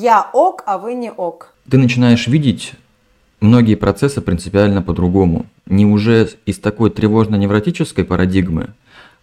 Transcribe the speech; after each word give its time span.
Я 0.00 0.30
ок, 0.32 0.62
а 0.64 0.78
вы 0.78 0.94
не 0.94 1.10
ок. 1.10 1.54
Ты 1.68 1.76
начинаешь 1.76 2.28
видеть 2.28 2.74
многие 3.40 3.74
процессы 3.74 4.20
принципиально 4.20 4.80
по-другому. 4.80 5.46
Не 5.66 5.86
уже 5.86 6.30
из 6.46 6.60
такой 6.60 6.90
тревожно-невротической 6.90 8.04
парадигмы, 8.04 8.74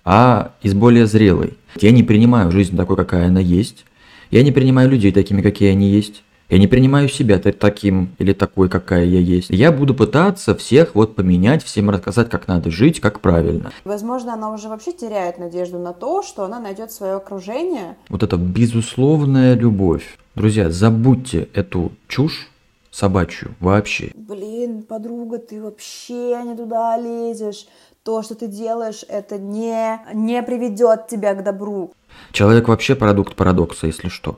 а 0.04 0.52
из 0.64 0.74
более 0.74 1.06
зрелой. 1.06 1.54
Я 1.80 1.92
не 1.92 2.04
принимаю 2.04 2.52
жизнь 2.52 2.76
такой, 2.76 2.98
какая 2.98 3.28
она 3.28 3.40
есть. 3.40 3.86
Я 4.32 4.44
не 4.44 4.52
принимаю 4.52 4.90
людей 4.90 5.14
такими, 5.14 5.42
какие 5.42 5.70
они 5.70 5.90
есть. 5.90 6.24
Я 6.50 6.60
не 6.60 6.68
принимаю 6.68 7.10
себя 7.10 7.40
таким 7.40 8.16
или 8.20 8.34
такой, 8.34 8.70
какая 8.70 9.04
я 9.04 9.20
есть. 9.20 9.50
Я 9.50 9.72
буду 9.72 9.96
пытаться 9.96 10.54
всех 10.56 10.94
вот 10.94 11.16
поменять, 11.16 11.64
всем 11.64 11.90
рассказать, 11.90 12.30
как 12.30 12.48
надо 12.48 12.70
жить, 12.70 13.00
как 13.00 13.20
правильно. 13.20 13.72
Возможно, 13.84 14.34
она 14.34 14.54
уже 14.54 14.70
вообще 14.70 14.92
теряет 14.92 15.40
надежду 15.40 15.80
на 15.80 15.94
то, 15.94 16.22
что 16.22 16.44
она 16.44 16.60
найдет 16.60 16.92
свое 16.92 17.14
окружение. 17.14 17.98
Вот 18.10 18.22
это 18.22 18.38
безусловная 18.38 19.56
любовь. 19.56 20.18
Друзья, 20.36 20.70
забудьте 20.70 21.50
эту 21.54 21.92
чушь 22.08 22.52
собачью 22.92 23.56
вообще. 23.60 24.12
Блин, 24.14 24.84
подруга, 24.84 25.40
ты 25.40 25.62
вообще 25.62 26.42
не 26.44 26.56
туда 26.56 26.96
лезешь. 26.98 27.66
То, 28.04 28.22
что 28.22 28.36
ты 28.36 28.48
делаешь, 28.48 29.04
это 29.08 29.40
не, 29.40 30.00
не 30.14 30.44
приведет 30.44 31.08
тебя 31.08 31.34
к 31.34 31.44
добру. 31.44 31.92
Человек 32.32 32.68
вообще 32.68 32.94
продукт 32.94 33.36
парадокса, 33.36 33.88
если 33.88 34.10
что. 34.10 34.38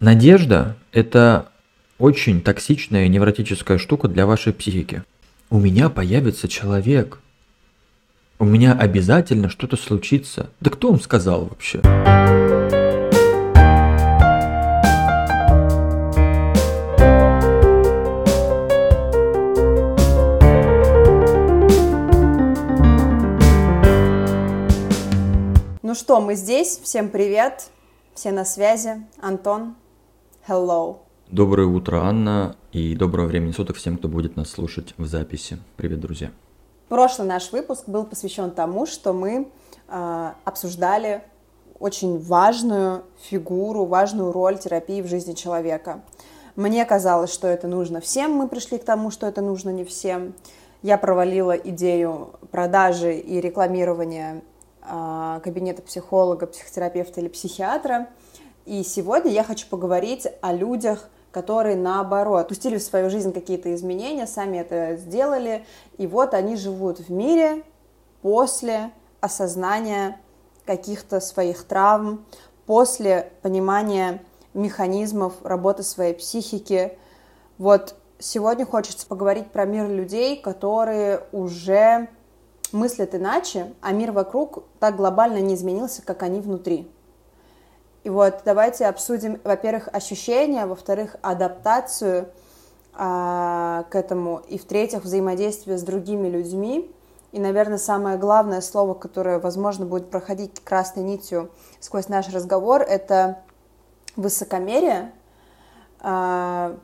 Надежда– 0.00 0.78
это 0.92 1.50
очень 1.98 2.40
токсичная 2.40 3.06
невротическая 3.06 3.76
штука 3.76 4.08
для 4.08 4.24
вашей 4.24 4.54
психики. 4.54 5.04
У 5.50 5.58
меня 5.58 5.90
появится 5.90 6.48
человек. 6.48 7.20
У 8.38 8.46
меня 8.46 8.72
обязательно 8.72 9.50
что-то 9.50 9.76
случится. 9.76 10.48
Да 10.60 10.70
кто 10.70 10.88
вам 10.88 11.02
сказал 11.02 11.44
вообще? 11.44 11.82
Ну 25.82 25.94
что, 25.94 26.22
мы 26.22 26.36
здесь. 26.36 26.80
Всем 26.82 27.10
привет. 27.10 27.68
Все 28.14 28.32
на 28.32 28.46
связи. 28.46 29.06
Антон, 29.20 29.74
Hello. 30.50 30.96
Доброе 31.28 31.68
утро, 31.68 31.98
Анна, 31.98 32.56
и 32.72 32.96
доброго 32.96 33.26
времени 33.26 33.52
суток 33.52 33.76
всем, 33.76 33.96
кто 33.96 34.08
будет 34.08 34.34
нас 34.34 34.50
слушать 34.50 34.94
в 34.98 35.06
записи. 35.06 35.58
Привет, 35.76 36.00
друзья. 36.00 36.32
Прошлый 36.88 37.28
наш 37.28 37.52
выпуск 37.52 37.84
был 37.86 38.04
посвящен 38.04 38.50
тому, 38.50 38.84
что 38.84 39.12
мы 39.12 39.46
э, 39.86 40.30
обсуждали 40.44 41.22
очень 41.78 42.18
важную 42.18 43.04
фигуру, 43.20 43.84
важную 43.84 44.32
роль 44.32 44.58
терапии 44.58 45.02
в 45.02 45.06
жизни 45.06 45.34
человека. 45.34 46.00
Мне 46.56 46.84
казалось, 46.84 47.32
что 47.32 47.46
это 47.46 47.68
нужно 47.68 48.00
всем, 48.00 48.32
мы 48.32 48.48
пришли 48.48 48.78
к 48.78 48.84
тому, 48.84 49.12
что 49.12 49.28
это 49.28 49.42
нужно 49.42 49.70
не 49.70 49.84
всем. 49.84 50.34
Я 50.82 50.98
провалила 50.98 51.52
идею 51.52 52.30
продажи 52.50 53.14
и 53.14 53.40
рекламирования 53.40 54.42
э, 54.82 55.40
кабинета 55.44 55.82
психолога, 55.82 56.48
психотерапевта 56.48 57.20
или 57.20 57.28
психиатра– 57.28 58.08
и 58.70 58.84
сегодня 58.84 59.32
я 59.32 59.42
хочу 59.42 59.66
поговорить 59.66 60.28
о 60.42 60.52
людях, 60.52 61.08
которые 61.32 61.74
наоборот 61.74 62.46
пустили 62.46 62.78
в 62.78 62.82
свою 62.84 63.10
жизнь 63.10 63.32
какие-то 63.32 63.74
изменения, 63.74 64.28
сами 64.28 64.58
это 64.58 64.94
сделали, 64.96 65.66
и 65.98 66.06
вот 66.06 66.34
они 66.34 66.54
живут 66.54 67.00
в 67.00 67.10
мире 67.10 67.64
после 68.22 68.92
осознания 69.20 70.20
каких-то 70.66 71.18
своих 71.18 71.64
травм, 71.64 72.24
после 72.64 73.32
понимания 73.42 74.22
механизмов 74.54 75.34
работы 75.42 75.82
своей 75.82 76.14
психики. 76.14 76.96
Вот 77.58 77.96
сегодня 78.20 78.66
хочется 78.66 79.04
поговорить 79.04 79.50
про 79.50 79.64
мир 79.64 79.88
людей, 79.88 80.40
которые 80.40 81.24
уже 81.32 82.08
мыслят 82.70 83.16
иначе, 83.16 83.74
а 83.80 83.90
мир 83.90 84.12
вокруг 84.12 84.62
так 84.78 84.94
глобально 84.94 85.40
не 85.40 85.56
изменился, 85.56 86.02
как 86.02 86.22
они 86.22 86.40
внутри. 86.40 86.88
И 88.02 88.08
вот 88.08 88.42
давайте 88.44 88.86
обсудим, 88.86 89.40
во-первых, 89.44 89.88
ощущения, 89.92 90.66
во-вторых, 90.66 91.16
адаптацию 91.20 92.28
а, 92.94 93.84
к 93.90 93.94
этому, 93.94 94.42
и 94.48 94.58
в-третьих, 94.58 95.04
взаимодействие 95.04 95.76
с 95.76 95.82
другими 95.82 96.28
людьми. 96.28 96.90
И, 97.32 97.38
наверное, 97.38 97.78
самое 97.78 98.16
главное 98.16 98.60
слово, 98.60 98.94
которое, 98.94 99.38
возможно, 99.38 99.86
будет 99.86 100.10
проходить 100.10 100.60
красной 100.64 101.04
нитью 101.04 101.50
сквозь 101.78 102.08
наш 102.08 102.28
разговор, 102.32 102.82
это 102.82 103.42
высокомерие. 104.16 105.12
А, 106.00 106.76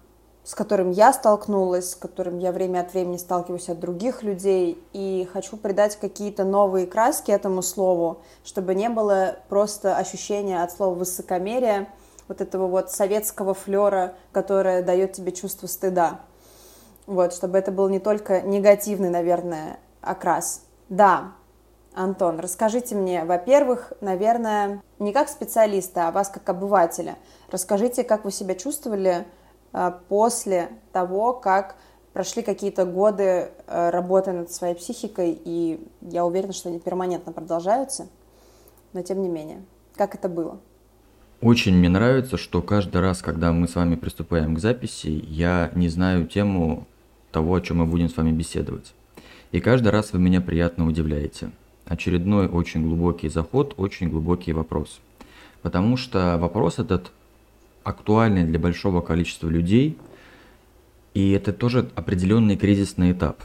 с 0.46 0.54
которым 0.54 0.92
я 0.92 1.12
столкнулась, 1.12 1.90
с 1.90 1.94
которым 1.96 2.38
я 2.38 2.52
время 2.52 2.82
от 2.82 2.92
времени 2.92 3.16
сталкиваюсь 3.16 3.68
от 3.68 3.80
других 3.80 4.22
людей, 4.22 4.80
и 4.92 5.28
хочу 5.32 5.56
придать 5.56 5.96
какие-то 5.96 6.44
новые 6.44 6.86
краски 6.86 7.32
этому 7.32 7.62
слову, 7.62 8.18
чтобы 8.44 8.76
не 8.76 8.88
было 8.88 9.38
просто 9.48 9.96
ощущения 9.96 10.62
от 10.62 10.70
слова 10.70 10.94
высокомерия, 10.94 11.88
вот 12.28 12.40
этого 12.40 12.68
вот 12.68 12.92
советского 12.92 13.54
флера, 13.54 14.14
которое 14.30 14.84
дает 14.84 15.14
тебе 15.14 15.32
чувство 15.32 15.66
стыда. 15.66 16.20
Вот, 17.06 17.32
чтобы 17.32 17.58
это 17.58 17.72
был 17.72 17.88
не 17.88 17.98
только 17.98 18.40
негативный, 18.40 19.10
наверное, 19.10 19.80
окрас. 20.00 20.62
Да, 20.88 21.32
Антон, 21.92 22.38
расскажите 22.38 22.94
мне, 22.94 23.24
во-первых, 23.24 23.92
наверное, 24.00 24.80
не 25.00 25.12
как 25.12 25.28
специалиста, 25.28 26.06
а 26.06 26.12
вас 26.12 26.28
как 26.28 26.48
обывателя. 26.48 27.16
Расскажите, 27.50 28.04
как 28.04 28.24
вы 28.24 28.30
себя 28.30 28.54
чувствовали 28.54 29.26
после 30.08 30.70
того, 30.92 31.32
как 31.32 31.76
прошли 32.16 32.42
какие-то 32.42 32.86
годы 32.86 33.50
э, 33.66 33.90
работы 33.90 34.32
над 34.32 34.50
своей 34.50 34.74
психикой, 34.74 35.38
и 35.44 35.86
я 36.00 36.24
уверена, 36.24 36.54
что 36.54 36.70
они 36.70 36.78
перманентно 36.78 37.30
продолжаются, 37.30 38.08
но 38.94 39.02
тем 39.02 39.20
не 39.20 39.28
менее. 39.28 39.62
Как 39.96 40.14
это 40.14 40.30
было? 40.30 40.58
Очень 41.42 41.76
мне 41.76 41.90
нравится, 41.90 42.38
что 42.38 42.62
каждый 42.62 43.02
раз, 43.02 43.20
когда 43.20 43.52
мы 43.52 43.68
с 43.68 43.74
вами 43.74 43.96
приступаем 43.96 44.54
к 44.54 44.58
записи, 44.58 45.08
я 45.28 45.70
не 45.74 45.90
знаю 45.90 46.26
тему 46.26 46.86
того, 47.32 47.54
о 47.54 47.60
чем 47.60 47.78
мы 47.78 47.86
будем 47.86 48.08
с 48.08 48.16
вами 48.16 48.32
беседовать. 48.32 48.94
И 49.52 49.60
каждый 49.60 49.88
раз 49.88 50.14
вы 50.14 50.18
меня 50.18 50.40
приятно 50.40 50.86
удивляете. 50.86 51.50
Очередной 51.84 52.48
очень 52.48 52.82
глубокий 52.82 53.28
заход, 53.28 53.74
очень 53.76 54.08
глубокий 54.08 54.54
вопрос. 54.54 55.00
Потому 55.60 55.98
что 55.98 56.38
вопрос 56.38 56.78
этот 56.78 57.12
актуальны 57.86 58.44
для 58.44 58.58
большого 58.58 59.00
количества 59.00 59.48
людей, 59.48 59.96
и 61.14 61.30
это 61.30 61.52
тоже 61.52 61.88
определенный 61.94 62.56
кризисный 62.56 63.12
этап 63.12 63.42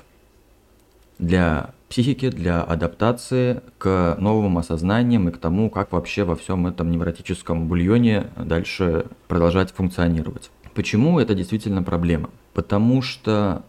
для 1.19 1.74
психики, 1.88 2.29
для 2.29 2.63
адаптации 2.63 3.62
к 3.78 4.18
новым 4.19 4.57
осознаниям 4.57 5.30
и 5.30 5.31
к 5.31 5.38
тому, 5.38 5.69
как 5.69 5.91
вообще 5.91 6.24
во 6.24 6.35
всем 6.35 6.66
этом 6.66 6.90
невротическом 6.90 7.68
бульоне 7.68 8.28
дальше 8.35 9.06
продолжать 9.28 9.72
функционировать. 9.72 10.50
Почему 10.74 11.19
это 11.19 11.35
действительно 11.35 11.84
проблема? 11.84 12.30
Потому 12.53 13.01
что, 13.01 13.63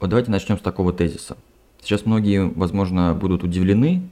вот 0.00 0.08
давайте 0.08 0.30
начнем 0.30 0.56
с 0.56 0.62
такого 0.62 0.92
тезиса. 0.92 1.36
Сейчас 1.82 2.06
многие, 2.06 2.48
возможно, 2.48 3.14
будут 3.14 3.44
удивлены, 3.44 4.08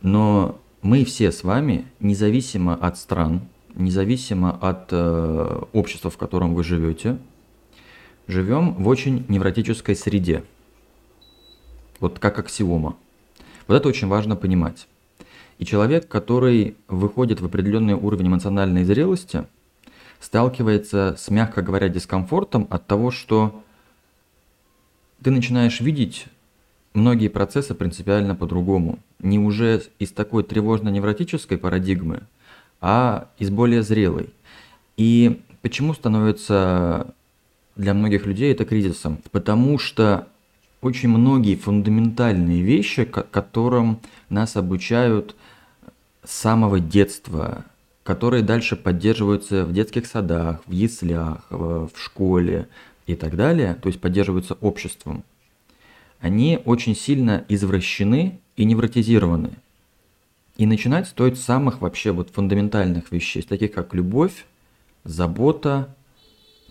но 0.00 0.58
мы 0.80 1.04
все 1.04 1.30
с 1.32 1.44
вами, 1.44 1.84
независимо 2.00 2.74
от 2.74 2.96
стран, 2.96 3.42
независимо 3.76 4.50
от 4.50 4.88
э, 4.90 5.62
общества, 5.72 6.10
в 6.10 6.16
котором 6.16 6.54
вы 6.54 6.64
живете, 6.64 7.18
живем 8.26 8.74
в 8.74 8.88
очень 8.88 9.24
невротической 9.28 9.94
среде. 9.94 10.44
Вот 12.00 12.18
как 12.18 12.38
аксиома. 12.38 12.96
Вот 13.66 13.76
это 13.76 13.88
очень 13.88 14.08
важно 14.08 14.36
понимать. 14.36 14.88
И 15.58 15.64
человек, 15.64 16.08
который 16.08 16.76
выходит 16.88 17.40
в 17.40 17.46
определенный 17.46 17.94
уровень 17.94 18.28
эмоциональной 18.28 18.84
зрелости, 18.84 19.44
сталкивается 20.20 21.14
с, 21.18 21.30
мягко 21.30 21.62
говоря, 21.62 21.88
дискомфортом 21.88 22.66
от 22.70 22.86
того, 22.86 23.10
что 23.10 23.62
ты 25.22 25.30
начинаешь 25.30 25.80
видеть 25.80 26.26
многие 26.94 27.28
процессы 27.28 27.74
принципиально 27.74 28.34
по-другому. 28.34 28.98
Не 29.18 29.38
уже 29.38 29.82
из 29.98 30.12
такой 30.12 30.42
тревожно-невротической 30.42 31.58
парадигмы, 31.58 32.22
а 32.88 33.26
из 33.36 33.50
более 33.50 33.82
зрелой. 33.82 34.30
И 34.96 35.40
почему 35.60 35.92
становится 35.92 37.12
для 37.74 37.94
многих 37.94 38.26
людей 38.26 38.52
это 38.52 38.64
кризисом? 38.64 39.18
Потому 39.32 39.76
что 39.76 40.28
очень 40.82 41.08
многие 41.08 41.56
фундаментальные 41.56 42.62
вещи, 42.62 43.02
которым 43.02 43.98
нас 44.28 44.54
обучают 44.54 45.34
с 46.22 46.30
самого 46.30 46.78
детства, 46.78 47.64
которые 48.04 48.44
дальше 48.44 48.76
поддерживаются 48.76 49.64
в 49.64 49.72
детских 49.72 50.06
садах, 50.06 50.60
в 50.66 50.70
яслях, 50.70 51.44
в 51.50 51.90
школе 51.96 52.68
и 53.08 53.16
так 53.16 53.34
далее, 53.34 53.74
то 53.74 53.88
есть 53.88 54.00
поддерживаются 54.00 54.54
обществом, 54.60 55.24
они 56.20 56.60
очень 56.64 56.94
сильно 56.94 57.44
извращены 57.48 58.38
и 58.54 58.64
невротизированы. 58.64 59.50
И 60.56 60.66
начинать 60.66 61.06
стоит 61.06 61.38
с 61.38 61.42
самых 61.42 61.80
вообще 61.80 62.12
вот 62.12 62.30
фундаментальных 62.30 63.12
вещей, 63.12 63.42
таких 63.42 63.72
как 63.72 63.94
любовь, 63.94 64.46
забота, 65.04 65.94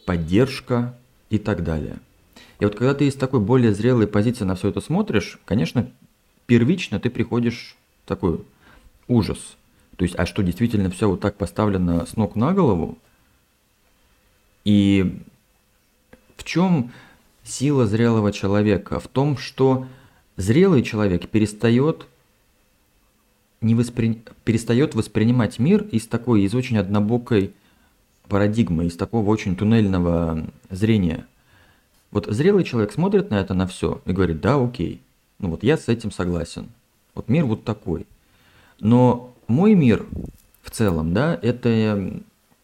поддержка 0.06 0.98
и 1.30 1.38
так 1.38 1.64
далее. 1.64 2.00
И 2.60 2.66
вот 2.66 2.76
когда 2.76 2.94
ты 2.94 3.08
из 3.08 3.16
такой 3.16 3.40
более 3.40 3.74
зрелой 3.74 4.08
позиции 4.08 4.44
на 4.44 4.56
все 4.56 4.70
это 4.70 4.82
смотришь, 4.82 5.40
конечно, 5.46 5.92
первично 6.48 7.00
ты 7.00 7.10
приходишь 7.10 7.76
в 8.04 8.08
такой 8.08 8.42
ужас. 9.08 9.56
То 9.98 10.04
есть, 10.04 10.16
а 10.18 10.26
что, 10.26 10.42
действительно 10.42 10.90
все 10.90 11.10
вот 11.10 11.22
так 11.22 11.38
поставлено 11.38 12.06
с 12.06 12.16
ног 12.16 12.36
на 12.36 12.54
голову? 12.54 12.98
И 14.64 15.22
в 16.36 16.44
чем 16.44 16.92
сила 17.44 17.86
зрелого 17.86 18.32
человека? 18.32 19.00
В 19.00 19.08
том, 19.08 19.38
что 19.38 19.88
зрелый 20.38 20.82
человек 20.84 21.30
перестает, 21.30 22.08
не 23.66 23.76
воспри... 23.76 24.22
перестает 24.44 24.96
воспринимать 24.96 25.60
мир 25.60 25.84
из 25.84 26.08
такой, 26.08 26.44
из 26.44 26.54
очень 26.54 26.78
однобокой 26.78 27.54
парадигмы, 28.28 28.86
из 28.86 28.96
такого 28.96 29.30
очень 29.30 29.56
туннельного 29.56 30.46
зрения. 30.70 31.26
Вот 32.12 32.28
зрелый 32.28 32.64
человек 32.64 32.94
смотрит 32.94 33.30
на 33.30 33.36
это 33.36 33.54
на 33.54 33.68
все 33.68 34.02
и 34.06 34.14
говорит, 34.14 34.40
да, 34.40 34.56
окей, 34.56 35.02
ну 35.40 35.50
вот 35.50 35.64
я 35.64 35.78
с 35.78 35.88
этим 35.88 36.12
согласен. 36.12 36.70
Вот 37.14 37.28
мир 37.28 37.46
вот 37.46 37.64
такой. 37.64 38.06
Но 38.80 39.34
мой 39.48 39.74
мир 39.74 40.06
в 40.62 40.72
целом, 40.72 41.14
да, 41.14 41.38
это 41.42 42.22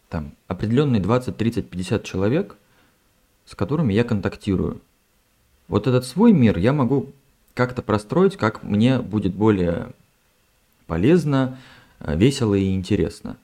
там 0.08 0.32
определенные 0.46 1.00
20, 1.00 1.36
30, 1.36 1.68
50 1.68 2.04
человек, 2.04 2.56
с 3.44 3.54
которыми 3.54 3.92
я 3.92 4.04
контактирую. 4.04 4.80
Вот 5.68 5.86
этот 5.86 6.04
свой 6.04 6.32
мир 6.32 6.58
я 6.58 6.72
могу 6.72 7.10
как-то 7.54 7.82
простроить, 7.82 8.36
как 8.36 8.62
мне 8.62 8.98
будет 8.98 9.34
более 9.34 9.92
полезно, 10.92 11.56
э, 12.00 12.14
весело 12.18 12.54
и 12.54 12.74
интересно. 12.74 13.38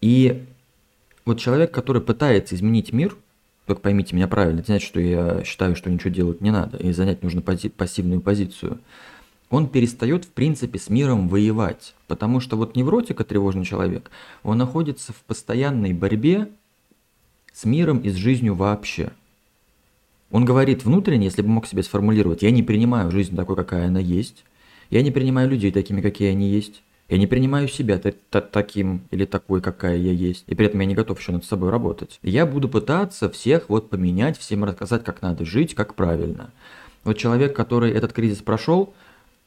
И 0.00 0.44
вот 1.24 1.38
человек, 1.38 1.70
который 1.70 2.02
пытается 2.02 2.56
изменить 2.56 2.92
мир, 2.92 3.16
только 3.66 3.82
поймите 3.82 4.16
меня 4.16 4.26
правильно, 4.26 4.58
это 4.58 4.72
значит, 4.72 4.88
что 4.88 4.98
я 4.98 5.44
считаю, 5.44 5.76
что 5.76 5.90
ничего 5.90 6.10
делать 6.10 6.40
не 6.40 6.50
надо, 6.50 6.76
и 6.78 6.90
занять 6.90 7.22
нужно 7.22 7.38
пози- 7.38 7.70
пассивную 7.70 8.20
позицию, 8.20 8.80
он 9.48 9.68
перестает, 9.68 10.24
в 10.24 10.30
принципе, 10.30 10.80
с 10.80 10.90
миром 10.90 11.28
воевать. 11.28 11.94
Потому 12.08 12.40
что 12.40 12.56
вот 12.56 12.74
невротик, 12.74 13.20
а 13.20 13.24
тревожный 13.24 13.64
человек, 13.64 14.10
он 14.42 14.58
находится 14.58 15.12
в 15.12 15.22
постоянной 15.22 15.92
борьбе 15.92 16.48
с 17.52 17.64
миром 17.64 17.98
и 18.00 18.10
с 18.10 18.16
жизнью 18.16 18.56
вообще. 18.56 19.12
Он 20.32 20.44
говорит 20.44 20.84
внутренне, 20.84 21.26
если 21.26 21.42
бы 21.42 21.48
мог 21.48 21.64
себе 21.68 21.84
сформулировать, 21.84 22.42
я 22.42 22.50
не 22.50 22.64
принимаю 22.64 23.12
жизнь 23.12 23.36
такой, 23.36 23.54
какая 23.54 23.86
она 23.86 24.00
есть, 24.00 24.42
я 24.92 25.02
не 25.02 25.10
принимаю 25.10 25.48
людей 25.48 25.72
такими, 25.72 26.02
какие 26.02 26.28
они 26.28 26.50
есть, 26.50 26.82
я 27.08 27.16
не 27.16 27.26
принимаю 27.26 27.66
себя 27.66 27.98
таким 27.98 29.02
или 29.10 29.24
такой, 29.24 29.62
какая 29.62 29.96
я 29.96 30.12
есть, 30.12 30.44
и 30.46 30.54
при 30.54 30.66
этом 30.66 30.80
я 30.80 30.86
не 30.86 30.94
готов 30.94 31.18
еще 31.18 31.32
над 31.32 31.44
собой 31.46 31.70
работать. 31.70 32.18
Я 32.22 32.44
буду 32.44 32.68
пытаться 32.68 33.30
всех 33.30 33.70
вот 33.70 33.88
поменять, 33.88 34.38
всем 34.38 34.64
рассказать, 34.64 35.02
как 35.02 35.22
надо 35.22 35.46
жить, 35.46 35.74
как 35.74 35.94
правильно. 35.94 36.50
Вот 37.04 37.16
человек, 37.16 37.56
который 37.56 37.90
этот 37.90 38.12
кризис 38.12 38.42
прошел, 38.42 38.92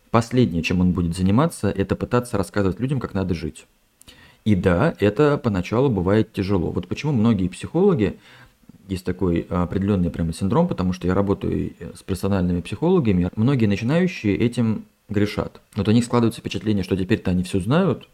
последнее, 0.09 0.63
чем 0.63 0.81
он 0.81 0.93
будет 0.93 1.15
заниматься, 1.15 1.69
это 1.69 1.95
пытаться 1.95 2.37
рассказывать 2.37 2.79
людям, 2.79 2.99
как 2.99 3.13
надо 3.13 3.35
жить. 3.35 3.67
И 4.45 4.55
да, 4.55 4.95
это 4.99 5.37
поначалу 5.37 5.89
бывает 5.89 6.33
тяжело. 6.33 6.71
Вот 6.71 6.87
почему 6.87 7.11
многие 7.11 7.49
психологи, 7.49 8.17
есть 8.87 9.05
такой 9.05 9.45
определенный 9.49 10.09
прямо 10.09 10.33
синдром, 10.33 10.67
потому 10.67 10.91
что 10.91 11.05
я 11.07 11.13
работаю 11.13 11.73
с 11.93 12.01
профессиональными 12.01 12.61
психологами, 12.61 13.29
многие 13.35 13.67
начинающие 13.67 14.35
этим 14.35 14.85
грешат. 15.09 15.61
Вот 15.75 15.87
у 15.87 15.91
них 15.91 16.05
складывается 16.05 16.41
впечатление, 16.41 16.83
что 16.83 16.95
теперь-то 16.95 17.31
они 17.31 17.43
все 17.43 17.59
знают, 17.59 18.07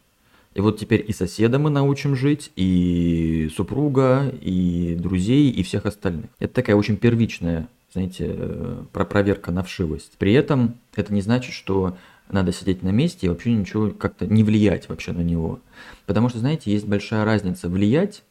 и 0.54 0.60
вот 0.60 0.80
теперь 0.80 1.04
и 1.08 1.14
соседа 1.14 1.60
мы 1.60 1.70
научим 1.70 2.16
жить, 2.16 2.52
и 2.56 3.50
супруга, 3.56 4.34
и 4.42 4.98
друзей, 5.00 5.50
и 5.50 5.64
всех 5.64 5.86
остальных. 5.86 6.26
Это 6.40 6.54
такая 6.54 6.76
очень 6.76 6.98
первичная, 6.98 7.70
знаете, 7.94 8.26
э, 8.28 8.84
про 8.92 9.06
проверка 9.06 9.52
на 9.52 9.64
вшивость. 9.64 10.14
При 10.18 10.34
этом 10.34 10.76
это 10.96 11.14
не 11.14 11.22
значит, 11.22 11.54
что 11.54 11.96
надо 12.30 12.52
сидеть 12.52 12.84
на 12.84 12.90
месте 12.90 13.28
и 13.28 13.30
вообще 13.30 13.54
ничего 13.54 13.92
как-то 13.92 14.26
не 14.26 14.44
влиять 14.44 14.90
вообще 14.90 15.14
на 15.14 15.22
него. 15.22 15.60
Потому 16.06 16.28
что, 16.28 16.40
знаете, 16.40 16.72
есть 16.72 16.86
большая 16.86 17.24
разница 17.24 17.70
влиять 17.70 18.24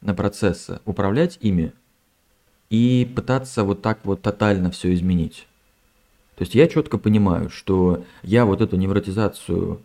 на 0.00 0.14
процессы, 0.14 0.80
управлять 0.84 1.38
ими 1.40 1.72
и 2.70 3.10
пытаться 3.14 3.62
вот 3.62 3.82
так 3.82 4.00
вот 4.04 4.22
тотально 4.22 4.72
все 4.72 4.92
изменить. 4.92 5.46
То 6.36 6.42
есть 6.42 6.54
я 6.54 6.66
четко 6.66 6.98
понимаю, 6.98 7.50
что 7.50 8.04
я 8.22 8.44
вот 8.44 8.60
эту 8.60 8.76
невротизацию 8.76 9.80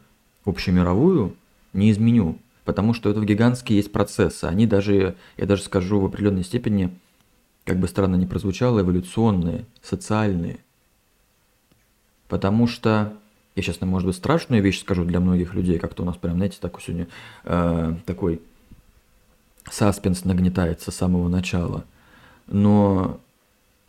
общемировую 0.45 1.35
не 1.73 1.91
изменю, 1.91 2.37
потому 2.63 2.93
что 2.93 3.09
это 3.09 3.21
гигантские 3.21 3.77
есть 3.77 3.91
процессы. 3.91 4.45
Они 4.45 4.65
даже, 4.65 5.15
я 5.37 5.45
даже 5.45 5.63
скажу 5.63 5.99
в 5.99 6.05
определенной 6.05 6.43
степени, 6.43 6.93
как 7.65 7.77
бы 7.79 7.87
странно 7.87 8.15
ни 8.15 8.25
прозвучало, 8.25 8.79
эволюционные, 8.79 9.65
социальные. 9.81 10.59
Потому 12.27 12.67
что, 12.67 13.13
я 13.55 13.63
сейчас, 13.63 13.79
может 13.81 14.07
быть, 14.07 14.15
страшную 14.15 14.61
вещь 14.61 14.79
скажу 14.79 15.05
для 15.05 15.19
многих 15.19 15.53
людей, 15.53 15.79
как-то 15.79 16.03
у 16.03 16.05
нас 16.05 16.17
прям, 16.17 16.35
знаете, 16.35 16.57
такой 16.59 16.81
сегодня 16.81 17.07
э, 17.43 17.95
такой 18.05 18.41
саспенс 19.69 20.25
нагнетается 20.25 20.91
с 20.91 20.95
самого 20.95 21.27
начала. 21.29 21.83
Но 22.47 23.19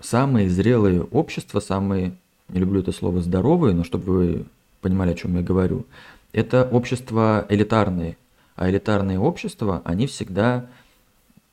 самые 0.01 0.49
зрелые 0.51 1.03
общества, 1.03 1.61
самые, 1.61 2.17
не 2.49 2.61
люблю 2.61 2.81
это 2.81 2.93
слово 2.93 3.21
здоровые, 3.21 3.75
но 3.75 3.85
чтобы 3.85 4.05
вы 4.05 4.45
понимали, 4.81 5.13
о 5.13 5.15
чем 5.15 5.37
я 5.37 5.43
говорю, 5.43 5.87
это 6.33 6.69
общества 6.71 7.47
элитарные. 7.49 8.17
А 8.57 8.69
элитарные 8.69 9.19
общества, 9.19 9.83
они 9.85 10.07
всегда, 10.07 10.67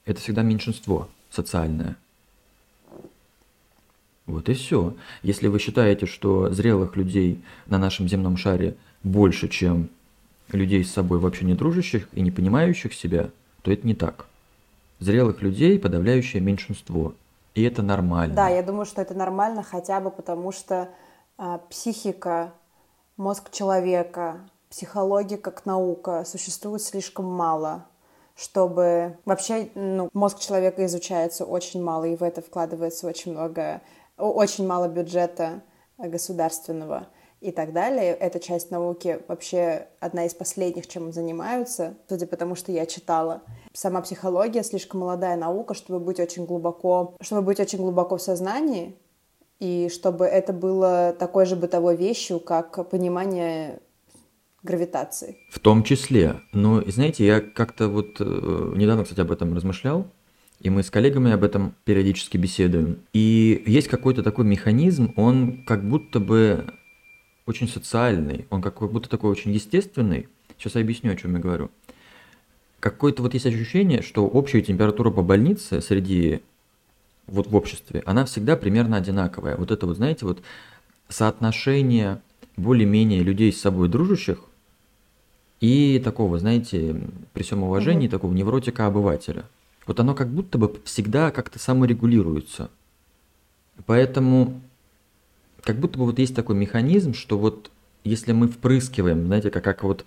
это 0.06 0.20
всегда 0.20 0.42
меньшинство 0.42 1.08
социальное. 1.30 1.98
Вот 4.26 4.50
и 4.50 4.54
все. 4.54 4.96
Если 5.22 5.48
вы 5.48 5.60
считаете, 5.60 6.08
что 6.08 6.52
зрелых 6.52 6.96
людей 6.96 7.42
на 7.68 7.78
нашем 7.78 8.08
земном 8.08 8.38
шаре 8.38 8.76
больше, 9.04 9.48
чем 9.48 9.90
людей 10.52 10.84
с 10.84 10.92
собой 10.92 11.20
вообще 11.20 11.46
не 11.46 11.54
дружащих 11.54 12.08
и 12.14 12.22
не 12.22 12.32
понимающих 12.32 12.94
себя, 12.94 13.30
то 13.62 13.72
это 13.72 13.86
не 13.86 13.94
так. 13.94 14.26
Зрелых 15.00 15.42
людей 15.42 15.78
подавляющее 15.78 16.42
меньшинство. 16.42 17.14
И 17.56 17.64
это 17.64 17.82
нормально. 17.82 18.36
Да, 18.36 18.50
я 18.50 18.62
думаю, 18.62 18.86
что 18.86 19.02
это 19.02 19.14
нормально 19.14 19.64
хотя 19.64 20.00
бы 20.00 20.12
потому, 20.12 20.52
что 20.52 20.90
а, 21.38 21.58
психика, 21.70 22.52
мозг 23.18 23.50
человека, 23.50 24.42
психология 24.70 25.38
как 25.38 25.66
наука 25.66 26.26
существует 26.26 26.82
слишком 26.82 27.26
мало, 27.26 27.86
чтобы 28.36 29.18
вообще 29.24 29.70
ну, 29.74 30.10
мозг 30.14 30.40
человека 30.40 30.86
изучается 30.86 31.46
очень 31.46 31.82
мало, 31.82 32.04
и 32.04 32.18
в 32.18 32.24
это 32.24 32.42
вкладывается 32.42 33.08
очень 33.08 33.32
много 33.32 33.82
очень 34.18 34.68
мало 34.68 34.88
бюджета 34.88 35.62
э, 35.98 36.10
государственного 36.10 37.08
и 37.46 37.52
так 37.52 37.74
далее. 37.74 38.14
Эта 38.14 38.40
часть 38.40 38.72
науки 38.72 39.20
вообще 39.28 39.88
одна 40.00 40.26
из 40.26 40.34
последних, 40.34 40.88
чем 40.88 41.14
занимаются, 41.14 41.94
судя 42.10 42.26
по 42.26 42.36
тому, 42.38 42.56
что 42.56 42.72
я 42.72 42.86
читала. 42.88 43.44
Сама 43.72 44.02
психология 44.02 44.64
слишком 44.64 45.02
молодая 45.02 45.38
наука, 45.38 45.76
чтобы 45.76 46.00
быть 46.00 46.20
очень 46.20 46.46
глубоко, 46.46 47.16
чтобы 47.22 47.44
быть 47.44 47.60
очень 47.60 47.78
глубоко 47.78 48.18
в 48.18 48.22
сознании, 48.22 48.96
и 49.60 49.90
чтобы 49.94 50.26
это 50.26 50.54
было 50.54 51.16
такой 51.18 51.46
же 51.46 51.56
бытовой 51.56 51.96
вещью, 51.96 52.40
как 52.40 52.90
понимание 52.90 53.80
гравитации. 54.64 55.38
В 55.52 55.60
том 55.60 55.84
числе. 55.84 56.42
Но, 56.52 56.82
знаете, 56.88 57.26
я 57.26 57.40
как-то 57.42 57.88
вот 57.88 58.18
э, 58.20 58.74
недавно, 58.76 59.04
кстати, 59.04 59.22
об 59.22 59.32
этом 59.32 59.54
размышлял. 59.54 60.08
И 60.62 60.70
мы 60.70 60.84
с 60.84 60.90
коллегами 60.90 61.32
об 61.32 61.44
этом 61.44 61.76
периодически 61.84 62.38
беседуем. 62.38 63.00
И 63.14 63.62
есть 63.68 63.88
какой-то 63.88 64.24
такой 64.24 64.46
механизм, 64.46 65.14
он 65.16 65.64
как 65.66 65.88
будто 65.88 66.20
бы 66.20 66.66
очень 67.46 67.68
социальный, 67.68 68.48
он 68.50 68.62
как 68.62 68.80
будто 68.92 69.10
такой 69.10 69.32
очень 69.32 69.52
естественный. 69.52 70.28
Сейчас 70.58 70.76
я 70.76 70.82
объясню, 70.82 71.12
о 71.12 71.16
чем 71.16 71.36
я 71.36 71.40
говорю. 71.40 71.70
Какое-то 72.80 73.24
вот 73.24 73.34
есть 73.34 73.46
ощущение, 73.46 74.02
что 74.02 74.28
общая 74.28 74.62
температура 74.62 75.12
по 75.12 75.22
больнице 75.22 75.82
среди 75.82 76.42
вот 77.28 77.48
в 77.48 77.56
обществе, 77.56 78.04
она 78.06 78.26
всегда 78.26 78.56
примерно 78.56 78.98
одинаковая. 78.98 79.58
Вот 79.58 79.72
это 79.72 79.88
вот, 79.88 79.98
знаете, 79.98 80.26
вот 80.26 80.42
соотношение 81.10 82.22
более-менее 82.58 83.24
людей 83.24 83.52
с 83.52 83.62
собой 83.62 83.90
дружащих 83.90 84.40
и 85.60 86.00
такого, 86.04 86.38
знаете, 86.40 87.02
при 87.34 87.44
всем 87.44 87.64
уважении, 87.64 88.08
mm-hmm. 88.08 88.12
такого 88.12 88.34
невротика-обывателя– 88.34 89.46
вот 89.86 90.00
оно 90.00 90.16
как 90.16 90.30
будто 90.30 90.58
бы 90.58 90.76
всегда 90.84 91.32
как-то 91.32 91.60
саморегулируется. 91.60 92.70
Поэтому 93.86 94.62
как 95.66 95.78
будто 95.78 95.98
бы 95.98 96.06
вот 96.06 96.20
есть 96.20 96.36
такой 96.36 96.56
механизм, 96.56 97.14
что 97.14 97.38
вот 97.38 97.72
если 98.04 98.32
мы 98.32 98.48
впрыскиваем, 98.48 99.26
знаете, 99.26 99.50
как, 99.50 99.64
как 99.64 99.84
вот 99.84 100.06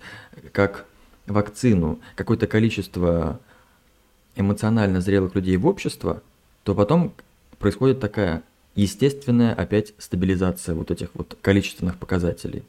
как 0.53 0.85
вакцину, 1.27 1.99
какое-то 2.15 2.47
количество 2.47 3.39
эмоционально 4.35 5.01
зрелых 5.01 5.35
людей 5.35 5.57
в 5.57 5.67
общество, 5.67 6.23
то 6.63 6.73
потом 6.73 7.13
происходит 7.59 7.99
такая 7.99 8.41
естественная 8.75 9.53
опять 9.53 9.93
стабилизация 9.97 10.73
вот 10.75 10.91
этих 10.91 11.09
вот 11.13 11.37
количественных 11.41 11.97
показателей. 11.97 12.63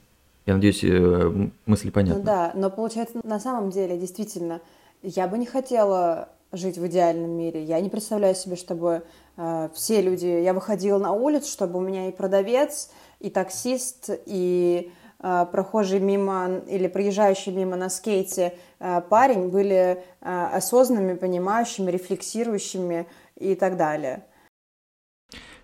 Я 0.47 0.55
надеюсь, 0.55 0.83
э, 0.83 1.49
мысль 1.67 1.93
понятна. 1.93 2.19
Ну 2.19 2.25
да, 2.27 2.53
но 2.57 2.71
получается 2.71 3.21
на 3.23 3.39
самом 3.39 3.71
деле 3.71 3.97
действительно 3.99 4.61
Я 5.03 5.29
бы 5.29 5.39
не 5.39 5.47
хотела 5.47 6.29
жить 6.53 6.79
в 6.79 6.87
идеальном 6.87 7.31
мире. 7.31 7.63
Я 7.63 7.81
не 7.81 7.89
представляю 7.89 8.35
себе, 8.35 8.57
чтобы 8.57 9.03
э, 9.37 9.69
все 9.75 10.03
люди... 10.03 10.27
Я 10.27 10.53
выходила 10.53 10.99
на 10.99 11.13
улицу, 11.13 11.51
чтобы 11.51 11.79
у 11.79 11.83
меня 11.83 12.09
и 12.09 12.13
продавец, 12.13 12.91
и 13.21 13.31
таксист, 13.31 14.11
и 14.27 14.91
э, 15.21 15.47
прохожий 15.53 16.01
мимо 16.01 16.61
или 16.67 16.89
проезжающий 16.89 17.53
мимо 17.53 17.77
на 17.77 17.89
скейте 17.89 18.55
э, 18.79 19.01
парень 19.09 19.49
были 19.49 20.03
э, 20.21 20.49
осознанными, 20.53 21.15
понимающими, 21.15 21.91
рефлексирующими 21.91 23.07
и 23.39 23.55
так 23.55 23.77
далее. 23.77 24.25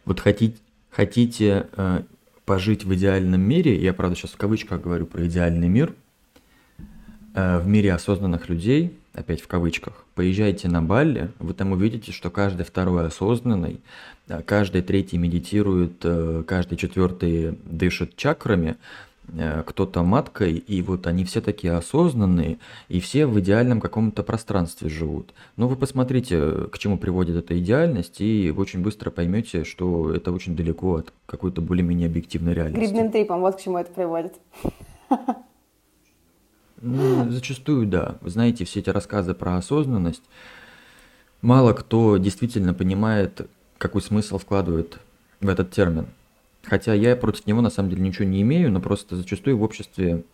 Вот 0.05 0.21
хотите, 0.21 0.59
хотите 0.91 1.67
э, 1.77 2.03
пожить 2.45 2.85
в 2.85 2.95
идеальном 2.95 3.41
мире, 3.41 3.77
я, 3.77 3.93
правда, 3.93 4.15
сейчас 4.15 4.31
в 4.31 4.37
кавычках 4.37 4.81
говорю 4.81 5.07
про 5.07 5.27
идеальный 5.27 5.69
мир, 5.69 5.95
э, 7.35 7.59
в 7.59 7.67
мире 7.67 7.93
осознанных 7.93 8.49
людей, 8.49 8.97
опять 9.17 9.41
в 9.41 9.49
кавычках, 9.49 10.05
поезжайте 10.15 10.69
на 10.69 10.83
Балли, 10.83 11.31
вы 11.39 11.55
там 11.55 11.73
увидите, 11.73 12.13
что 12.13 12.31
каждый 12.31 12.65
второй 12.65 13.07
осознанный, 13.07 13.81
э, 14.29 14.43
каждый 14.43 14.83
третий 14.83 15.19
медитирует, 15.19 16.05
э, 16.05 16.45
каждый 16.47 16.77
четвертый 16.77 17.59
дышит 17.65 18.17
чакрами, 18.17 18.77
Э, 19.35 19.63
кто-то 19.67 20.03
маткой, 20.03 20.55
и 20.55 20.83
вот 20.83 21.07
они 21.07 21.25
все 21.25 21.41
такие 21.41 21.73
осознанные, 21.73 22.59
и 22.89 23.01
все 23.01 23.27
в 23.27 23.39
идеальном 23.41 23.81
каком-то 23.81 24.23
пространстве 24.23 24.89
живут. 24.89 25.35
Но 25.57 25.67
вы 25.67 25.77
посмотрите, 25.77 26.69
к 26.71 26.79
чему 26.79 26.97
приводит 26.97 27.37
эта 27.37 27.59
идеальность, 27.59 28.21
и 28.21 28.51
вы 28.51 28.63
очень 28.63 28.83
быстро 28.83 29.11
поймете, 29.11 29.65
что 29.65 30.13
это 30.13 30.31
очень 30.31 30.55
далеко 30.55 30.97
от 30.97 31.13
какой-то 31.27 31.61
более-менее 31.61 32.07
объективной 32.07 32.55
реальности. 32.55 32.85
Грибным 32.85 33.11
трипом, 33.11 33.41
вот 33.41 33.57
к 33.57 33.61
чему 33.61 33.79
это 33.79 33.93
приводит. 33.93 34.35
Ну, 36.81 37.31
зачастую, 37.31 37.87
да. 37.87 38.17
Вы 38.21 38.31
знаете, 38.31 38.65
все 38.65 38.81
эти 38.81 38.91
рассказы 38.91 39.35
про 39.35 39.57
осознанность, 39.57 40.23
мало 41.43 41.73
кто 41.73 42.17
действительно 42.17 42.75
понимает, 42.75 43.49
какой 43.79 44.03
смысл 44.03 44.39
вкладывает 44.39 44.99
в 45.41 45.49
этот 45.49 45.71
термин. 45.71 46.07
Хотя 46.63 46.95
я 46.95 47.17
против 47.17 47.47
него 47.47 47.61
на 47.61 47.71
самом 47.71 47.91
деле 47.91 48.03
ничего 48.03 48.25
не 48.25 48.43
имею, 48.43 48.73
но 48.73 48.81
просто 48.81 49.17
зачастую 49.17 49.57
в 49.59 49.63
обществе 49.63 50.25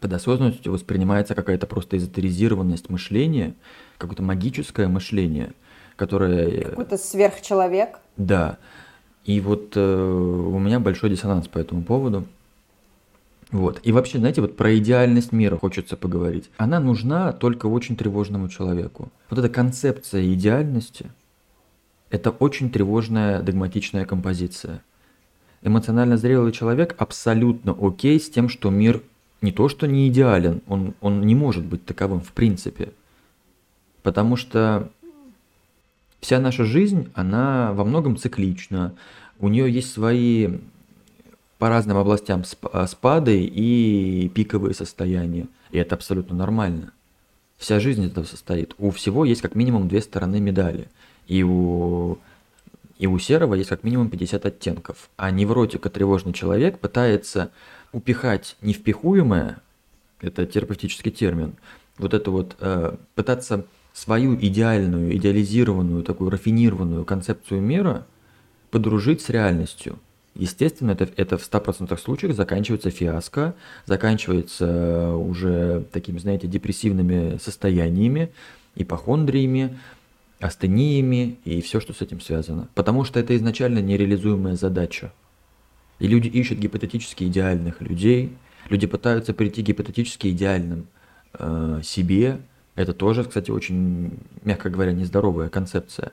под 0.00 0.12
осознанностью 0.12 0.72
воспринимается 0.72 1.34
какая-то 1.34 1.66
просто 1.66 1.96
эзотеризированность 1.96 2.88
мышления, 2.88 3.54
какое-то 3.98 4.22
магическое 4.22 4.86
мышление, 4.86 5.52
которое... 5.96 6.62
Какой-то 6.62 6.96
сверхчеловек. 6.96 7.98
Да. 8.16 8.58
И 9.24 9.40
вот 9.40 9.72
э, 9.76 9.80
у 9.80 10.58
меня 10.58 10.78
большой 10.78 11.10
диссонанс 11.10 11.48
по 11.48 11.58
этому 11.58 11.82
поводу. 11.82 12.24
Вот. 13.50 13.80
И 13.82 13.92
вообще, 13.92 14.18
знаете, 14.18 14.40
вот 14.40 14.56
про 14.56 14.76
идеальность 14.76 15.32
мира 15.32 15.56
хочется 15.56 15.96
поговорить. 15.96 16.50
Она 16.58 16.80
нужна 16.80 17.32
только 17.32 17.66
очень 17.66 17.96
тревожному 17.96 18.48
человеку. 18.48 19.10
Вот 19.30 19.38
эта 19.38 19.48
концепция 19.48 20.32
идеальности– 20.34 21.10
это 22.10 22.30
очень 22.30 22.70
тревожная 22.70 23.42
догматичная 23.42 24.04
композиция– 24.04 24.82
эмоционально 25.62 26.16
зрелый 26.16 26.52
человек 26.52 26.94
абсолютно 26.98 27.76
окей 27.78 28.20
с 28.20 28.30
тем, 28.30 28.48
что 28.48 28.70
мир 28.70 29.02
не 29.40 29.52
то 29.52 29.68
что 29.68 29.86
не 29.86 30.08
идеален, 30.08 30.62
он, 30.66 30.94
он 31.00 31.22
не 31.22 31.34
может 31.34 31.64
быть 31.64 31.84
таковым 31.84 32.20
в 32.20 32.32
принципе. 32.32 32.92
Потому 34.02 34.36
что 34.36 34.90
вся 36.20 36.40
наша 36.40 36.64
жизнь, 36.64 37.10
она 37.14 37.72
во 37.72 37.84
многом 37.84 38.16
циклична. 38.16 38.94
У 39.38 39.48
нее 39.48 39.70
есть 39.70 39.92
свои 39.92 40.58
по 41.58 41.68
разным 41.68 41.96
областям 41.96 42.44
спады 42.44 43.42
и 43.42 44.30
пиковые 44.34 44.74
состояния. 44.74 45.46
И 45.70 45.78
это 45.78 45.96
абсолютно 45.96 46.36
нормально. 46.36 46.92
Вся 47.56 47.80
жизнь 47.80 48.04
из 48.04 48.12
этого 48.12 48.24
состоит. 48.24 48.74
У 48.78 48.90
всего 48.90 49.24
есть 49.24 49.42
как 49.42 49.54
минимум 49.54 49.88
две 49.88 50.00
стороны 50.00 50.40
медали. 50.40 50.88
И 51.26 51.42
у 51.42 52.18
и 52.98 53.06
у 53.06 53.18
серого 53.18 53.54
есть 53.54 53.68
как 53.68 53.84
минимум 53.84 54.10
50 54.10 54.44
оттенков. 54.44 55.08
А 55.16 55.30
невротика 55.30 55.88
тревожный 55.88 56.32
человек 56.32 56.80
пытается 56.80 57.50
упихать 57.92 58.56
невпихуемое, 58.60 59.60
это 60.20 60.46
терапевтический 60.46 61.12
термин, 61.12 61.54
вот 61.96 62.12
это 62.12 62.30
вот, 62.30 62.56
э, 62.58 62.96
пытаться 63.14 63.64
свою 63.92 64.34
идеальную, 64.34 65.16
идеализированную, 65.16 66.02
такую 66.02 66.30
рафинированную 66.30 67.04
концепцию 67.04 67.62
мира 67.62 68.06
подружить 68.70 69.22
с 69.22 69.28
реальностью. 69.28 69.98
Естественно, 70.38 70.92
это, 70.92 71.08
это 71.16 71.36
в 71.36 71.42
100% 71.42 71.98
случаях 71.98 72.34
заканчивается 72.34 72.90
фиаско, 72.90 73.54
заканчивается 73.86 75.12
уже 75.14 75.84
такими, 75.92 76.18
знаете, 76.18 76.46
депрессивными 76.46 77.38
состояниями, 77.38 78.30
ипохондриями, 78.76 79.76
астениями 80.38 81.38
и 81.44 81.60
все, 81.60 81.80
что 81.80 81.92
с 81.92 82.02
этим 82.02 82.20
связано. 82.20 82.68
Потому 82.76 83.02
что 83.02 83.18
это 83.18 83.36
изначально 83.36 83.80
нереализуемая 83.80 84.54
задача. 84.54 85.12
И 85.98 86.06
люди 86.06 86.28
ищут 86.28 86.58
гипотетически 86.58 87.24
идеальных 87.24 87.80
людей, 87.80 88.32
люди 88.68 88.86
пытаются 88.86 89.34
прийти 89.34 89.62
гипотетически 89.62 90.28
идеальным 90.28 90.86
э, 91.36 91.80
себе. 91.82 92.38
Это 92.76 92.92
тоже, 92.92 93.24
кстати, 93.24 93.50
очень, 93.50 94.12
мягко 94.44 94.70
говоря, 94.70 94.92
нездоровая 94.92 95.48
концепция. 95.48 96.12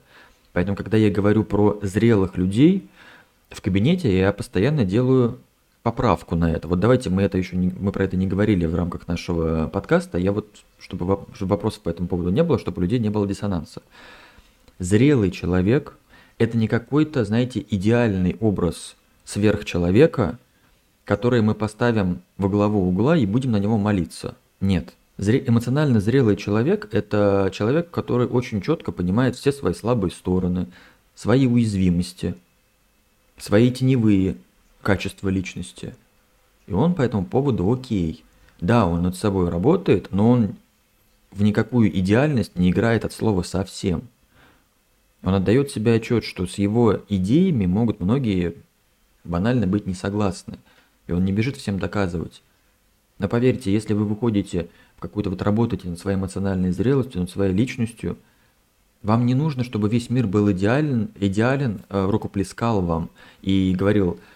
Поэтому, 0.52 0.76
когда 0.76 0.98
я 0.98 1.12
говорю 1.12 1.44
про 1.44 1.78
зрелых 1.84 2.38
людей, 2.38 2.88
в 3.50 3.62
кабинете 3.62 4.18
я 4.18 4.32
постоянно 4.34 4.86
делаю 4.86 5.40
поправку 5.84 6.36
на 6.36 6.52
это. 6.52 6.68
Вот 6.68 6.80
давайте 6.80 7.12
мы 7.12 7.22
это 7.22 7.38
еще 7.38 7.56
не, 7.56 7.72
мы 7.78 7.92
про 7.92 8.06
это 8.06 8.18
не 8.18 8.26
говорили 8.26 8.66
в 8.66 8.74
рамках 8.74 9.08
нашего 9.08 9.68
подкаста. 9.68 10.18
Я 10.18 10.32
вот, 10.32 10.48
чтобы, 10.80 11.20
чтобы 11.36 11.52
вопросов 11.52 11.82
по 11.84 11.90
этому 11.90 12.08
поводу 12.08 12.32
не 12.32 12.44
было, 12.44 12.58
чтобы 12.58 12.80
у 12.80 12.82
людей 12.82 12.98
не 12.98 13.10
было 13.10 13.28
диссонанса. 13.28 13.84
Зрелый 14.80 15.30
человек– 15.30 15.96
это 16.40 16.58
не 16.58 16.68
какой-то, 16.68 17.24
знаете, 17.24 17.64
идеальный 17.70 18.36
образ 18.40 18.96
сверхчеловека, 19.26 20.40
который 21.04 21.42
мы 21.42 21.54
поставим 21.54 22.22
во 22.38 22.50
главу 22.50 22.88
угла 22.88 23.16
и 23.16 23.28
будем 23.28 23.52
на 23.52 23.60
него 23.60 23.78
молиться. 23.78 24.36
Нет. 24.60 24.94
Зре- 25.18 25.48
эмоционально 25.48 26.00
зрелый 26.00 26.36
человек– 26.36 26.90
это 26.92 27.52
человек, 27.54 27.92
который 27.92 28.26
очень 28.26 28.60
четко 28.60 28.92
понимает 28.92 29.36
все 29.36 29.52
свои 29.52 29.74
слабые 29.74 30.12
стороны, 30.12 30.66
свои 31.14 31.46
уязвимости, 31.46 32.36
свои 33.38 33.72
теневые 33.72 34.38
качество 34.82 35.30
личности. 35.30 35.96
И 36.68 36.74
он 36.74 36.94
по 36.94 37.02
этому 37.02 37.26
поводу 37.26 37.72
окей. 37.72 38.24
Да, 38.60 38.88
он 38.88 39.04
над 39.04 39.16
собой 39.16 39.50
работает, 39.50 40.12
но 40.12 40.30
он 40.32 40.56
в 41.32 41.44
никакую 41.44 41.96
идеальность 42.00 42.58
не 42.58 42.72
играет 42.72 43.04
от 43.06 43.14
слова 43.14 43.44
совсем. 43.44 44.04
Он 45.24 45.34
отдает 45.34 45.72
себе 45.72 45.96
отчет, 45.96 46.24
что 46.24 46.46
с 46.46 46.58
его 46.58 47.02
идеями 47.10 47.66
могут 47.66 48.00
многие 48.00 48.56
банально 49.24 49.68
быть 49.68 49.88
не 49.88 49.94
согласны. 49.94 50.60
И 51.08 51.12
он 51.12 51.26
не 51.26 51.32
бежит 51.32 51.58
всем 51.58 51.80
доказывать. 51.80 52.42
Но 53.18 53.28
поверьте, 53.28 53.72
если 53.72 53.94
вы 53.94 54.06
выходите 54.06 54.70
в 54.98 55.02
какую-то 55.02 55.30
вот 55.30 55.42
работаете 55.42 55.88
над 55.90 56.00
своей 56.00 56.18
эмоциональной 56.18 56.72
зрелостью, 56.72 57.22
над 57.22 57.30
своей 57.30 57.54
личностью, 57.54 58.18
вам 59.06 59.26
не 59.26 59.36
нужно, 59.36 59.64
чтобы 59.64 59.88
весь 59.90 60.10
мир 60.10 60.28
был 60.28 60.52
идеален, 60.52 61.10
идеален, 61.20 61.82
э, 61.90 62.06
рукоплескал 62.06 62.82
вам 62.82 63.10
и 63.42 63.74
говорил– 63.78 64.20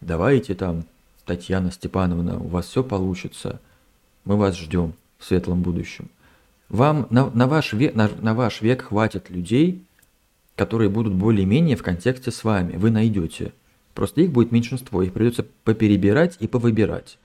Давайте 0.00 0.54
там, 0.54 0.84
Татьяна 1.24 1.72
Степановна, 1.72 2.38
у 2.38 2.46
вас 2.46 2.66
все 2.66 2.82
получится. 2.84 3.60
Мы 4.24 4.36
вас 4.36 4.56
ждем 4.56 4.92
в 5.18 5.24
светлом 5.24 5.62
будущем. 5.62 6.08
Вам 6.68 7.06
на, 7.10 7.30
на, 7.30 7.46
ваш, 7.46 7.72
век, 7.72 7.94
на, 7.94 8.08
на 8.20 8.34
ваш 8.34 8.60
век 8.60 8.82
хватит 8.82 9.30
людей, 9.30 9.84
которые 10.56 10.90
будут 10.90 11.14
более-менее 11.14 11.76
в 11.76 11.82
контексте 11.82 12.30
с 12.30 12.44
вами. 12.44 12.76
Вы 12.76 12.90
найдете. 12.90 13.52
Просто 13.94 14.20
их 14.20 14.32
будет 14.32 14.52
меньшинство, 14.52 15.02
их 15.02 15.12
придется 15.12 15.46
поперебирать 15.64 16.36
и 16.40 16.46
повыбирать. 16.46 17.18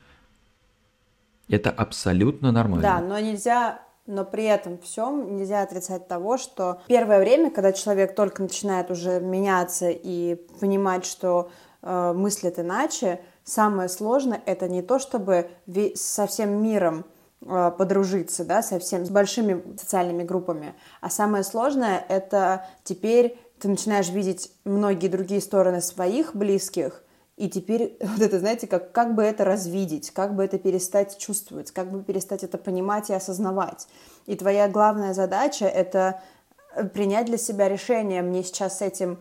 Это 1.49 1.69
абсолютно 1.69 2.51
нормально. 2.51 2.83
Да, 2.83 3.01
но 3.01 3.19
нельзя, 3.19 3.81
но 4.05 4.25
при 4.25 4.45
этом 4.45 4.77
всем 4.79 5.35
нельзя 5.35 5.61
отрицать 5.61 6.07
того, 6.07 6.37
что 6.37 6.81
первое 6.87 7.19
время, 7.19 7.51
когда 7.51 7.71
человек 7.71 8.15
только 8.15 8.41
начинает 8.41 8.91
уже 8.91 9.19
меняться 9.19 9.89
и 9.89 10.35
понимать, 10.59 11.05
что 11.05 11.51
э, 11.81 12.13
мыслят 12.13 12.59
иначе, 12.59 13.21
самое 13.43 13.89
сложное 13.89 14.41
это 14.45 14.67
не 14.67 14.81
то, 14.81 14.99
чтобы 14.99 15.49
со 15.95 16.27
всем 16.27 16.61
миром 16.61 17.05
э, 17.41 17.71
подружиться, 17.77 18.43
да, 18.43 18.61
со 18.61 18.79
всем, 18.79 19.05
с 19.05 19.09
большими 19.09 19.63
социальными 19.77 20.23
группами, 20.23 20.73
а 20.99 21.09
самое 21.09 21.43
сложное 21.43 22.03
это 22.09 22.65
теперь 22.83 23.37
ты 23.59 23.67
начинаешь 23.67 24.09
видеть 24.09 24.51
многие 24.65 25.07
другие 25.07 25.39
стороны 25.41 25.81
своих 25.81 26.35
близких, 26.35 27.03
и 27.37 27.49
теперь 27.49 27.97
вот 28.01 28.21
это, 28.21 28.39
знаете, 28.39 28.67
как, 28.67 28.91
как 28.91 29.15
бы 29.15 29.23
это 29.23 29.45
развидеть, 29.45 30.11
как 30.11 30.35
бы 30.35 30.43
это 30.43 30.57
перестать 30.57 31.17
чувствовать, 31.17 31.71
как 31.71 31.91
бы 31.91 32.03
перестать 32.03 32.43
это 32.43 32.57
понимать 32.57 33.09
и 33.09 33.13
осознавать. 33.13 33.87
И 34.25 34.35
твоя 34.35 34.67
главная 34.67 35.13
задача— 35.13 35.65
это 35.67 36.21
э, 36.75 36.83
принять 36.85 37.25
для 37.25 37.37
себя 37.37 37.69
решение, 37.69 38.21
мне 38.21 38.43
сейчас 38.43 38.79
с 38.79 38.81
этим 38.81 39.19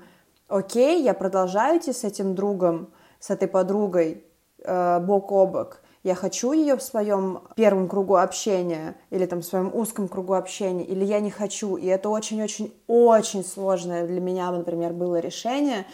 окей, 0.48 1.02
я 1.02 1.14
продолжаю 1.14 1.78
идти 1.78 1.92
с 1.92 2.04
этим 2.04 2.34
другом, 2.34 2.92
с 3.20 3.30
этой 3.30 3.48
подругой 3.48 4.24
э, 4.62 5.00
бок 5.00 5.32
о 5.32 5.46
бок, 5.46 5.82
Я 6.02 6.14
хочу 6.14 6.52
ее 6.52 6.76
в 6.76 6.82
своем 6.82 7.42
первом 7.56 7.88
кругу 7.88 8.16
общения 8.16 8.96
или 9.10 9.26
там 9.26 9.40
в 9.40 9.44
своем 9.44 9.70
узком 9.74 10.08
кругу 10.08 10.34
общения, 10.34 10.84
или 10.84 11.04
я 11.04 11.20
не 11.20 11.30
хочу. 11.30 11.76
И 11.76 11.86
это 11.86 12.08
очень-очень-очень 12.08 13.44
сложное 13.44 14.06
для 14.06 14.20
меня, 14.20 14.50
например, 14.50 14.92
было 14.92 15.20
решение, 15.20 15.86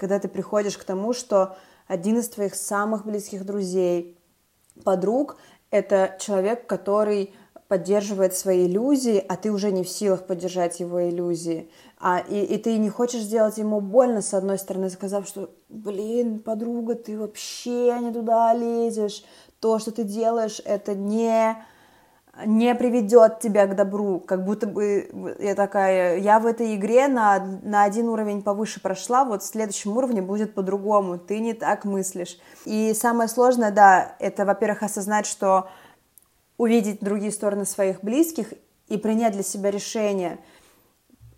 когда 0.00 0.18
ты 0.18 0.28
приходишь 0.28 0.78
к 0.78 0.84
тому, 0.84 1.12
что 1.12 1.56
один 1.86 2.18
из 2.18 2.28
твоих 2.30 2.54
самых 2.54 3.04
близких 3.04 3.44
друзей, 3.44 4.16
подруг, 4.82 5.36
это 5.70 6.16
человек, 6.18 6.66
который 6.66 7.34
поддерживает 7.68 8.34
свои 8.34 8.66
иллюзии, 8.66 9.18
а 9.28 9.36
ты 9.36 9.52
уже 9.52 9.70
не 9.70 9.84
в 9.84 9.88
силах 9.90 10.26
поддержать 10.26 10.80
его 10.80 11.06
иллюзии. 11.06 11.70
А, 11.98 12.18
и, 12.18 12.42
и 12.42 12.56
ты 12.56 12.78
не 12.78 12.88
хочешь 12.88 13.20
сделать 13.20 13.58
ему 13.58 13.82
больно, 13.82 14.22
с 14.22 14.32
одной 14.32 14.58
стороны, 14.58 14.88
сказав, 14.88 15.28
что, 15.28 15.50
блин, 15.68 16.38
подруга, 16.40 16.94
ты 16.94 17.18
вообще 17.18 17.98
не 18.00 18.10
туда 18.10 18.54
лезешь, 18.54 19.22
то, 19.60 19.78
что 19.78 19.92
ты 19.92 20.04
делаешь, 20.04 20.62
это 20.64 20.94
не, 20.94 21.62
не 22.46 22.74
приведет 22.74 23.40
тебя 23.40 23.66
к 23.66 23.74
добру, 23.74 24.20
как 24.20 24.44
будто 24.44 24.66
бы 24.66 25.36
я 25.40 25.54
такая, 25.54 26.18
я 26.18 26.38
в 26.38 26.46
этой 26.46 26.74
игре 26.76 27.08
на, 27.08 27.38
на 27.62 27.84
один 27.84 28.08
уровень 28.08 28.42
повыше 28.42 28.80
прошла, 28.80 29.24
вот 29.24 29.42
в 29.42 29.46
следующем 29.46 29.96
уровне 29.96 30.22
будет 30.22 30.54
по-другому, 30.54 31.18
ты 31.18 31.40
не 31.40 31.54
так 31.54 31.84
мыслишь. 31.84 32.38
И 32.64 32.94
самое 32.94 33.28
сложное, 33.28 33.72
да, 33.72 34.14
это, 34.18 34.44
во-первых, 34.44 34.82
осознать, 34.84 35.26
что 35.26 35.68
увидеть 36.56 37.00
другие 37.00 37.32
стороны 37.32 37.64
своих 37.64 38.02
близких 38.02 38.52
и 38.88 38.96
принять 38.96 39.32
для 39.32 39.42
себя 39.42 39.70
решение. 39.70 40.38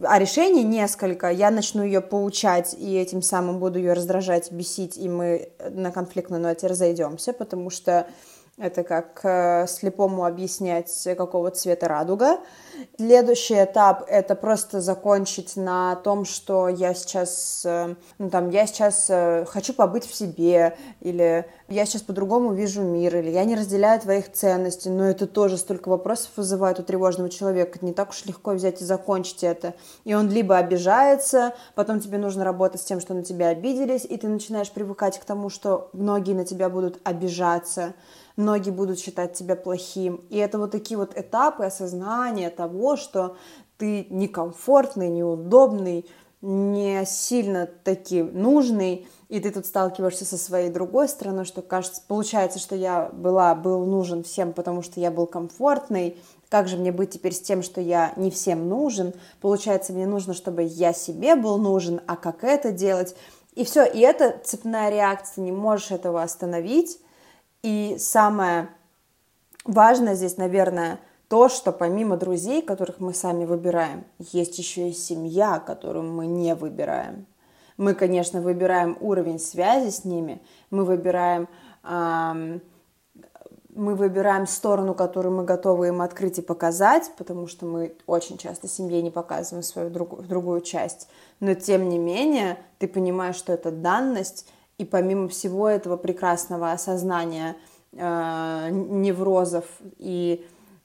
А 0.05 0.19
решений 0.19 0.65
несколько. 0.65 1.31
Я 1.31 1.53
начну 1.53 1.85
ее 1.85 2.01
поучать, 2.01 2.75
и 2.75 2.97
этим 2.97 3.23
самым 3.23 3.61
буду 3.61 3.79
ее 3.79 3.93
раздражать, 3.93 4.51
бесить, 4.51 4.99
и 4.99 5.09
мы 5.09 5.51
на 5.71 5.93
конфликтной 5.93 6.41
ноте 6.41 6.67
разойдемся, 6.67 7.33
потому 7.33 7.71
что 7.71 8.09
это 8.62 8.85
как 8.85 9.21
э, 9.25 9.66
слепому 9.66 10.25
объяснять, 10.25 11.09
какого 11.16 11.50
цвета 11.50 11.88
радуга. 11.88 12.38
Следующий 12.97 13.62
этап— 13.62 14.04
это 14.09 14.37
просто 14.37 14.81
закончить 14.81 15.57
на 15.57 15.97
том, 15.97 16.25
что 16.25 16.69
я 16.69 16.95
сейчас, 16.95 17.62
э, 17.64 17.97
ну, 18.19 18.31
там, 18.31 18.50
я 18.50 18.66
сейчас 18.66 19.07
э, 19.11 19.45
хочу 19.47 19.75
побыть 19.75 20.07
в 20.07 20.14
себе, 20.14 20.76
или 21.00 21.45
я 21.69 21.85
сейчас 21.87 22.02
по-другому 22.02 22.52
вижу 22.52 22.83
мир, 22.83 23.16
или 23.16 23.31
я 23.31 23.45
не 23.45 23.57
разделяю 23.57 24.00
твоих 24.00 24.31
ценностей, 24.31 24.90
но 24.90 25.04
это 25.04 25.26
тоже 25.26 25.59
столько 25.59 25.88
вопросов 25.88 26.31
вызывает 26.37 26.78
у 26.78 26.85
тревожного 26.85 27.31
человека. 27.31 27.81
Не 27.83 27.92
так 27.92 28.11
уж 28.11 28.25
легко 28.26 28.52
взять 28.52 28.81
и 28.81 28.85
закончить 28.85 29.42
это. 29.42 29.75
И 30.04 30.14
он 30.14 30.31
либо 30.31 30.57
обижается, 30.57 31.52
потом 31.75 31.99
тебе 31.99 32.19
нужно 32.19 32.45
работать 32.45 32.81
с 32.81 32.85
тем, 32.85 33.00
что 33.00 33.12
на 33.12 33.25
тебя 33.25 33.49
обиделись, 33.49 34.04
и 34.04 34.16
ты 34.16 34.28
начинаешь 34.28 34.71
привыкать 34.71 35.19
к 35.19 35.25
тому, 35.25 35.50
что 35.50 35.90
многие 35.92 36.35
на 36.35 36.45
тебя 36.45 36.71
будут 36.71 37.00
обижаться, 37.02 37.95
многие 38.37 38.71
будут 38.71 38.99
считать 38.99 39.35
тебя 39.35 39.57
плохим. 39.57 40.25
И 40.31 40.37
это 40.37 40.59
вот 40.59 40.71
такие 40.71 40.99
вот 40.99 41.17
этапы 41.17 41.65
осознания 41.65 42.51
того, 42.51 42.97
что 42.97 43.37
ты 43.79 44.07
некомфортный, 44.11 45.09
неудобный, 45.09 46.07
не 46.43 47.05
сильно 47.07 47.67
таки 47.67 48.23
нужный, 48.23 49.07
и 49.29 49.41
ты 49.41 49.51
тут 49.51 49.65
сталкиваешься 49.65 50.25
со 50.25 50.37
своей 50.37 50.71
другой 50.71 51.09
стороной, 51.09 51.45
что 51.45 51.62
кажется, 51.62 52.03
получается, 52.07 52.59
что 52.59 52.75
я 52.75 53.11
была, 53.12 53.55
был 53.55 53.87
нужен 53.87 54.25
всем, 54.25 54.53
потому 54.53 54.83
что 54.83 55.01
я 55.01 55.11
был 55.11 55.27
комфортный, 55.27 56.19
как 56.49 56.69
же 56.69 56.77
мне 56.77 56.93
быть 56.93 57.11
теперь 57.11 57.33
с 57.33 57.41
тем, 57.41 57.62
что 57.62 57.81
я 57.81 58.12
не 58.17 58.31
всем 58.31 58.69
нужен, 58.69 59.15
получается, 59.41 59.93
мне 59.93 60.07
нужно, 60.07 60.35
чтобы 60.35 60.65
я 60.65 60.93
себе 60.93 61.37
был 61.37 61.59
нужен, 61.59 62.01
а 62.07 62.17
как 62.17 62.45
это 62.45 62.73
делать? 62.73 63.15
И 63.55 63.65
все, 63.65 63.85
и 63.85 64.01
это 64.01 64.39
цепная 64.45 64.91
реакция, 64.91 65.43
не 65.43 65.53
можешь 65.53 65.93
этого 65.93 66.23
остановить, 66.23 66.99
и 67.62 67.97
самое 67.99 68.69
важное 69.64 70.14
здесь, 70.14 70.37
наверное, 70.37 70.99
то, 71.28 71.49
что 71.49 71.73
помимо 71.73 72.16
друзей, 72.16 72.61
которых 72.61 73.00
мы 73.00 73.14
сами 73.14 73.45
выбираем, 73.45 74.04
есть 74.19 74.59
еще 74.59 74.90
и 74.90 74.92
семья, 74.92 75.59
которую 75.59 76.04
мы 76.04 76.26
не 76.26 76.54
выбираем. 76.54 77.26
Мы, 77.78 77.94
конечно, 77.94 78.42
выбираем 78.42 78.98
уровень 79.01 79.38
связи 79.38 79.90
с 79.90 80.05
ними, 80.05 80.42
мы 80.70 80.85
выбираем, 80.85 81.48
эм, 81.85 82.61
мы 83.75 83.94
выбираем 83.94 84.46
сторону, 84.46 84.94
которую 84.94 85.35
мы 85.35 85.44
готовы 85.44 85.88
им 85.88 86.03
открыть 86.03 86.38
и 86.38 86.42
показать, 86.42 87.11
потому 87.16 87.46
что 87.46 87.64
мы 87.64 87.96
очень 88.07 88.37
часто 88.37 88.68
семье 88.68 89.01
не 89.01 89.11
показываем 89.11 89.62
свою 89.62 89.88
друг, 89.88 90.27
другую 90.27 90.61
часть. 90.61 91.09
Но 91.40 91.55
тем 91.55 91.88
не 91.88 91.98
менее, 91.98 92.59
ты 92.79 92.87
понимаешь, 92.87 93.37
что 93.37 93.55
это 93.55 93.70
данность, 93.70 94.46
и 94.83 94.85
помимо 94.85 95.29
всего 95.29 95.68
этого 95.68 95.97
прекрасного 95.97 96.73
осознания 96.73 97.55
э, 97.92 98.68
неврозов 98.71 99.64
и 99.97 100.45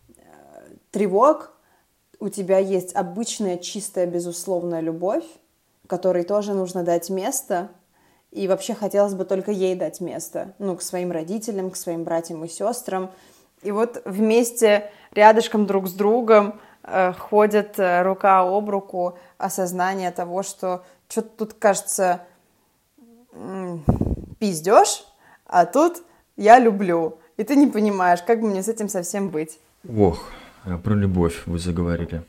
э, 0.10 0.22
тревог, 0.92 1.52
у 2.20 2.30
тебя 2.30 2.60
есть 2.60 2.96
обычная 2.96 3.58
чистая 3.58 4.06
безусловная 4.06 4.82
любовь, 4.82 5.26
которой 5.88 6.26
тоже 6.26 6.54
нужно 6.54 6.84
дать 6.84 7.10
место, 7.10 7.70
и 8.32 8.48
вообще 8.48 8.76
хотелось 8.76 9.16
бы 9.16 9.26
только 9.26 9.50
ей 9.50 9.74
дать 9.74 10.00
место, 10.00 10.54
ну, 10.60 10.76
к 10.78 10.84
своим 10.84 11.12
родителям, 11.12 11.72
к 11.72 11.76
своим 11.76 12.04
братьям 12.04 12.46
и 12.46 12.48
сестрам. 12.48 13.10
И 13.64 13.72
вот 13.72 14.04
вместе, 14.06 14.92
рядышком 15.12 15.66
друг 15.66 15.88
с 15.88 15.94
другом 15.94 16.60
э, 16.84 17.14
ходят 17.14 17.80
э, 17.80 18.04
рука 18.04 18.42
об 18.42 18.70
руку 18.70 19.18
осознание 19.40 20.12
того, 20.12 20.44
что 20.44 20.84
что-то 21.10 21.30
тут 21.30 21.54
кажется 21.56 22.22
пиздешь, 24.40 25.04
а 25.46 25.66
тут 25.66 26.04
я 26.36 26.60
люблю. 26.60 27.18
И 27.38 27.44
ты 27.44 27.56
не 27.56 27.68
понимаешь, 27.68 28.22
как 28.26 28.42
бы 28.42 28.48
мне 28.48 28.64
с 28.64 28.68
этим 28.68 28.90
совсем 28.90 29.30
быть. 29.30 29.60
Ох, 29.88 30.32
э, 30.66 30.78
про 30.78 30.94
любовь 30.94 31.44
вы 31.46 31.60
заговорили. 31.60 32.24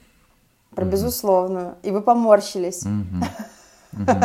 Про 0.75 0.85
угу. 0.85 0.92
безусловную. 0.92 1.77
И 1.83 1.90
вы 1.90 2.03
поморщились. 2.03 2.85
Угу. 2.85 4.03
Угу. 4.03 4.21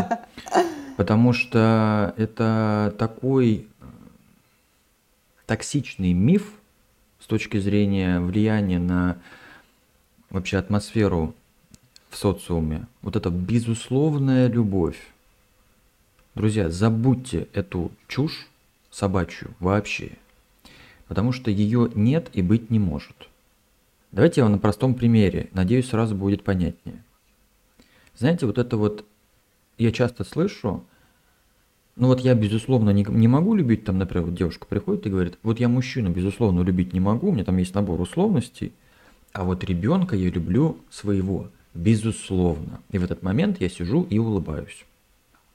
Потому 0.98 1.34
что 1.34 2.14
это 2.18 2.94
такой 3.00 3.68
э, 3.82 3.86
токсичный 5.46 6.14
миф 6.14 6.52
с 7.20 7.26
точки 7.26 7.58
зрения 7.60 8.20
влияния 8.20 8.80
на 8.80 9.18
вообще 10.30 10.58
атмосферу 10.58 11.34
в 12.10 12.18
социуме. 12.18 12.88
Вот 13.02 13.16
эта 13.16 13.30
безусловная 13.30 14.48
любовь. 14.48 15.13
Друзья, 16.36 16.72
забудьте 16.72 17.48
эту 17.54 17.92
чушь 18.08 18.48
собачью 18.90 19.54
вообще, 19.60 20.14
потому 21.08 21.32
что 21.32 21.52
ее 21.52 21.92
нет 21.94 22.32
и 22.34 22.42
быть 22.42 22.72
не 22.72 22.80
может. 22.80 23.30
Давайте 24.12 24.42
я 24.42 24.46
вам 24.46 24.54
на 24.54 24.58
простом 24.58 24.96
примере, 24.96 25.50
надеюсь, 25.54 25.90
сразу 25.90 26.16
будет 26.16 26.44
понятнее. 26.44 27.04
Знаете, 28.18 28.48
вот 28.48 28.58
это 28.58 28.78
вот 28.78 29.06
я 29.78 29.92
часто 29.92 30.24
слышу, 30.24 30.84
ну 31.96 32.08
вот 32.08 32.20
я, 32.22 32.34
безусловно, 32.34 32.90
не, 32.90 33.04
не 33.08 33.28
могу 33.28 33.54
любить, 33.54 33.86
там, 33.86 34.00
например, 34.00 34.26
вот 34.26 34.36
девушка 34.36 34.66
приходит 34.66 35.06
и 35.06 35.12
говорит, 35.12 35.38
вот 35.44 35.60
я 35.60 35.70
мужчину, 35.70 36.10
безусловно, 36.10 36.62
любить 36.62 36.94
не 36.94 37.00
могу, 37.00 37.30
у 37.30 37.32
меня 37.32 37.44
там 37.44 37.58
есть 37.58 37.76
набор 37.76 38.02
условностей, 38.02 38.74
а 39.34 39.44
вот 39.44 39.64
ребенка 39.64 40.16
я 40.16 40.32
люблю 40.32 40.80
своего, 40.90 41.50
безусловно. 41.76 42.82
И 42.90 42.98
в 42.98 43.04
этот 43.04 43.22
момент 43.22 43.62
я 43.62 43.70
сижу 43.70 44.02
и 44.10 44.18
улыбаюсь. 44.18 44.84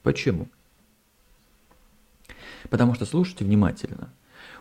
Почему? 0.04 0.46
Потому 2.70 2.94
что 2.94 3.04
слушайте 3.06 3.44
внимательно. 3.44 4.08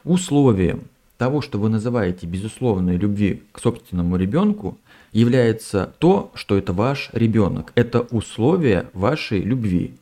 Условием 0.03 0.83
того, 1.17 1.41
что 1.41 1.59
вы 1.59 1.69
называете 1.69 2.27
безусловной 2.27 2.97
любви 2.97 3.43
к 3.51 3.59
собственному 3.59 4.17
ребенку, 4.17 4.77
является 5.11 5.93
то, 5.99 6.31
что 6.35 6.57
это 6.57 6.73
ваш 6.73 7.09
ребенок. 7.13 7.71
Это 7.75 8.01
условие 8.01 8.89
вашей 8.93 9.41
любви. 9.41 9.95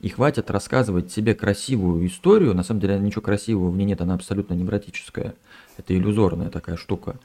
И 0.00 0.08
хватит 0.08 0.50
рассказывать 0.50 1.12
себе 1.12 1.34
красивую 1.34 2.06
историю. 2.06 2.54
На 2.54 2.62
самом 2.62 2.80
деле 2.80 2.98
ничего 2.98 3.22
красивого 3.22 3.70
в 3.70 3.76
ней 3.76 3.84
нет, 3.84 4.00
она 4.00 4.14
абсолютно 4.14 4.54
невротическая. 4.54 5.34
Это 5.76 5.96
иллюзорная 5.96 6.50
такая 6.50 6.76
штука. 6.76 7.18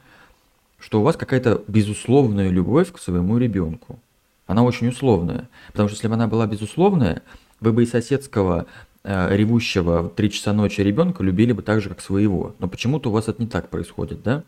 Что 0.78 1.00
у 1.00 1.02
вас 1.02 1.16
какая-то 1.16 1.62
безусловная 1.66 2.50
любовь 2.50 2.92
к 2.92 2.98
своему 2.98 3.38
ребенку. 3.38 3.98
Она 4.46 4.62
очень 4.62 4.88
условная. 4.88 5.48
Потому 5.68 5.88
что 5.88 5.96
если 5.96 6.08
бы 6.08 6.14
она 6.14 6.26
была 6.26 6.46
безусловная, 6.46 7.22
вы 7.60 7.72
бы 7.72 7.84
и 7.84 7.86
соседского 7.86 8.66
ревущего 9.04 10.02
в 10.02 10.08
3 10.10 10.30
часа 10.30 10.52
ночи 10.52 10.80
ребенка 10.80 11.22
любили 11.22 11.52
бы 11.52 11.62
так 11.62 11.82
же, 11.82 11.90
как 11.90 12.00
своего. 12.00 12.54
Но 12.58 12.68
почему-то 12.68 13.10
у 13.10 13.12
вас 13.12 13.28
это 13.28 13.42
не 13.42 13.48
так 13.48 13.68
происходит, 13.68 14.22
да? 14.22 14.42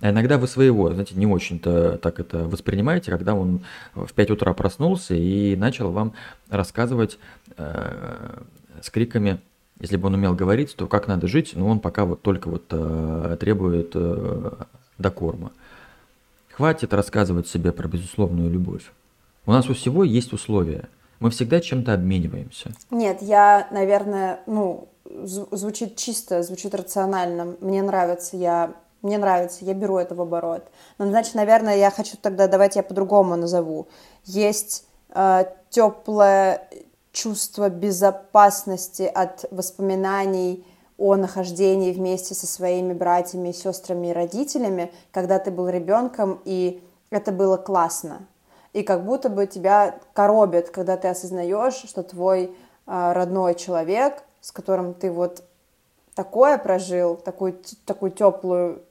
А 0.00 0.10
иногда 0.10 0.38
вы 0.38 0.48
своего, 0.48 0.92
знаете, 0.92 1.14
не 1.14 1.26
очень-то 1.26 1.98
так 1.98 2.20
это 2.20 2.46
воспринимаете, 2.46 3.10
когда 3.10 3.34
он 3.34 3.60
в 3.94 4.12
5 4.12 4.32
утра 4.32 4.52
проснулся 4.52 5.14
и 5.14 5.56
начал 5.56 5.92
вам 5.92 6.12
рассказывать 6.50 7.18
э, 7.56 8.42
с 8.82 8.90
криками, 8.90 9.40
если 9.80 9.96
бы 9.96 10.08
он 10.08 10.14
умел 10.14 10.34
говорить, 10.34 10.76
то 10.76 10.86
как 10.86 11.08
надо 11.08 11.26
жить, 11.26 11.52
но 11.54 11.66
он 11.66 11.80
пока 11.80 12.04
вот 12.04 12.22
только 12.22 12.50
вот 12.50 12.64
э, 12.70 13.36
требует 13.40 13.92
э, 13.94 14.50
докорма. 14.98 15.52
Хватит 16.50 16.92
рассказывать 16.92 17.48
себе 17.48 17.72
про 17.72 17.88
безусловную 17.88 18.50
любовь. 18.50 18.90
У 19.46 19.52
нас 19.52 19.68
у 19.70 19.74
всего 19.74 20.04
есть 20.04 20.32
условия– 20.32 20.88
мы 21.20 21.30
всегда 21.30 21.60
чем-то 21.60 21.94
обмениваемся. 21.94 22.72
Нет, 22.90 23.22
я, 23.22 23.68
наверное, 23.70 24.40
ну, 24.46 24.88
звучит 25.24 25.96
чисто, 25.96 26.42
звучит 26.42 26.74
рационально. 26.74 27.56
Мне 27.60 27.82
нравится, 27.82 28.36
я 28.36 28.74
мне 29.02 29.18
нравится, 29.18 29.66
я 29.66 29.74
беру 29.74 29.98
это 29.98 30.14
в 30.14 30.20
оборот. 30.22 30.64
Но, 30.96 31.06
значит, 31.06 31.34
наверное, 31.34 31.76
я 31.76 31.90
хочу 31.90 32.16
тогда, 32.16 32.48
давайте 32.48 32.78
я 32.78 32.82
по-другому 32.82 33.36
назову. 33.36 33.86
Есть 34.24 34.86
э, 35.10 35.44
теплое 35.68 36.66
чувство 37.12 37.68
безопасности 37.68 39.02
от 39.02 39.44
воспоминаний 39.50 40.64
о 40.96 41.16
нахождении 41.16 41.92
вместе 41.92 42.34
со 42.34 42.46
своими 42.46 42.92
братьями, 42.92 43.52
сестрами 43.52 44.08
и 44.08 44.12
родителями, 44.12 44.92
когда 45.12 45.38
ты 45.38 45.50
был 45.50 45.68
ребенком, 45.68 46.40
и 46.44 46.82
это 47.10 47.30
было 47.32 47.56
классно. 47.56 48.26
И 48.74 48.82
как 48.82 49.04
будто 49.04 49.30
бы 49.30 49.46
тебя 49.46 49.98
коробит, 50.12 50.68
когда 50.68 50.98
ты 50.98 51.08
осознаешь, 51.08 51.74
что 51.74 52.02
твой 52.02 52.44
э, 52.44 53.12
родной 53.12 53.54
человек, 53.54 54.22
с 54.42 54.52
которым 54.52 54.92
ты 54.92 55.10
вот 55.10 55.42
такое 56.14 56.58
прожил, 56.58 57.16
такую, 57.16 57.58
такую 57.86 58.10
теплую 58.10 58.82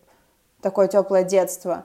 такое 0.64 0.88
теплое 0.88 1.24
детство, 1.24 1.84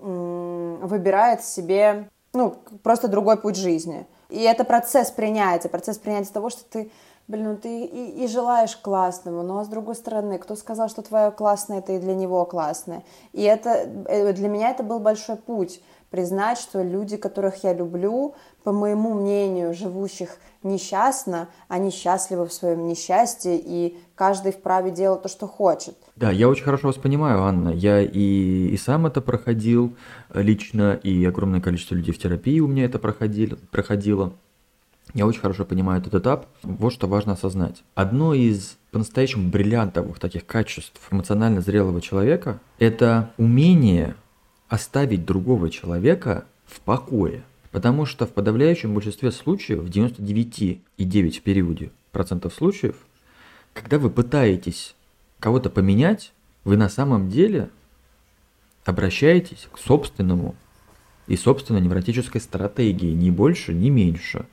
выбирает 0.00 1.44
себе, 1.44 2.08
ну, 2.32 2.56
просто 2.82 3.08
другой 3.08 3.36
путь 3.36 3.56
жизни. 3.56 4.06
И 4.28 4.42
это 4.42 4.64
процесс 4.64 5.10
принятия, 5.10 5.68
процесс 5.68 5.98
принятия 5.98 6.32
того, 6.32 6.50
что 6.50 6.64
ты, 6.64 6.90
блин, 7.28 7.44
ну 7.44 7.56
ты 7.56 7.84
и, 7.84 8.24
и 8.24 8.26
желаешь 8.26 8.76
классному, 8.76 9.42
но 9.42 9.62
с 9.62 9.68
другой 9.68 9.94
стороны, 9.94 10.38
кто 10.38 10.56
сказал, 10.56 10.88
что 10.88 11.02
твое 11.02 11.30
классное, 11.30 11.78
это 11.78 11.92
и 11.92 11.98
для 11.98 12.14
него 12.14 12.44
классное. 12.44 13.04
И 13.32 13.42
это, 13.42 13.88
э, 14.08 14.32
для 14.32 14.48
меня 14.48 14.70
это 14.70 14.82
был 14.82 14.98
большой 14.98 15.36
путь, 15.36 15.80
признать, 16.16 16.56
что 16.56 16.82
люди, 16.82 17.18
которых 17.18 17.62
я 17.62 17.74
люблю, 17.74 18.34
по 18.64 18.72
моему 18.72 19.12
мнению, 19.12 19.74
живущих 19.74 20.38
несчастно, 20.62 21.48
они 21.68 21.90
счастливы 21.90 22.46
в 22.46 22.52
своем 22.54 22.86
несчастье, 22.86 23.60
и 23.62 23.98
каждый 24.14 24.52
вправе 24.52 24.90
делать 24.90 25.20
то, 25.22 25.28
что 25.28 25.46
хочет. 25.46 25.94
Да, 26.16 26.30
я 26.30 26.48
очень 26.48 26.64
хорошо 26.64 26.86
вас 26.86 26.96
понимаю, 26.96 27.42
Анна. 27.42 27.68
Я 27.68 28.00
и, 28.00 28.68
и 28.68 28.76
сам 28.78 29.04
это 29.04 29.20
проходил 29.20 29.94
лично, 30.32 30.94
и 30.94 31.22
огромное 31.26 31.60
количество 31.60 31.94
людей 31.94 32.14
в 32.14 32.18
терапии 32.18 32.60
у 32.60 32.66
меня 32.66 32.86
это 32.86 32.98
проходили, 32.98 33.56
проходило. 33.70 34.32
Я 35.12 35.26
очень 35.26 35.42
хорошо 35.42 35.66
понимаю 35.66 36.00
этот 36.00 36.14
этап. 36.14 36.46
Вот 36.62 36.94
что 36.94 37.06
важно 37.08 37.34
осознать. 37.34 37.84
Одно 37.94 38.32
из 38.32 38.78
по-настоящему 38.90 39.50
бриллиантовых 39.50 40.18
таких 40.18 40.46
качеств 40.46 40.98
эмоционально 41.10 41.60
зрелого 41.60 42.00
человека– 42.00 42.58
это 42.78 43.30
умение 43.36 44.16
оставить 44.68 45.24
другого 45.24 45.70
человека 45.70 46.44
в 46.66 46.80
покое. 46.80 47.42
Потому 47.70 48.06
что 48.06 48.26
в 48.26 48.32
подавляющем 48.32 48.94
большинстве 48.94 49.30
случаев, 49.30 49.80
в 49.80 49.90
99,9 49.90 51.30
в 51.30 51.42
периоде 51.42 51.90
процентов 52.10 52.54
случаев, 52.54 52.96
когда 53.74 53.98
вы 53.98 54.08
пытаетесь 54.08 54.94
кого-то 55.38 55.68
поменять, 55.68 56.32
вы 56.64 56.76
на 56.76 56.88
самом 56.88 57.28
деле 57.28 57.68
обращаетесь 58.84 59.68
к 59.70 59.78
собственному 59.78 60.54
и 61.26 61.36
собственной 61.36 61.80
невротической 61.80 62.40
стратегии, 62.40 63.12
ни 63.12 63.30
больше, 63.30 63.74
ни 63.74 63.90
меньше. 63.90 64.46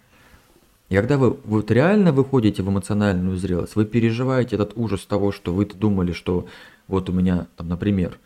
И 0.90 0.96
когда 0.96 1.18
вы 1.18 1.38
вот 1.46 1.72
реально 1.72 2.12
выходите 2.12 2.62
в 2.62 2.70
эмоциональную 2.70 3.38
зрелость, 3.38 3.76
вы 3.76 3.86
переживаете 3.86 4.56
этот 4.56 4.74
ужас 4.76 5.06
того, 5.06 5.32
что 5.32 5.54
вы 5.54 5.66
думали, 5.66 6.12
что 6.12 6.48
вот 6.88 7.10
у 7.10 7.14
меня, 7.14 7.48
там, 7.56 7.70
например, 7.70 8.20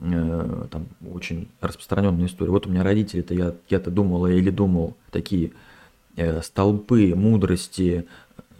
там 0.00 0.86
очень 1.12 1.48
распространенная 1.60 2.26
история. 2.26 2.50
Вот 2.50 2.66
у 2.66 2.70
меня 2.70 2.82
родители-то, 2.82 3.34
я, 3.34 3.54
я-то 3.68 3.90
думала 3.90 4.26
или 4.26 4.50
думал, 4.50 4.96
такие 5.10 5.52
э, 6.16 6.42
столпы 6.42 7.14
мудрости, 7.14 8.06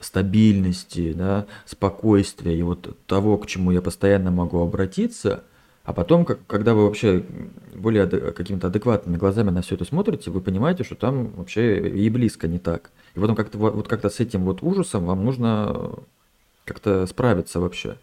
стабильности, 0.01 1.13
да, 1.13 1.47
спокойствия 1.65 2.59
и 2.59 2.63
вот 2.63 2.97
того, 3.07 3.39
к 3.39 3.47
чему 3.47 3.71
я 3.71 3.81
постоянно 3.83 4.31
могу 4.31 4.61
обратиться, 4.61 5.45
а 5.85 5.93
потом, 5.93 6.25
как, 6.25 6.47
когда 6.47 6.75
вы 6.75 6.85
вообще 6.85 7.25
более 7.75 8.07
какими-то 8.07 8.69
адекватными 8.69 9.17
глазами 9.17 9.51
на 9.51 9.63
все 9.63 9.75
это 9.75 9.85
смотрите, 9.85 10.31
вы 10.31 10.41
понимаете, 10.41 10.85
что 10.85 10.95
там 10.95 11.33
вообще 11.33 11.89
и 11.89 12.09
близко 12.09 12.47
не 12.47 12.59
так. 12.59 12.91
И 13.15 13.21
потом 13.21 13.35
как-то 13.35 13.59
вот 13.59 13.89
как-то 13.89 14.09
с 14.09 14.21
этим 14.21 14.45
вот 14.45 14.63
ужасом 14.63 15.07
вам 15.07 15.25
нужно 15.25 15.93
как-то 16.65 17.07
справиться 17.07 17.59
вообще. 17.59 17.97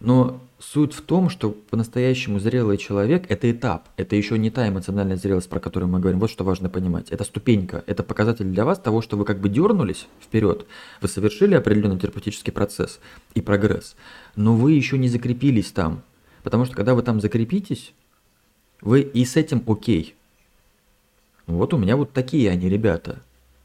Но 0.00 0.40
суть 0.58 0.94
в 0.94 1.02
том, 1.02 1.28
что 1.28 1.50
по-настоящему 1.50 2.40
зрелый 2.40 2.78
человек– 2.78 3.24
это 3.28 3.50
этап, 3.50 3.88
это 3.96 4.16
еще 4.16 4.38
не 4.38 4.50
та 4.50 4.68
эмоциональная 4.68 5.16
зрелость, 5.16 5.48
про 5.48 5.60
которую 5.60 5.90
мы 5.90 6.00
говорим. 6.00 6.20
Вот 6.20 6.30
что 6.30 6.42
важно 6.42 6.70
понимать. 6.70 7.10
Это 7.10 7.24
ступенька, 7.24 7.84
это 7.86 8.02
показатель 8.02 8.46
для 8.46 8.64
вас 8.64 8.78
того, 8.78 9.02
что 9.02 9.16
вы 9.16 9.24
как 9.24 9.40
бы 9.40 9.50
дернулись 9.50 10.06
вперед, 10.20 10.66
вы 11.02 11.08
совершили 11.08 11.54
определенный 11.54 11.98
терапевтический 11.98 12.52
процесс 12.52 12.98
и 13.34 13.42
прогресс, 13.42 13.94
но 14.36 14.54
вы 14.54 14.72
еще 14.72 14.96
не 14.98 15.08
закрепились 15.08 15.70
там. 15.70 16.02
Потому 16.42 16.64
что 16.64 16.74
когда 16.74 16.94
вы 16.94 17.02
там 17.02 17.20
закрепитесь, 17.20 17.92
вы 18.80 19.02
и 19.02 19.26
с 19.26 19.36
этим 19.36 19.62
окей. 19.66 20.14
Вот 21.46 21.74
у 21.74 21.78
меня 21.78 21.96
вот 21.96 22.12
такие 22.12 22.50
они, 22.50 22.70
ребята. 22.70 23.18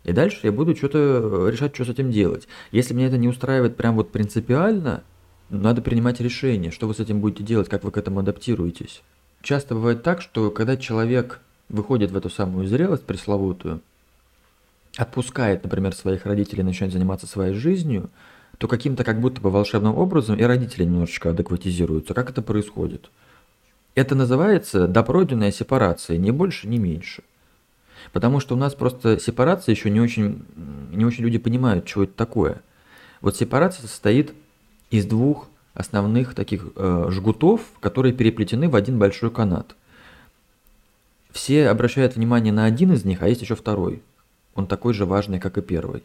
И 0.04 0.12
дальше 0.12 0.42
я 0.44 0.52
буду 0.52 0.76
что-то 0.76 1.48
решать, 1.50 1.74
что 1.74 1.86
с 1.86 1.90
этим 1.90 2.12
делать. 2.12 2.48
Если 2.72 2.94
меня 2.94 3.08
это 3.08 3.18
не 3.18 3.30
устраивает 3.30 3.78
прям 3.78 3.96
вот 3.96 4.12
принципиально– 4.12 5.04
надо 5.50 5.82
принимать 5.82 6.20
решение, 6.20 6.72
что 6.72 6.88
вы 6.88 6.94
с 6.94 7.00
этим 7.00 7.20
будете 7.20 7.44
делать, 7.44 7.70
как 7.70 7.84
вы 7.84 7.92
к 7.92 7.98
этому 7.98 8.20
адаптируетесь. 8.20 9.04
Часто 9.42 9.76
бывает 9.76 10.04
так, 10.04 10.22
что 10.22 10.50
когда 10.50 10.76
человек 10.76 11.40
выходит 11.70 12.12
в 12.12 12.18
эту 12.18 12.30
самую 12.30 12.68
зрелость 12.68 13.04
пресловутую, 13.04 13.82
отпускает, 14.98 15.64
например, 15.64 15.94
своих 15.94 16.26
родителей, 16.26 16.64
начинает 16.64 16.94
заниматься 16.94 17.28
своей 17.28 17.54
жизнью, 17.54 18.10
то 18.58 18.68
каким-то 18.68 19.04
как 19.04 19.20
будто 19.20 19.42
бы 19.42 19.52
волшебным 19.52 19.96
образом 19.98 20.38
и 20.38 20.44
родители 20.44 20.86
немножечко 20.86 21.32
адекватизируются. 21.32 22.14
Как 22.14 22.30
это 22.30 22.42
происходит? 22.42 23.10
Это 23.94 24.16
называется 24.16 24.88
допройденная 24.88 25.52
сепарация, 25.52 26.18
ни 26.18 26.32
больше, 26.32 26.68
ни 26.68 26.78
меньше. 26.78 27.24
Потому 28.14 28.40
что 28.40 28.56
у 28.56 28.58
нас 28.58 28.76
просто 28.76 29.20
сепарация 29.20 29.74
еще 29.74 29.90
не 29.90 30.00
очень, 30.00 30.46
не 30.92 31.06
очень 31.06 31.24
люди 31.24 31.38
понимают, 31.38 31.88
что 31.88 32.04
это 32.04 32.14
такое. 32.14 32.62
Вот 33.22 33.36
сепарация 33.36 33.88
состоит 33.88 34.34
из 34.98 35.06
двух 35.06 35.50
основных 35.74 36.34
таких 36.34 36.68
э, 36.76 37.08
жгутов, 37.10 37.62
которые 37.80 38.14
переплетены 38.14 38.70
в 38.70 38.76
один 38.76 38.98
большой 38.98 39.30
канат. 39.30 39.76
Все 41.32 41.68
обращают 41.68 42.16
внимание 42.16 42.54
на 42.54 42.66
один 42.66 42.94
из 42.94 43.04
них, 43.04 43.22
а 43.22 43.28
есть 43.28 43.42
еще 43.42 43.56
второй. 43.56 44.02
Он 44.54 44.68
такой 44.68 44.94
же 44.94 45.06
важный, 45.06 45.40
как 45.40 45.58
и 45.58 45.62
первый. 45.62 46.04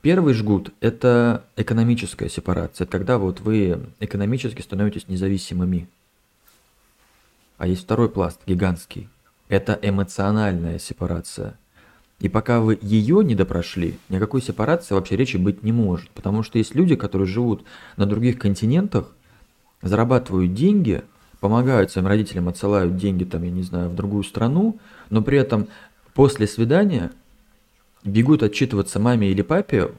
Первый 0.00 0.34
жгут– 0.34 0.72
это 0.80 1.44
экономическая 1.56 2.28
сепарация, 2.28 2.86
когда 2.86 3.18
вот 3.18 3.40
вы 3.40 3.80
экономически 4.00 4.60
становитесь 4.60 5.08
независимыми. 5.08 5.88
А 7.58 7.66
есть 7.66 7.84
второй 7.84 8.08
пласт, 8.08 8.40
гигантский. 8.46 9.08
Это 9.48 9.78
эмоциональная 9.80 10.78
сепарация– 10.80 11.56
и 12.18 12.28
пока 12.28 12.60
вы 12.60 12.78
ее 12.80 13.22
не 13.22 13.34
допрошли, 13.34 13.98
никакой 14.08 14.40
сепарации 14.40 14.94
вообще 14.94 15.16
речи 15.16 15.36
быть 15.36 15.62
не 15.62 15.72
может. 15.72 16.10
Потому 16.10 16.42
что 16.42 16.58
есть 16.58 16.74
люди, 16.74 16.96
которые 16.96 17.28
живут 17.28 17.64
на 17.96 18.06
других 18.06 18.38
континентах, 18.38 19.12
зарабатывают 19.82 20.54
деньги, 20.54 21.02
помогают 21.40 21.90
своим 21.90 22.06
родителям, 22.06 22.48
отсылают 22.48 22.96
деньги, 22.96 23.24
там, 23.24 23.42
я 23.42 23.50
не 23.50 23.62
знаю, 23.62 23.90
в 23.90 23.94
другую 23.94 24.24
страну, 24.24 24.78
но 25.10 25.20
при 25.22 25.38
этом 25.38 25.68
после 26.14 26.46
свидания 26.46 27.12
бегут 28.02 28.42
отчитываться 28.42 28.98
маме 28.98 29.30
или 29.30 29.42
папе, 29.42 29.90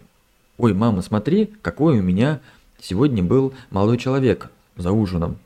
ой, 0.58 0.74
мама, 0.74 1.04
смотри, 1.04 1.54
какой 1.62 2.00
у 2.00 2.02
меня 2.02 2.40
сегодня 2.82 3.24
был 3.24 3.54
молодой 3.70 3.98
человек 3.98 4.50
за 4.76 4.92
ужином. 4.92 5.38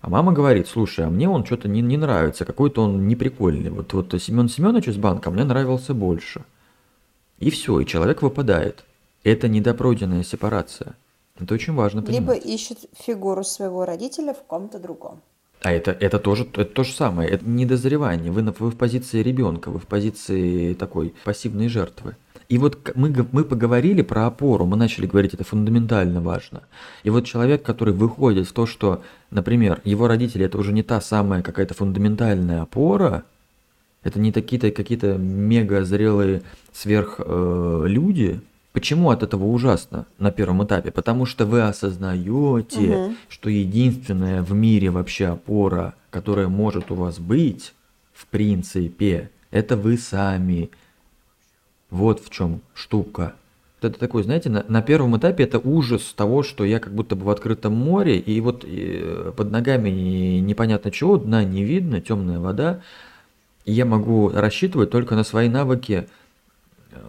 А 0.00 0.10
мама 0.10 0.32
говорит, 0.32 0.68
слушай, 0.68 1.04
а 1.04 1.10
мне 1.10 1.28
он 1.28 1.44
что-то 1.44 1.68
не, 1.68 1.80
не 1.80 1.96
нравится, 1.96 2.44
какой-то 2.44 2.82
он 2.82 3.08
неприкольный. 3.08 3.70
Вот, 3.70 3.92
вот 3.92 4.14
Семен 4.20 4.48
Семенович 4.48 4.88
из 4.88 4.96
банка 4.96 5.30
мне 5.30 5.44
нравился 5.44 5.94
больше. 5.94 6.44
И 7.38 7.50
все, 7.50 7.80
и 7.80 7.86
человек 7.86 8.22
выпадает. 8.22 8.84
Это 9.24 9.48
недопройденная 9.48 10.22
сепарация. 10.22 10.94
Это 11.38 11.54
очень 11.54 11.74
важно 11.74 12.02
понимать. 12.02 12.20
Либо 12.20 12.32
ищет 12.34 12.78
фигуру 12.94 13.44
своего 13.44 13.84
родителя 13.84 14.32
в 14.32 14.42
ком-то 14.44 14.78
другом. 14.78 15.20
А 15.66 15.72
это, 15.72 15.90
это, 15.90 16.20
тоже, 16.20 16.44
это 16.44 16.64
то 16.64 16.84
же 16.84 16.92
самое, 16.92 17.28
это 17.28 17.44
недозревание. 17.44 18.30
Вы, 18.30 18.42
вы 18.56 18.70
в 18.70 18.76
позиции 18.76 19.20
ребенка, 19.20 19.68
вы 19.68 19.80
в 19.80 19.86
позиции 19.88 20.74
такой 20.74 21.12
пассивной 21.24 21.66
жертвы. 21.66 22.14
И 22.48 22.56
вот 22.56 22.92
мы, 22.94 23.12
мы 23.32 23.42
поговорили 23.42 24.02
про 24.02 24.26
опору, 24.26 24.64
мы 24.64 24.76
начали 24.76 25.08
говорить, 25.08 25.34
это 25.34 25.42
фундаментально 25.42 26.20
важно. 26.20 26.62
И 27.02 27.10
вот 27.10 27.24
человек, 27.24 27.64
который 27.64 27.92
выходит 27.92 28.46
в 28.46 28.52
то, 28.52 28.64
что, 28.64 29.02
например, 29.32 29.80
его 29.82 30.06
родители 30.06 30.46
это 30.46 30.56
уже 30.56 30.72
не 30.72 30.84
та 30.84 31.00
самая 31.00 31.42
какая-то 31.42 31.74
фундаментальная 31.74 32.62
опора, 32.62 33.24
это 34.04 34.20
не 34.20 34.30
такие-то 34.30 34.70
какие-то 34.70 35.16
мега 35.18 35.84
зрелые 35.84 36.42
сверхлюди, 36.72 38.34
э, 38.34 38.55
Почему 38.76 39.08
от 39.08 39.22
этого 39.22 39.46
ужасно 39.46 40.04
на 40.18 40.30
первом 40.30 40.62
этапе? 40.62 40.90
Потому 40.90 41.24
что 41.24 41.46
вы 41.46 41.62
осознаете, 41.62 42.94
угу. 42.94 43.14
что 43.30 43.48
единственная 43.48 44.42
в 44.42 44.52
мире 44.52 44.90
вообще 44.90 45.28
опора, 45.28 45.94
которая 46.10 46.48
может 46.48 46.90
у 46.90 46.94
вас 46.94 47.18
быть, 47.18 47.72
в 48.12 48.26
принципе, 48.26 49.30
это 49.50 49.78
вы 49.78 49.96
сами. 49.96 50.68
Вот 51.88 52.22
в 52.22 52.28
чем 52.28 52.60
штука. 52.74 53.34
это 53.80 53.98
такой, 53.98 54.24
знаете, 54.24 54.50
на, 54.50 54.62
на 54.68 54.82
первом 54.82 55.16
этапе 55.16 55.44
это 55.44 55.58
ужас 55.58 56.12
того, 56.14 56.42
что 56.42 56.62
я 56.62 56.78
как 56.78 56.94
будто 56.94 57.16
бы 57.16 57.24
в 57.24 57.30
открытом 57.30 57.72
море, 57.72 58.18
и 58.18 58.38
вот 58.42 58.62
и 58.66 59.00
э, 59.02 59.32
под 59.34 59.50
ногами 59.50 59.88
непонятно 60.40 60.90
чего, 60.90 61.16
дна 61.16 61.44
не 61.44 61.64
видно, 61.64 62.02
темная 62.02 62.40
вода, 62.40 62.82
и 63.64 63.72
я 63.72 63.86
могу 63.86 64.28
рассчитывать 64.28 64.90
только 64.90 65.14
на 65.14 65.24
свои 65.24 65.48
навыки 65.48 66.08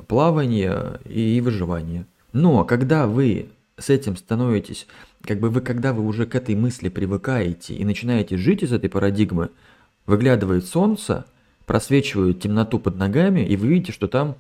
плавания 0.08 1.00
и 1.06 1.42
выживания. 1.42 2.06
Но 2.34 2.64
когда 2.66 3.08
вы 3.08 3.50
с 3.78 3.90
этим 3.90 4.16
становитесь, 4.16 4.88
как 5.22 5.40
бы 5.40 5.50
вы, 5.50 5.62
когда 5.62 5.94
вы 5.94 6.06
уже 6.06 6.26
к 6.26 6.36
этой 6.36 6.56
мысли 6.56 6.90
привыкаете 6.90 7.74
и 7.74 7.86
начинаете 7.86 8.38
жить 8.38 8.64
из 8.64 8.74
этой 8.74 8.90
парадигмы, 8.90 9.50
выглядывает 10.06 10.66
солнце, 10.66 11.26
просвечивает 11.66 12.42
темноту 12.42 12.80
под 12.80 12.96
ногами, 12.96 13.42
и 13.42 13.56
вы 13.58 13.68
видите, 13.68 13.92
что 13.92 14.08
там 14.08 14.36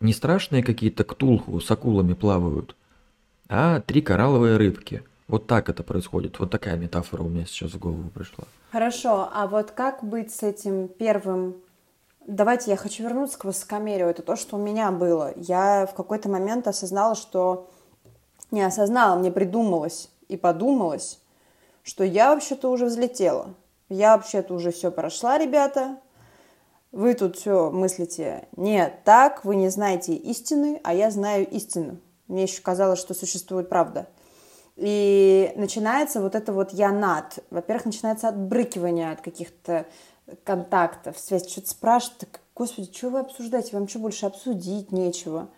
не 0.00 0.12
страшные 0.12 0.62
какие-то 0.62 1.04
ктулху 1.04 1.60
с 1.60 1.70
акулами 1.70 2.14
плавают, 2.14 2.74
а 3.48 3.80
три 3.80 4.00
коралловые 4.00 4.56
рыбки. 4.56 5.02
Вот 5.28 5.46
так 5.46 5.68
это 5.68 5.82
происходит. 5.82 6.38
Вот 6.38 6.50
такая 6.50 6.76
метафора 6.76 7.22
у 7.22 7.28
меня 7.28 7.46
сейчас 7.46 7.72
в 7.72 7.78
голову 7.78 8.10
пришла. 8.10 8.44
Хорошо, 8.72 9.30
а 9.32 9.46
вот 9.46 9.70
как 9.70 10.04
быть 10.04 10.30
с 10.32 10.42
этим 10.42 10.88
первым 10.88 11.54
Давайте 12.26 12.70
я 12.70 12.76
хочу 12.76 13.02
вернуться 13.02 13.38
к 13.38 13.44
высокомерию. 13.44 14.08
Это 14.08 14.22
то, 14.22 14.34
что 14.34 14.56
у 14.56 14.58
меня 14.58 14.90
было. 14.90 15.34
Я 15.36 15.86
в 15.86 15.94
какой-то 15.94 16.30
момент 16.30 16.66
осознала, 16.66 17.14
что 17.14 17.68
не 18.50 18.62
осознала, 18.62 19.18
мне 19.18 19.30
придумалось 19.30 20.10
и 20.28 20.38
подумалось, 20.38 21.20
что 21.82 22.02
я 22.02 22.32
вообще-то 22.32 22.70
уже 22.70 22.86
взлетела. 22.86 23.54
Я 23.90 24.16
вообще-то 24.16 24.54
уже 24.54 24.72
все 24.72 24.90
прошла, 24.90 25.36
ребята. 25.36 25.98
Вы 26.92 27.14
тут 27.14 27.36
все 27.36 27.70
мыслите 27.70 28.48
нет 28.56 29.02
так, 29.04 29.44
вы 29.44 29.56
не 29.56 29.68
знаете 29.68 30.14
истины, 30.14 30.80
а 30.82 30.94
я 30.94 31.10
знаю 31.10 31.46
истину. 31.50 31.98
Мне 32.28 32.44
еще 32.44 32.62
казалось, 32.62 33.00
что 33.00 33.12
существует 33.12 33.68
правда. 33.68 34.06
И 34.76 35.52
начинается 35.56 36.20
вот 36.20 36.34
это 36.34 36.52
вот 36.52 36.72
я 36.72 36.90
над. 36.90 37.40
Во-первых, 37.50 37.86
начинается 37.86 38.28
отбрыкивание 38.28 39.12
от 39.12 39.20
каких-то 39.20 39.86
контактов, 40.44 41.18
связь. 41.18 41.48
Что-то 41.48 41.70
спрашивают, 41.70 42.18
так, 42.18 42.40
господи, 42.54 42.92
что 42.92 43.10
вы 43.10 43.20
обсуждаете? 43.20 43.76
Вам 43.76 43.88
что 43.88 43.98
больше 43.98 44.26
обсудить 44.26 44.92
нечего? 44.92 45.48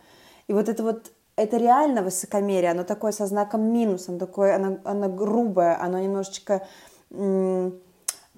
И 0.49 0.53
вот 0.53 0.69
это 0.69 0.83
вот 0.83 1.13
это 1.37 1.59
реально 1.59 2.03
высокомерие, 2.03 2.71
оно 2.71 2.85
такое 2.85 3.13
со 3.13 3.27
знаком 3.27 3.63
минус, 3.63 4.09
оно 4.09 4.19
такое, 4.19 4.57
оно, 4.57 4.79
оно 4.85 5.09
грубое, 5.09 5.79
оно 5.81 5.99
немножечко 5.99 6.67
м- 7.11 7.79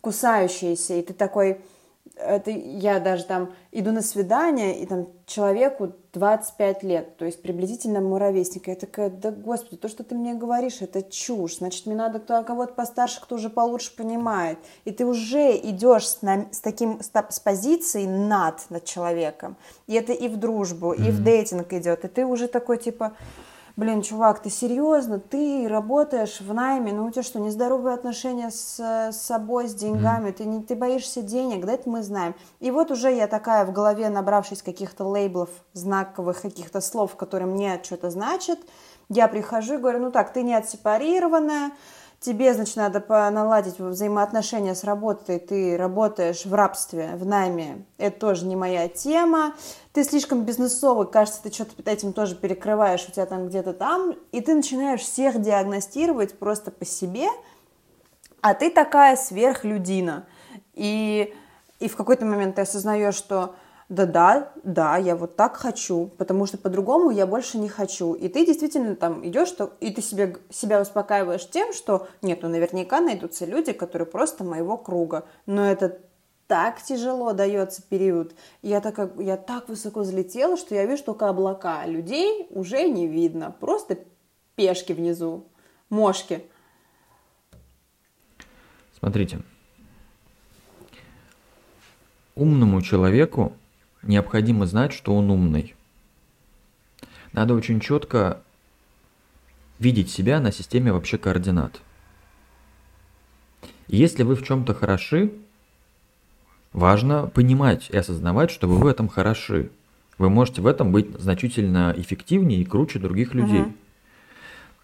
кусающееся, 0.01 0.95
и 0.95 1.03
ты 1.03 1.14
такой, 1.14 1.61
это 2.17 2.51
я 2.51 2.99
даже 2.99 3.25
там 3.25 3.55
иду 3.71 3.93
на 3.93 4.03
свидание, 4.03 4.81
и 4.81 4.87
там 4.87 5.07
человеку 5.29 5.93
25 6.14 6.83
лет, 6.83 7.17
то 7.19 7.27
есть 7.27 7.43
приблизительно 7.43 8.01
мой 8.01 8.19
ровесник. 8.19 8.67
Я 8.67 8.75
такая, 8.75 9.11
да 9.11 9.31
господи, 9.31 9.77
то, 9.77 9.88
что 9.88 10.03
ты 10.03 10.14
мне 10.14 10.35
говоришь, 10.35 10.79
это 10.81 11.03
чушь. 11.03 11.59
Значит, 11.59 11.87
мне 11.87 11.95
надо 11.95 12.19
кто, 12.19 12.43
кого-то 12.43 12.73
постарше, 12.73 13.21
кто 13.21 13.37
уже 13.37 13.51
получше 13.51 13.95
понимает. 13.95 14.59
И 14.85 14.91
ты 14.91 15.05
уже 15.05 15.57
идешь 15.57 16.09
с, 16.09 16.23
на, 16.23 16.47
с 16.51 16.61
таким, 16.61 17.01
с, 17.03 17.11
с 17.29 17.41
позицией 17.41 18.07
над 18.07 18.69
над 18.71 18.85
человеком. 18.85 19.57
И 19.87 19.95
это 19.95 20.12
и 20.12 20.29
в 20.29 20.38
дружбу, 20.38 20.95
mm-hmm. 20.95 21.09
и 21.09 21.11
в 21.11 21.23
дейтинг 21.23 21.73
идет. 21.75 22.05
И 22.05 22.09
ты 22.09 22.25
уже 22.25 22.49
такой, 22.49 22.79
типа, 22.79 23.12
блин, 23.79 24.03
чувак, 24.03 24.41
ты 24.43 24.51
серьезно, 24.51 25.21
ты 25.21 25.69
работаешь 25.69 26.41
в 26.41 26.53
найме, 26.53 26.93
ну 26.93 27.07
у 27.07 27.11
тебя 27.12 27.23
что, 27.23 27.38
нездоровые 27.38 27.95
отношения 27.95 28.51
с, 28.51 28.81
с 28.81 29.17
собой, 29.17 29.69
с 29.69 29.75
деньгами, 29.75 30.31
mm. 30.31 30.33
ты, 30.33 30.45
не, 30.47 30.62
ты 30.64 30.75
боишься 30.75 31.23
денег, 31.23 31.64
да, 31.64 31.75
это 31.75 31.88
мы 31.88 32.03
знаем. 32.03 32.35
И 32.59 32.73
вот 32.73 32.91
уже 32.91 33.14
я 33.14 33.29
такая 33.29 33.64
в 33.64 33.73
голове, 33.73 34.09
набравшись 34.09 34.62
каких-то 34.62 35.05
лейблов, 35.05 35.51
знаковых 35.75 36.43
каких-то 36.43 36.81
слов, 36.81 37.14
которые 37.14 37.49
мне 37.49 37.81
что-то 37.85 38.11
значат, 38.11 38.59
я 39.09 39.29
прихожу 39.29 39.75
и 39.75 39.79
говорю, 39.79 40.01
ну 40.01 40.11
так, 40.11 40.33
ты 40.33 40.43
не 40.43 40.55
отсепарированная, 40.55 41.71
тебе, 42.20 42.52
значит, 42.52 42.76
надо 42.76 43.00
наладить 43.31 43.78
взаимоотношения 43.78 44.74
с 44.74 44.85
работой, 44.85 45.38
ты 45.38 45.76
работаешь 45.76 46.44
в 46.44 46.52
рабстве, 46.52 47.11
в 47.14 47.24
найме, 47.24 47.85
это 47.96 48.18
тоже 48.18 48.44
не 48.46 48.57
моя 48.57 48.88
тема, 48.88 49.54
ты 49.92 50.02
слишком 50.04 50.42
бизнесовый, 50.42 51.07
кажется, 51.07 51.42
ты 51.42 51.52
что-то 51.52 51.74
этим 51.90 52.12
тоже 52.12 52.35
перекрываешь, 52.35 53.07
у 53.09 53.12
тебя 53.12 53.26
там 53.26 53.48
где-то 53.48 53.72
там, 53.72 54.14
и 54.33 54.40
ты 54.40 54.54
начинаешь 54.54 55.00
всех 55.00 55.40
диагностировать 55.40 56.38
просто 56.38 56.70
по 56.70 56.85
себе, 56.85 57.28
а 58.40 58.54
ты 58.54 58.70
такая 58.70 59.16
сверхлюдина. 59.16 60.26
И, 60.74 61.35
и 61.81 61.88
в 61.88 61.96
какой-то 61.96 62.24
момент 62.24 62.57
ты 62.57 62.62
осознаешь, 62.62 63.14
что 63.14 63.54
да-да, 63.88 64.53
да, 64.64 64.98
я 64.98 65.16
вот 65.16 65.37
так 65.37 65.57
хочу, 65.57 66.11
потому 66.18 66.44
что 66.44 66.59
по-другому 66.59 67.11
я 67.11 67.27
больше 67.27 67.57
не 67.57 67.70
хочу. 67.70 68.12
И 68.12 68.29
ты 68.29 68.44
действительно 68.44 68.94
там 68.96 69.27
идешь, 69.27 69.55
и 69.81 69.90
ты 69.90 70.03
себе, 70.03 70.37
себя 70.51 70.83
успокаиваешь 70.83 71.48
тем, 71.48 71.72
что 71.72 72.07
нет, 72.20 72.42
ну 72.42 72.51
наверняка 72.51 73.01
найдутся 73.01 73.46
люди, 73.46 73.72
которые 73.72 74.05
просто 74.05 74.44
моего 74.44 74.77
круга. 74.77 75.24
Но 75.46 75.64
это 75.64 76.01
так 76.48 76.83
тяжело 76.83 77.33
дается 77.33 77.81
период. 77.83 78.35
Я 78.61 78.83
так, 78.83 79.12
я 79.18 79.38
так 79.38 79.70
высоко 79.70 80.01
взлетела, 80.01 80.59
что 80.59 80.74
я 80.74 80.85
вижу 80.85 81.05
только 81.05 81.29
облака. 81.31 81.87
Людей 81.87 82.46
уже 82.51 82.88
не 82.88 83.07
видно. 83.07 83.57
Просто 83.59 83.98
пешки 84.55 84.92
внизу, 84.92 85.46
мошки. 85.88 86.44
Смотрите. 88.98 89.40
Умному 92.35 92.83
человеку 92.83 93.53
необходимо 94.02 94.66
знать, 94.66 94.92
что 94.92 95.14
он 95.14 95.30
умный. 95.30 95.74
Надо 97.32 97.54
очень 97.54 97.80
четко 97.80 98.40
видеть 99.78 100.11
себя 100.11 100.40
на 100.40 100.52
системе 100.52 100.92
вообще 100.92 101.18
координат. 101.18 101.80
Если 103.87 104.22
вы 104.22 104.34
в 104.34 104.44
чем-то 104.44 104.74
хороши, 104.74 105.32
важно 106.72 107.26
понимать 107.26 107.88
и 107.90 107.96
осознавать, 107.96 108.50
что 108.50 108.66
вы 108.66 108.78
в 108.78 108.87
этом 108.87 109.08
хороши. 109.08 109.70
Вы 110.18 110.30
можете 110.30 110.62
в 110.62 110.66
этом 110.66 110.90
быть 110.90 111.18
значительно 111.18 111.94
эффективнее 111.96 112.61
и 112.61 112.64
круче 112.64 112.98
других 112.98 113.34
людей. 113.34 113.62
Угу. 113.62 113.72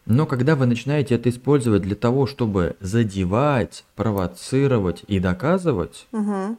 Но 0.06 0.26
когда 0.26 0.54
вы 0.54 0.66
начинаете 0.66 1.16
это 1.16 1.28
использовать 1.28 1.82
для 1.82 1.96
того, 1.96 2.26
чтобы 2.26 2.76
задевать, 2.80 3.84
провоцировать 3.96 5.02
и 5.08 5.18
доказывать, 5.18 6.06
угу 6.12 6.56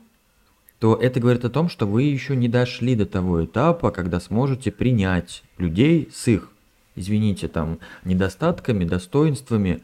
то 0.86 0.94
это 0.94 1.20
говорит 1.20 1.44
о 1.44 1.50
том, 1.50 1.68
что 1.68 1.88
вы 1.88 2.04
еще 2.04 2.36
не 2.36 2.48
дошли 2.48 2.94
до 2.94 3.08
того 3.08 3.44
этапа, 3.44 3.90
когда 3.90 4.20
сможете 4.20 4.72
принять 4.72 5.42
людей 5.58 6.10
с 6.14 6.28
их, 6.28 6.52
извините, 6.96 7.48
там, 7.48 7.80
недостатками, 8.04 8.86
достоинствами 8.86 9.82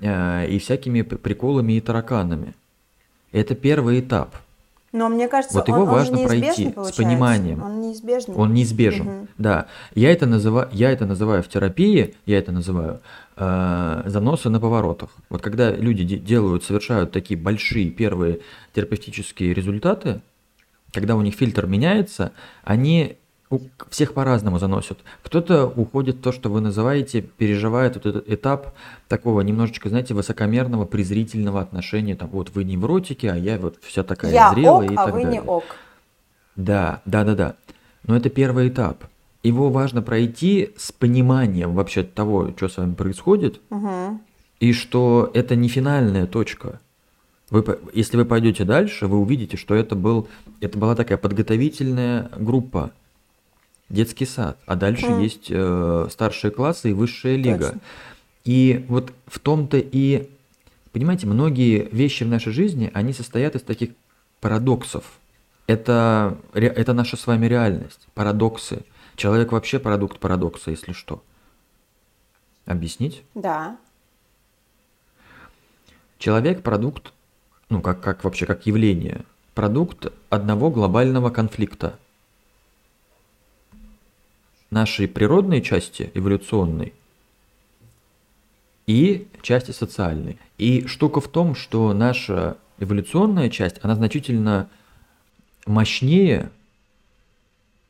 э, 0.00 0.48
и 0.48 0.58
всякими 0.58 1.02
приколами 1.02 1.74
и 1.74 1.80
тараканами. 1.80 2.54
Это 3.30 3.54
первый 3.54 4.00
этап. 4.00 4.34
Но 4.90 5.08
мне 5.08 5.28
кажется, 5.28 5.56
вот 5.56 5.68
его 5.68 5.82
он, 5.82 5.88
важно 5.88 6.18
он 6.18 6.26
пройти 6.26 6.70
получается. 6.70 6.94
с 6.94 6.96
пониманием. 6.96 7.62
Он 7.62 7.80
неизбежный. 7.80 8.34
Он 8.34 8.52
неизбежен. 8.52 9.06
Угу. 9.06 9.28
Да. 9.38 9.66
Я 9.94 10.10
это 10.10 10.26
называю, 10.26 10.68
я 10.72 10.90
это 10.90 11.06
называю 11.06 11.44
в 11.44 11.48
терапии, 11.48 12.16
я 12.26 12.38
это 12.38 12.50
называю 12.50 12.98
э, 13.36 14.02
заносы 14.06 14.48
на 14.48 14.58
поворотах. 14.58 15.10
Вот 15.28 15.42
когда 15.42 15.70
люди 15.70 16.02
делают, 16.16 16.64
совершают 16.64 17.12
такие 17.12 17.38
большие 17.38 17.90
первые 17.90 18.40
терапевтические 18.74 19.54
результаты, 19.54 20.22
когда 20.92 21.16
у 21.16 21.22
них 21.22 21.34
фильтр 21.34 21.66
меняется, 21.66 22.32
они 22.64 23.16
всех 23.90 24.14
по-разному 24.14 24.58
заносят. 24.58 24.98
Кто-то 25.22 25.66
уходит 25.66 26.16
в 26.16 26.20
то, 26.20 26.30
что 26.30 26.48
вы 26.50 26.60
называете, 26.60 27.20
переживает 27.20 27.96
вот 27.96 28.06
этот 28.06 28.28
этап 28.30 28.74
такого 29.08 29.40
немножечко, 29.40 29.88
знаете, 29.88 30.14
высокомерного, 30.14 30.84
презрительного 30.84 31.60
отношения. 31.60 32.14
Там 32.14 32.28
вот 32.30 32.50
вы 32.54 32.62
невротики, 32.62 33.26
а 33.26 33.36
я 33.36 33.58
вот 33.58 33.78
вся 33.82 34.04
такая 34.04 34.32
я 34.32 34.52
зрелая 34.54 34.86
ок, 34.86 34.92
и 34.92 34.94
а 34.94 35.04
так 35.04 35.14
вы 35.14 35.22
далее. 35.22 35.40
не 35.40 35.46
ок. 35.46 35.64
Да, 36.54 37.02
да, 37.04 37.24
да, 37.24 37.34
да. 37.34 37.54
Но 38.04 38.16
это 38.16 38.30
первый 38.30 38.68
этап. 38.68 39.04
Его 39.42 39.70
важно 39.70 40.02
пройти 40.02 40.72
с 40.76 40.92
пониманием 40.92 41.74
вообще 41.74 42.04
того, 42.04 42.52
что 42.56 42.68
с 42.68 42.76
вами 42.76 42.94
происходит, 42.94 43.60
угу. 43.70 44.20
и 44.60 44.72
что 44.72 45.30
это 45.34 45.56
не 45.56 45.68
финальная 45.68 46.26
точка. 46.26 46.80
Вы, 47.50 47.64
если 47.92 48.16
вы 48.16 48.24
пойдете 48.24 48.64
дальше, 48.64 49.06
вы 49.06 49.18
увидите, 49.18 49.56
что 49.56 49.74
это, 49.74 49.96
был, 49.96 50.28
это 50.60 50.78
была 50.78 50.94
такая 50.94 51.18
подготовительная 51.18 52.30
группа, 52.36 52.92
детский 53.88 54.24
сад, 54.24 54.56
а 54.66 54.76
дальше 54.76 55.06
mm. 55.06 55.22
есть 55.22 55.46
э, 55.50 56.08
старшие 56.10 56.52
классы 56.52 56.90
и 56.90 56.92
высшая 56.92 57.36
лига. 57.36 57.66
Точно. 57.66 57.80
И 58.44 58.86
вот 58.88 59.12
в 59.26 59.40
том-то 59.40 59.78
и, 59.78 60.30
понимаете, 60.92 61.26
многие 61.26 61.88
вещи 61.90 62.22
в 62.22 62.28
нашей 62.28 62.52
жизни, 62.52 62.90
они 62.94 63.12
состоят 63.12 63.56
из 63.56 63.62
таких 63.62 63.90
парадоксов. 64.40 65.04
Это, 65.66 66.38
это 66.52 66.92
наша 66.94 67.16
с 67.16 67.26
вами 67.26 67.46
реальность, 67.46 68.06
парадоксы. 68.14 68.84
Человек 69.16 69.52
вообще 69.52 69.78
продукт 69.78 70.18
парадокса, 70.18 70.70
если 70.70 70.92
что. 70.92 71.22
Объяснить? 72.64 73.22
Да. 73.34 73.76
Человек 76.18 76.62
продукт 76.62 77.12
ну, 77.70 77.80
как, 77.80 78.00
как 78.00 78.24
вообще, 78.24 78.44
как 78.46 78.66
явление, 78.66 79.24
продукт 79.54 80.12
одного 80.28 80.70
глобального 80.70 81.30
конфликта. 81.30 81.98
нашей 84.70 85.08
природной 85.08 85.62
части, 85.62 86.12
эволюционной, 86.14 86.92
и 88.86 89.28
части 89.42 89.72
социальной. 89.72 90.38
И 90.58 90.86
штука 90.86 91.20
в 91.20 91.28
том, 91.28 91.54
что 91.54 91.92
наша 91.92 92.56
эволюционная 92.78 93.50
часть, 93.50 93.76
она 93.82 93.94
значительно 93.94 94.68
мощнее, 95.66 96.50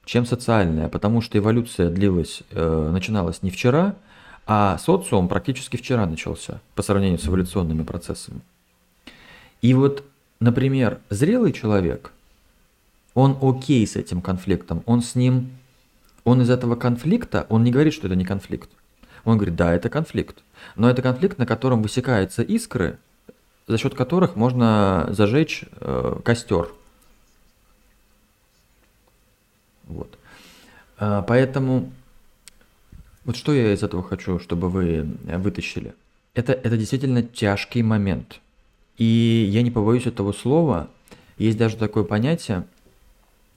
чем 0.04 0.26
социальная, 0.26 0.88
потому 0.88 1.20
что 1.20 1.38
эволюция 1.38 1.90
длилась, 1.90 2.42
э, 2.50 2.90
начиналась 2.92 3.42
не 3.42 3.50
вчера, 3.50 3.94
а 4.46 4.78
социум 4.78 5.28
практически 5.28 5.76
вчера 5.76 6.06
начался 6.06 6.60
по 6.74 6.82
сравнению 6.82 7.18
с 7.18 7.26
эволюционными 7.26 7.82
процессами. 7.82 8.40
И 9.62 9.74
вот, 9.74 10.04
например, 10.40 11.00
зрелый 11.10 11.52
человек, 11.52 12.12
он 13.14 13.36
окей 13.42 13.86
с 13.86 13.96
этим 13.96 14.22
конфликтом, 14.22 14.82
он 14.86 15.02
с 15.02 15.14
ним, 15.14 15.50
он 16.24 16.42
из 16.42 16.50
этого 16.50 16.76
конфликта, 16.76 17.46
он 17.48 17.64
не 17.64 17.70
говорит, 17.70 17.92
что 17.92 18.06
это 18.06 18.16
не 18.16 18.24
конфликт. 18.24 18.70
Он 19.24 19.36
говорит, 19.36 19.56
да, 19.56 19.74
это 19.74 19.90
конфликт. 19.90 20.42
Но 20.76 20.88
это 20.88 21.02
конфликт, 21.02 21.38
на 21.38 21.46
котором 21.46 21.82
высекаются 21.82 22.42
искры, 22.42 22.98
за 23.66 23.76
счет 23.76 23.94
которых 23.94 24.34
можно 24.36 25.08
зажечь 25.10 25.64
э, 25.80 26.20
костер. 26.24 26.72
Вот. 29.86 30.18
А, 30.98 31.22
поэтому 31.22 31.92
вот 33.24 33.36
что 33.36 33.52
я 33.52 33.72
из 33.72 33.82
этого 33.82 34.02
хочу, 34.02 34.38
чтобы 34.38 34.70
вы 34.70 35.06
вытащили. 35.24 35.94
Это, 36.34 36.52
это 36.52 36.76
действительно 36.76 37.22
тяжкий 37.22 37.82
момент. 37.82 38.40
И 39.00 39.48
я 39.50 39.62
не 39.62 39.70
побоюсь 39.70 40.06
этого 40.06 40.32
слова. 40.32 40.90
Есть 41.38 41.56
даже 41.56 41.78
такое 41.78 42.04
понятие 42.04 42.66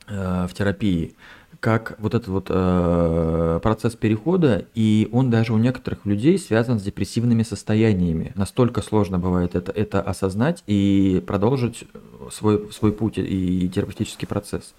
э, 0.07 0.47
в 0.49 0.53
терапии, 0.53 1.15
как 1.59 1.97
вот 1.99 2.13
этот 2.13 2.29
вот 2.29 2.45
э, 2.47 3.59
процесс 3.61 3.97
перехода, 3.97 4.65
и 4.73 5.09
он 5.11 5.29
даже 5.29 5.51
у 5.51 5.57
некоторых 5.57 6.05
людей 6.05 6.39
связан 6.39 6.79
с 6.79 6.83
депрессивными 6.83 7.43
состояниями. 7.43 8.31
Настолько 8.35 8.81
сложно 8.81 9.19
бывает 9.19 9.53
это, 9.53 9.73
это 9.73 10.01
осознать 10.01 10.63
и 10.65 11.21
продолжить 11.27 11.83
свой, 12.31 12.71
свой 12.71 12.93
путь 12.93 13.17
и 13.17 13.67
терапевтический 13.67 14.29
процесс. 14.29 14.73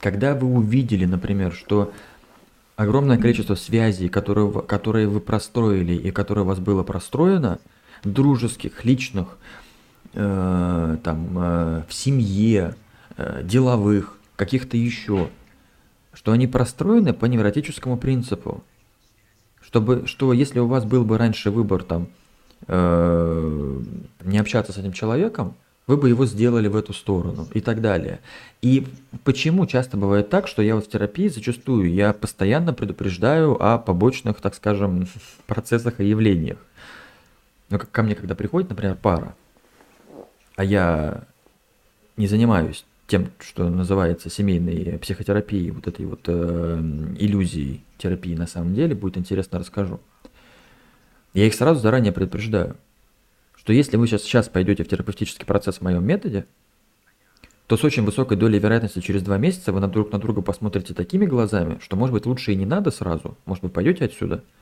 Когда 0.00 0.34
вы 0.34 0.46
увидели, 0.48 1.04
например, 1.04 1.52
что 1.52 1.92
огромное 2.76 3.18
количество 3.18 3.54
связей, 3.54 4.08
которые, 4.08 4.50
которые 4.62 5.08
вы 5.08 5.20
простроили 5.20 5.92
и 5.92 6.10
которые 6.10 6.44
у 6.44 6.48
вас 6.48 6.58
было 6.58 6.84
простроено, 6.84 7.58
дружеских, 8.02 8.86
личных, 8.86 9.36
э, 10.14 10.96
там, 11.02 11.38
э, 11.38 11.82
в 11.88 11.92
семье, 11.92 12.74
э, 13.16 13.42
деловых, 13.44 14.18
каких-то 14.36 14.76
еще– 14.76 15.28
что 16.12 16.32
они 16.32 16.46
простроены 16.46 17.12
по 17.12 17.26
невротическому 17.26 17.96
принципу. 17.96 18.62
Чтобы, 19.62 20.06
что 20.06 20.32
если 20.32 20.58
у 20.58 20.66
вас 20.66 20.84
был 20.84 21.04
бы 21.04 21.16
раньше 21.16 21.50
выбор 21.50 21.84
там 21.84 22.08
не 22.68 24.38
общаться 24.38 24.72
с 24.72 24.76
этим 24.76 24.92
человеком, 24.92 25.54
вы 25.86 25.96
бы 25.96 26.08
его 26.08 26.26
сделали 26.26 26.68
в 26.68 26.76
эту 26.76 26.92
сторону 26.92 27.48
и 27.54 27.60
так 27.60 27.80
далее. 27.80 28.20
И 28.62 28.86
почему 29.24 29.66
часто 29.66 29.96
бывает 29.96 30.28
так, 30.28 30.46
что 30.46 30.62
я 30.62 30.76
вот 30.76 30.84
в 30.84 30.90
терапии 30.90 31.28
зачастую 31.28 31.92
я 31.92 32.12
постоянно 32.12 32.72
предупреждаю 32.72 33.60
о 33.60 33.78
побочных, 33.78 34.40
так 34.40 34.54
скажем, 34.54 35.08
процессах 35.46 35.98
и 36.00 36.04
явлениях. 36.04 36.58
Ну, 37.70 37.78
как 37.78 37.90
ко 37.90 38.02
мне, 38.02 38.14
когда 38.14 38.34
приходит, 38.34 38.68
например, 38.68 38.96
пара, 39.00 39.34
а 40.60 40.62
я 40.62 41.22
не 42.18 42.26
занимаюсь 42.26 42.84
тем, 43.06 43.30
что 43.38 43.70
называется 43.70 44.28
семейной 44.28 44.98
психотерапией, 44.98 45.70
вот 45.70 45.86
этой 45.86 46.04
вот 46.04 46.20
э, 46.26 46.78
иллюзией 47.18 47.82
терапии 47.96 48.34
на 48.34 48.46
самом 48.46 48.74
деле, 48.74 48.94
будет 48.94 49.16
интересно, 49.16 49.58
расскажу. 49.58 50.00
Я 51.32 51.46
их 51.46 51.54
сразу 51.54 51.80
заранее 51.80 52.12
предупреждаю, 52.12 52.76
что 53.56 53.72
если 53.72 53.96
вы 53.96 54.06
сейчас, 54.06 54.22
сейчас 54.24 54.50
пойдете 54.50 54.84
в 54.84 54.88
терапевтический 54.88 55.46
процесс 55.46 55.78
в 55.78 55.80
моем 55.80 56.06
методе, 56.06 56.44
то 57.66 57.78
с 57.78 57.82
очень 57.82 58.04
высокой 58.04 58.36
долей 58.36 58.58
вероятности 58.58 59.00
через 59.00 59.22
два 59.22 59.38
месяца 59.38 59.72
вы 59.72 59.80
на 59.80 59.88
друг 59.88 60.12
на 60.12 60.18
друга 60.18 60.42
посмотрите 60.42 60.92
такими 60.92 61.24
глазами, 61.24 61.78
что, 61.82 61.96
может 61.96 62.12
быть, 62.12 62.26
лучше 62.26 62.52
и 62.52 62.56
не 62.56 62.66
надо 62.66 62.90
сразу, 62.90 63.38
может 63.46 63.64
быть, 63.64 63.72
пойдете 63.72 64.04
отсюда– 64.04 64.44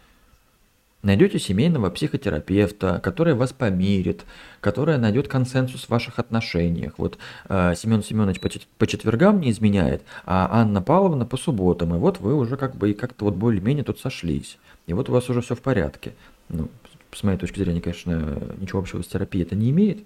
Найдете 1.02 1.38
семейного 1.38 1.90
психотерапевта, 1.90 3.00
который 3.00 3.34
вас 3.34 3.52
помирит, 3.52 4.24
который 4.60 4.98
найдет 4.98 5.28
консенсус 5.28 5.84
в 5.84 5.90
ваших 5.90 6.18
отношениях. 6.18 6.94
Вот 6.98 7.18
э, 7.48 7.74
Семен 7.76 8.02
Семенович 8.02 8.40
по, 8.40 8.50
по 8.78 8.86
четвергам 8.88 9.40
не 9.40 9.52
изменяет, 9.52 10.02
а 10.26 10.48
Анна 10.50 10.82
Павловна 10.82 11.24
по 11.24 11.36
субботам. 11.36 11.94
И 11.94 11.98
вот 11.98 12.18
вы 12.18 12.34
уже 12.34 12.56
как 12.56 12.74
бы 12.74 12.90
и 12.90 12.94
как-то 12.94 13.26
вот 13.26 13.34
более-менее 13.36 13.84
тут 13.84 14.00
сошлись. 14.00 14.58
И 14.88 14.92
вот 14.92 15.08
у 15.08 15.12
вас 15.12 15.30
уже 15.30 15.40
все 15.40 15.54
в 15.54 15.60
порядке. 15.60 16.14
Ну, 16.48 16.68
с 17.12 17.22
моей 17.22 17.38
точки 17.38 17.60
зрения, 17.60 17.80
конечно, 17.80 18.42
ничего 18.58 18.80
общего 18.80 19.00
с 19.00 19.06
терапией 19.06 19.44
это 19.44 19.54
не 19.54 19.70
имеет. 19.70 20.00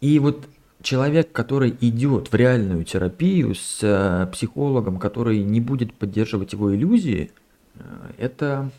И 0.00 0.20
вот 0.20 0.46
человек, 0.80 1.32
который 1.32 1.76
идет 1.80 2.30
в 2.30 2.34
реальную 2.36 2.84
терапию 2.84 3.56
с 3.56 3.80
э, 3.82 4.28
психологом, 4.32 4.98
который 4.98 5.42
не 5.42 5.60
будет 5.60 5.92
поддерживать 5.92 6.52
его 6.52 6.72
иллюзии, 6.72 7.32
э, 7.74 7.80
это 8.18 8.70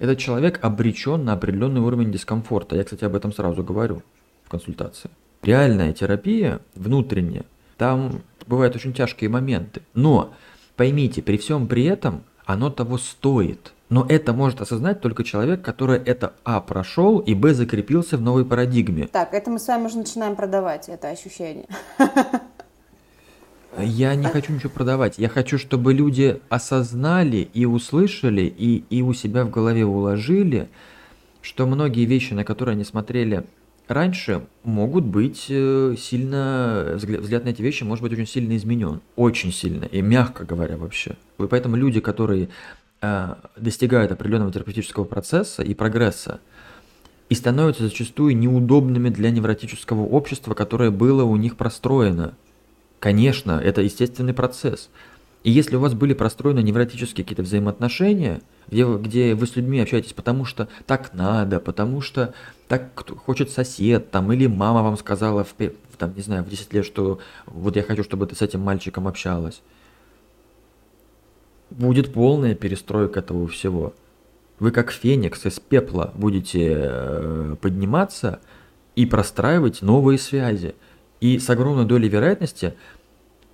этот 0.00 0.18
человек 0.18 0.58
обречен 0.62 1.24
на 1.24 1.34
определенный 1.34 1.80
уровень 1.80 2.10
дискомфорта. 2.10 2.74
Я, 2.74 2.84
кстати, 2.84 3.04
об 3.04 3.14
этом 3.14 3.32
сразу 3.32 3.62
говорю 3.62 4.02
в 4.44 4.48
консультации. 4.48 5.10
Реальная 5.42 5.92
терапия 5.92 6.60
внутренняя, 6.74 7.44
там 7.76 8.22
бывают 8.46 8.74
очень 8.74 8.92
тяжкие 8.92 9.30
моменты. 9.30 9.82
Но 9.94 10.32
поймите, 10.76 11.22
при 11.22 11.36
всем 11.36 11.68
при 11.68 11.84
этом 11.84 12.24
оно 12.44 12.70
того 12.70 12.98
стоит. 12.98 13.72
Но 13.90 14.06
это 14.08 14.32
может 14.32 14.60
осознать 14.60 15.00
только 15.00 15.24
человек, 15.24 15.62
который 15.62 15.98
это 15.98 16.34
А 16.44 16.60
прошел 16.60 17.18
и 17.18 17.34
Б 17.34 17.54
закрепился 17.54 18.16
в 18.16 18.22
новой 18.22 18.44
парадигме. 18.44 19.06
Так, 19.08 19.34
это 19.34 19.50
мы 19.50 19.58
с 19.58 19.66
вами 19.68 19.86
уже 19.86 19.98
начинаем 19.98 20.36
продавать, 20.36 20.88
это 20.88 21.08
ощущение. 21.08 21.66
Я 23.78 24.14
не 24.14 24.26
хочу 24.26 24.52
ничего 24.52 24.70
продавать. 24.70 25.18
Я 25.18 25.28
хочу, 25.28 25.58
чтобы 25.58 25.94
люди 25.94 26.40
осознали 26.48 27.48
и 27.54 27.64
услышали, 27.64 28.42
и, 28.42 28.84
и 28.90 29.02
у 29.02 29.12
себя 29.14 29.44
в 29.44 29.50
голове 29.50 29.84
уложили, 29.84 30.68
что 31.40 31.66
многие 31.66 32.04
вещи, 32.04 32.32
на 32.32 32.44
которые 32.44 32.74
они 32.74 32.84
смотрели 32.84 33.44
раньше, 33.86 34.44
могут 34.64 35.04
быть 35.04 35.46
э, 35.48 35.94
сильно, 35.98 36.92
взгляд, 36.96 37.20
взгляд 37.20 37.44
на 37.44 37.50
эти 37.50 37.62
вещи 37.62 37.84
может 37.84 38.02
быть 38.02 38.12
очень 38.12 38.26
сильно 38.26 38.56
изменен. 38.56 39.00
Очень 39.16 39.52
сильно, 39.52 39.84
и 39.84 40.02
мягко 40.02 40.44
говоря 40.44 40.76
вообще. 40.76 41.16
И 41.38 41.46
поэтому 41.46 41.76
люди, 41.76 42.00
которые 42.00 42.48
э, 43.00 43.34
достигают 43.56 44.10
определенного 44.10 44.52
терапевтического 44.52 45.04
процесса 45.04 45.62
и 45.62 45.74
прогресса, 45.74 46.40
и 47.28 47.34
становятся 47.34 47.84
зачастую 47.84 48.36
неудобными 48.36 49.08
для 49.10 49.30
невротического 49.30 50.02
общества, 50.02 50.54
которое 50.54 50.90
было 50.90 51.22
у 51.22 51.36
них 51.36 51.56
простроено– 51.56 52.34
Конечно, 53.00 53.52
это 53.52 53.80
естественный 53.80 54.34
процесс. 54.34 54.90
И 55.42 55.50
если 55.50 55.76
у 55.76 55.80
вас 55.80 55.94
были 55.94 56.12
простроены 56.12 56.62
невротические 56.62 57.24
какие-то 57.24 57.42
взаимоотношения, 57.42 58.42
где, 58.68 58.84
где 58.84 59.34
вы 59.34 59.46
с 59.46 59.56
людьми 59.56 59.80
общаетесь, 59.80 60.12
потому 60.12 60.44
что 60.44 60.68
так 60.86 61.14
надо, 61.14 61.60
потому 61.60 62.02
что 62.02 62.34
так 62.68 62.90
хочет 63.24 63.50
сосед, 63.50 64.10
там, 64.10 64.30
или 64.32 64.46
мама 64.46 64.82
вам 64.82 64.98
сказала, 64.98 65.44
в, 65.44 65.54
там, 65.96 66.14
не 66.14 66.20
знаю, 66.20 66.44
в 66.44 66.50
10 66.50 66.74
лет, 66.74 66.84
что 66.84 67.20
вот 67.46 67.74
я 67.74 67.82
хочу, 67.82 68.04
чтобы 68.04 68.26
ты 68.26 68.36
с 68.36 68.42
этим 68.42 68.60
мальчиком 68.60 69.08
общалась. 69.08 69.62
Будет 71.70 72.12
полная 72.12 72.54
перестройка 72.54 73.20
этого 73.20 73.48
всего. 73.48 73.94
Вы 74.58 74.72
как 74.72 74.90
феникс 74.90 75.46
из 75.46 75.58
пепла 75.58 76.12
будете 76.14 76.68
э, 76.70 77.56
подниматься 77.62 78.40
и 78.94 79.06
простраивать 79.06 79.80
новые 79.80 80.18
связи. 80.18 80.74
И 81.20 81.38
с 81.38 81.48
огромной 81.50 81.84
долей 81.84 82.08
вероятности 82.08 82.74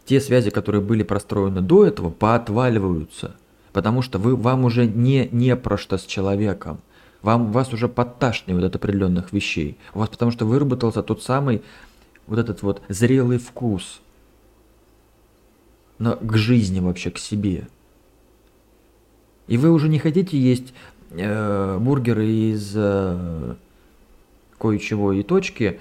те 0.04 0.20
связи, 0.20 0.50
которые 0.50 0.82
были 0.82 1.02
простроены 1.02 1.60
до 1.60 1.84
этого, 1.84 2.10
поотваливаются. 2.10 3.36
Потому 3.72 4.02
что 4.02 4.18
вы, 4.18 4.36
вам 4.36 4.64
уже 4.64 4.86
не, 4.86 5.28
не 5.32 5.56
про 5.56 5.76
что 5.76 5.98
с 5.98 6.04
человеком. 6.04 6.80
Вам, 7.22 7.52
вас 7.52 7.72
уже 7.72 7.88
подташнивает 7.88 8.64
от 8.64 8.76
определенных 8.76 9.32
вещей. 9.32 9.78
У 9.94 9.98
вас 9.98 10.08
потому 10.08 10.30
что 10.30 10.46
выработался 10.46 11.02
тот 11.02 11.22
самый 11.22 11.62
вот 12.26 12.38
этот 12.38 12.62
вот 12.62 12.82
зрелый 12.88 13.38
вкус 13.38 14.00
но 15.98 16.16
к 16.16 16.36
жизни 16.36 16.80
вообще, 16.80 17.10
к 17.10 17.18
себе. 17.18 17.68
И 19.48 19.56
вы 19.56 19.70
уже 19.70 19.88
не 19.88 19.98
хотите 19.98 20.38
есть 20.38 20.74
э, 21.10 21.78
бургеры 21.78 22.26
из 22.26 22.72
э, 22.74 23.54
кое-чего 24.58 25.12
и 25.12 25.22
точки, 25.22 25.80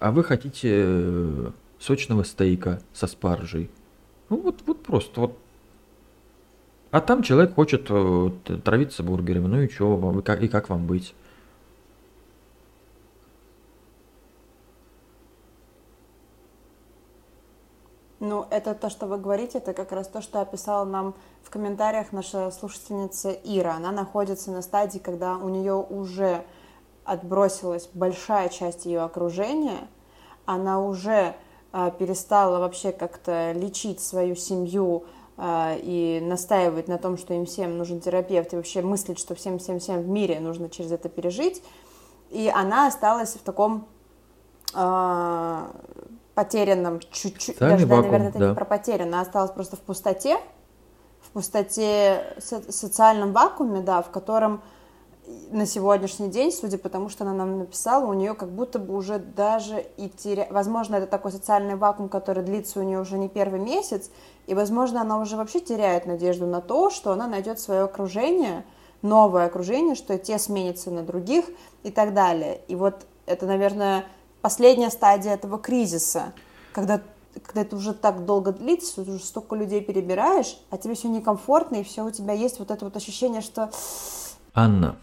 а 0.00 0.10
вы 0.10 0.24
хотите 0.24 0.68
э, 0.72 1.50
сочного 1.78 2.24
стейка 2.24 2.80
со 2.92 3.06
спаржей. 3.06 3.70
Ну 4.30 4.40
вот, 4.40 4.62
вот 4.66 4.82
просто 4.82 5.20
вот. 5.20 5.38
А 6.90 7.00
там 7.00 7.22
человек 7.22 7.54
хочет 7.54 7.86
э, 7.90 8.30
травиться 8.64 9.02
бургерами. 9.02 9.46
Ну 9.46 9.60
и 9.60 9.68
что, 9.68 10.18
и 10.18 10.22
как, 10.22 10.42
и 10.42 10.48
как 10.48 10.70
вам 10.70 10.86
быть? 10.86 11.14
Ну, 18.20 18.46
это 18.50 18.74
то, 18.74 18.90
что 18.90 19.06
вы 19.06 19.16
говорите, 19.18 19.58
это 19.58 19.72
как 19.72 19.92
раз 19.92 20.06
то, 20.08 20.20
что 20.20 20.40
описала 20.40 20.84
нам 20.84 21.14
в 21.42 21.50
комментариях 21.50 22.12
наша 22.12 22.50
слушательница 22.50 23.30
Ира. 23.30 23.74
Она 23.76 23.92
находится 23.92 24.50
на 24.50 24.60
стадии, 24.60 24.98
когда 24.98 25.36
у 25.36 25.48
нее 25.48 25.74
уже 25.74 26.44
отбросилась 27.10 27.88
большая 27.92 28.48
часть 28.48 28.86
ее 28.86 29.00
окружения, 29.00 29.88
она 30.46 30.80
уже 30.80 31.34
э, 31.72 31.90
перестала 31.98 32.60
вообще 32.60 32.92
как-то 32.92 33.50
лечить 33.50 34.00
свою 34.00 34.36
семью 34.36 35.06
э, 35.36 35.78
и 35.82 36.20
настаивать 36.22 36.86
на 36.86 36.98
том, 36.98 37.18
что 37.18 37.34
им 37.34 37.46
всем 37.46 37.76
нужен 37.78 38.00
терапевт, 38.00 38.52
и 38.52 38.56
вообще 38.56 38.82
мыслить, 38.82 39.18
что 39.18 39.34
всем-всем-всем 39.34 40.02
в 40.02 40.08
мире 40.08 40.38
нужно 40.38 40.70
через 40.70 40.92
это 40.92 41.08
пережить. 41.08 41.64
И 42.30 42.48
она 42.54 42.86
осталась 42.86 43.34
в 43.34 43.42
таком 43.42 43.88
э, 44.72 45.62
потерянном 46.36 47.00
чуть-чуть, 47.10 47.58
даже, 47.58 47.86
вакуум, 47.86 48.12
наверное, 48.12 48.28
это 48.28 48.38
да. 48.38 48.48
не 48.50 48.54
про 48.54 48.64
потерянно, 48.64 49.14
она 49.14 49.22
осталась 49.22 49.50
просто 49.50 49.74
в 49.74 49.80
пустоте, 49.80 50.38
в 51.22 51.30
пустоте, 51.32 52.36
со- 52.38 52.70
социальном 52.70 53.32
вакууме, 53.32 53.80
да, 53.80 54.00
в 54.00 54.10
котором 54.10 54.62
на 55.50 55.66
сегодняшний 55.66 56.28
день, 56.28 56.52
судя 56.52 56.78
по 56.78 56.88
тому, 56.88 57.08
что 57.08 57.24
она 57.24 57.32
нам 57.32 57.58
написала, 57.58 58.06
у 58.06 58.12
нее 58.12 58.34
как 58.34 58.50
будто 58.50 58.78
бы 58.78 58.94
уже 58.94 59.18
даже 59.18 59.84
и 59.96 60.08
теря... 60.08 60.46
Возможно, 60.50 60.96
это 60.96 61.06
такой 61.06 61.32
социальный 61.32 61.76
вакуум, 61.76 62.08
который 62.08 62.44
длится 62.44 62.80
у 62.80 62.82
нее 62.82 63.00
уже 63.00 63.18
не 63.18 63.28
первый 63.28 63.60
месяц, 63.60 64.10
и, 64.46 64.54
возможно, 64.54 65.00
она 65.00 65.18
уже 65.18 65.36
вообще 65.36 65.60
теряет 65.60 66.06
надежду 66.06 66.46
на 66.46 66.60
то, 66.60 66.90
что 66.90 67.12
она 67.12 67.26
найдет 67.26 67.58
свое 67.58 67.82
окружение, 67.82 68.64
новое 69.02 69.46
окружение, 69.46 69.94
что 69.94 70.16
те 70.18 70.38
сменятся 70.38 70.90
на 70.90 71.02
других 71.02 71.46
и 71.82 71.90
так 71.90 72.14
далее. 72.14 72.60
И 72.68 72.74
вот 72.74 73.06
это, 73.26 73.46
наверное, 73.46 74.04
последняя 74.42 74.90
стадия 74.90 75.34
этого 75.34 75.58
кризиса, 75.58 76.32
когда, 76.72 77.00
когда 77.44 77.62
это 77.62 77.76
уже 77.76 77.94
так 77.94 78.24
долго 78.24 78.52
длится, 78.52 79.00
уже 79.02 79.18
столько 79.18 79.56
людей 79.56 79.80
перебираешь, 79.80 80.58
а 80.70 80.78
тебе 80.78 80.94
все 80.94 81.08
некомфортно, 81.08 81.76
и 81.76 81.84
все 81.84 82.04
у 82.04 82.10
тебя 82.10 82.34
есть 82.34 82.58
вот 82.58 82.70
это 82.70 82.84
вот 82.84 82.96
ощущение, 82.96 83.40
что... 83.40 83.70
Анна, 84.52 84.96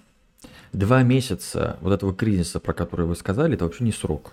два 0.74 1.04
месяца 1.04 1.78
вот 1.82 1.94
этого 1.94 2.14
кризиса, 2.14 2.60
про 2.60 2.74
который 2.74 3.06
вы 3.06 3.16
сказали, 3.16 3.56
это 3.56 3.66
вообще 3.66 3.84
не 3.84 3.92
срок. 3.92 4.32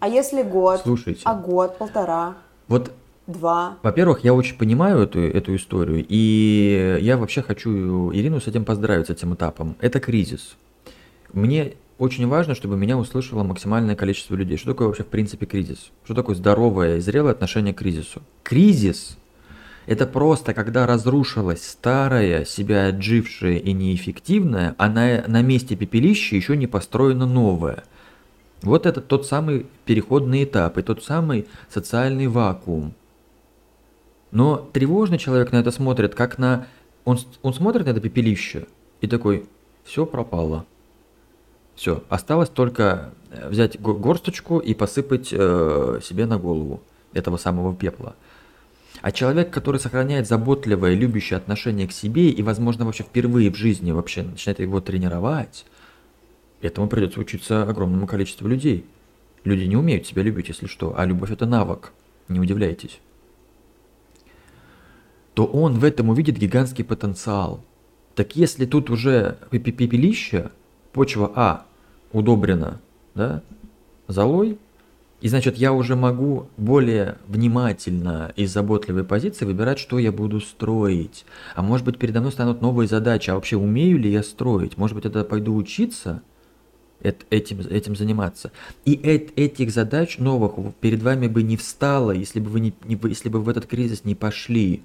А 0.00 0.08
если 0.08 0.42
год? 0.42 0.80
Слушайте. 0.82 1.22
А 1.24 1.34
год, 1.34 1.78
полтора? 1.78 2.34
Вот 2.68 2.92
Два. 3.26 3.78
Во-первых, 3.82 4.22
я 4.22 4.34
очень 4.34 4.58
понимаю 4.58 5.00
эту, 5.00 5.18
эту 5.18 5.56
историю, 5.56 6.04
и 6.06 6.98
я 7.00 7.16
вообще 7.16 7.40
хочу 7.40 8.12
Ирину 8.12 8.38
с 8.38 8.46
этим 8.46 8.66
поздравить, 8.66 9.06
с 9.06 9.10
этим 9.10 9.34
этапом. 9.34 9.76
Это 9.80 9.98
кризис. 9.98 10.56
Мне 11.32 11.72
очень 11.98 12.28
важно, 12.28 12.54
чтобы 12.54 12.76
меня 12.76 12.98
услышало 12.98 13.42
максимальное 13.42 13.96
количество 13.96 14.34
людей. 14.34 14.58
Что 14.58 14.72
такое 14.72 14.88
вообще 14.88 15.04
в 15.04 15.08
принципе 15.08 15.46
кризис? 15.46 15.90
Что 16.04 16.14
такое 16.14 16.36
здоровое 16.36 16.98
и 16.98 17.00
зрелое 17.00 17.32
отношение 17.32 17.72
к 17.72 17.78
кризису? 17.78 18.20
Кризис– 18.42 19.16
это 19.86 20.06
просто 20.06 20.54
когда 20.54 20.86
разрушилась 20.86 21.66
старая, 21.66 22.44
себя 22.44 22.88
отжившая 22.88 23.56
и 23.56 23.72
неэффективная, 23.72 24.74
а 24.78 24.88
на, 24.88 25.24
на 25.26 25.42
месте 25.42 25.76
пепелища 25.76 26.36
еще 26.36 26.56
не 26.56 26.66
построено 26.66 27.26
новое. 27.26 27.84
Вот 28.62 28.86
это 28.86 29.00
тот 29.00 29.26
самый 29.26 29.66
переходный 29.84 30.44
этап 30.44 30.78
и 30.78 30.82
тот 30.82 31.04
самый 31.04 31.46
социальный 31.68 32.28
вакуум. 32.28 32.94
Но 34.30 34.56
тревожный 34.56 35.18
человек 35.18 35.52
на 35.52 35.56
это 35.56 35.70
смотрит, 35.70 36.14
как 36.14 36.38
на... 36.38 36.66
Он, 37.04 37.18
он 37.42 37.54
смотрит 37.54 37.86
на 37.86 37.90
это 37.90 38.00
пепелище 38.00 38.66
и 39.00 39.06
такой, 39.06 39.46
все 39.84 40.06
пропало– 40.06 40.64
все, 41.74 42.04
осталось 42.08 42.48
только 42.48 43.10
э, 43.30 43.48
взять 43.48 43.80
горсточку 43.80 44.58
и 44.58 44.74
посыпать 44.74 45.30
э, 45.32 46.00
себе 46.02 46.26
на 46.26 46.38
голову 46.38 46.82
этого 47.12 47.36
самого 47.36 47.74
пепла. 47.74 48.14
А 49.04 49.12
человек, 49.12 49.50
который 49.50 49.78
сохраняет 49.78 50.26
заботливое, 50.26 50.94
любящее 50.94 51.36
отношение 51.36 51.86
к 51.86 51.92
себе 51.92 52.30
и, 52.30 52.42
возможно, 52.42 52.86
вообще 52.86 53.02
впервые 53.02 53.50
в 53.50 53.54
жизни 53.54 53.92
вообще 53.92 54.22
начинает 54.22 54.60
его 54.60 54.80
тренировать, 54.80 55.66
этому 56.62 56.88
придется 56.88 57.20
учиться 57.20 57.64
огромному 57.64 58.06
количеству 58.06 58.48
людей. 58.48 58.86
Люди 59.44 59.64
не 59.64 59.76
умеют 59.76 60.06
себя 60.06 60.22
любить, 60.22 60.48
если 60.48 60.66
что, 60.66 60.98
а 60.98 61.04
любовь 61.04 61.30
это 61.30 61.44
навык, 61.44 61.92
не 62.28 62.40
удивляйтесь. 62.40 62.98
То 65.34 65.44
он 65.44 65.74
в 65.74 65.84
этом 65.84 66.08
увидит 66.08 66.38
гигантский 66.38 66.82
потенциал. 66.82 67.62
Так 68.14 68.36
если 68.36 68.64
тут 68.64 68.88
уже 68.88 69.36
пепелище, 69.50 70.50
почва 70.94 71.30
А 71.34 71.66
удобрена 72.10 72.80
да, 73.14 73.42
золой, 74.08 74.56
и 75.24 75.28
значит 75.28 75.56
я 75.56 75.72
уже 75.72 75.96
могу 75.96 76.50
более 76.58 77.16
внимательно 77.28 78.34
и 78.36 78.44
заботливой 78.44 79.04
позиции 79.04 79.46
выбирать, 79.46 79.78
что 79.78 79.98
я 79.98 80.12
буду 80.12 80.38
строить. 80.38 81.24
А 81.54 81.62
может 81.62 81.86
быть 81.86 81.96
передо 81.96 82.20
мной 82.20 82.30
станут 82.30 82.60
новые 82.60 82.88
задачи, 82.88 83.30
а 83.30 83.34
вообще 83.36 83.56
умею 83.56 83.98
ли 83.98 84.12
я 84.12 84.22
строить? 84.22 84.76
Может 84.76 84.94
быть 84.94 85.06
это 85.06 85.24
пойду 85.24 85.56
учиться? 85.56 86.20
этим, 87.00 87.60
этим 87.60 87.96
заниматься. 87.96 88.52
И 88.84 89.00
эт, 89.02 89.30
этих 89.36 89.70
задач 89.70 90.18
новых 90.18 90.74
перед 90.80 91.02
вами 91.02 91.26
бы 91.26 91.42
не 91.42 91.56
встало, 91.56 92.10
если 92.10 92.38
бы 92.38 92.50
вы, 92.50 92.60
не, 92.60 92.74
не, 92.84 93.00
если 93.04 93.30
бы 93.30 93.40
в 93.40 93.48
этот 93.48 93.64
кризис 93.64 94.04
не 94.04 94.14
пошли. 94.14 94.82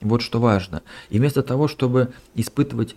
Вот 0.00 0.22
что 0.22 0.40
важно. 0.40 0.82
И 1.10 1.18
вместо 1.18 1.42
того, 1.42 1.68
чтобы 1.68 2.14
испытывать 2.34 2.96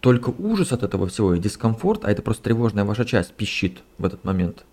только 0.00 0.28
ужас 0.28 0.72
от 0.72 0.82
этого 0.82 1.06
всего 1.06 1.32
и 1.32 1.40
дискомфорт, 1.40 2.04
а 2.04 2.10
это 2.10 2.20
просто 2.20 2.42
тревожная 2.42 2.84
ваша 2.84 3.06
часть 3.06 3.32
пищит 3.32 3.78
в 3.96 4.04
этот 4.04 4.24
момент, 4.24 4.66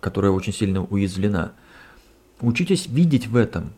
которая 0.00 0.32
очень 0.32 0.52
сильно 0.52 0.84
уязвлена. 0.84 1.52
Учитесь 2.40 2.86
видеть 2.86 3.26
в 3.26 3.36
этом 3.36 3.72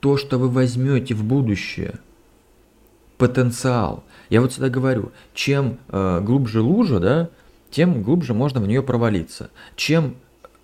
то, 0.00 0.16
что 0.16 0.38
вы 0.38 0.48
возьмете 0.48 1.14
в 1.14 1.24
будущее, 1.24 1.98
потенциал. 3.18 4.02
Я 4.30 4.40
вот 4.40 4.52
всегда 4.52 4.70
говорю, 4.70 5.12
чем 5.34 5.78
э, 5.88 6.20
глубже 6.22 6.62
лужа, 6.62 7.00
да, 7.00 7.30
тем 7.70 8.02
глубже 8.02 8.32
можно 8.32 8.60
в 8.60 8.66
нее 8.66 8.82
провалиться. 8.82 9.50
Чем 9.76 10.16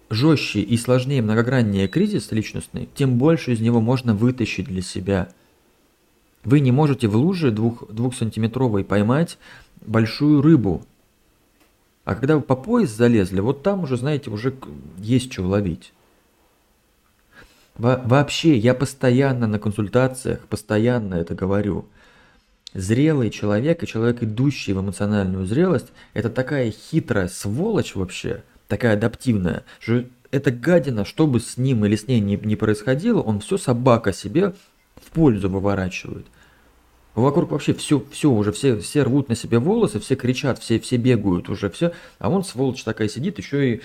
жестче 0.08 0.60
и 0.60 0.76
сложнее 0.78 1.20
многограннее 1.20 1.88
кризис 1.88 2.32
личностный, 2.32 2.88
тем 2.94 3.18
больше 3.18 3.52
из 3.52 3.60
него 3.60 3.80
можно 3.80 4.14
вытащить 4.14 4.66
для 4.66 4.82
себя– 4.82 5.28
вы 6.46 6.60
не 6.60 6.70
можете 6.70 7.08
в 7.08 7.16
луже 7.16 7.50
двух, 7.50 7.92
двухсантиметровой 7.92 8.84
поймать 8.84 9.36
большую 9.84 10.42
рыбу. 10.42 10.86
А 12.06 12.14
когда 12.14 12.36
вы 12.36 12.40
по 12.40 12.54
пояс 12.54 12.90
залезли, 12.90 13.40
вот 13.40 13.64
там 13.64 13.82
уже, 13.82 13.96
знаете, 13.96 14.30
уже 14.30 14.54
есть 14.96 15.32
что 15.32 15.42
ловить. 15.42 15.92
Во 17.74 17.96
вообще, 17.98 18.56
я 18.56 18.74
постоянно 18.74 19.48
на 19.48 19.58
консультациях, 19.58 20.46
постоянно 20.46 21.16
это 21.16 21.34
говорю. 21.34 21.86
Зрелый 22.74 23.30
человек 23.30 23.82
и 23.82 23.88
человек, 23.88 24.22
идущий 24.22 24.72
в 24.72 24.80
эмоциональную 24.80 25.46
зрелость, 25.46 25.88
это 26.14 26.30
такая 26.30 26.70
хитрая 26.70 27.26
сволочь 27.26 27.96
вообще, 27.96 28.44
такая 28.68 28.92
адаптивная, 28.94 29.64
что 29.80 30.04
эта 30.30 30.52
гадина, 30.52 31.04
что 31.04 31.26
бы 31.26 31.40
с 31.40 31.56
ним 31.56 31.84
или 31.86 31.96
с 31.96 32.06
ней 32.06 32.20
не, 32.20 32.36
не 32.36 32.54
происходило, 32.54 33.20
он 33.20 33.40
все 33.40 33.58
собака 33.58 34.12
себе 34.12 34.54
в 34.94 35.10
пользу 35.10 35.50
выворачивает. 35.50 36.26
Вокруг 37.16 37.50
вообще 37.50 37.72
все, 37.72 38.02
все 38.10 38.30
уже, 38.30 38.52
все, 38.52 38.78
все 38.78 39.02
рвут 39.02 39.30
на 39.30 39.34
себе 39.34 39.58
волосы, 39.58 39.98
все 40.00 40.16
кричат, 40.16 40.58
все, 40.58 40.78
все 40.78 40.98
бегают 40.98 41.48
уже, 41.48 41.70
все. 41.70 41.92
А 42.18 42.28
он, 42.28 42.44
сволочь 42.44 42.84
такая, 42.84 43.08
сидит, 43.08 43.38
еще 43.38 43.76
и 43.76 43.82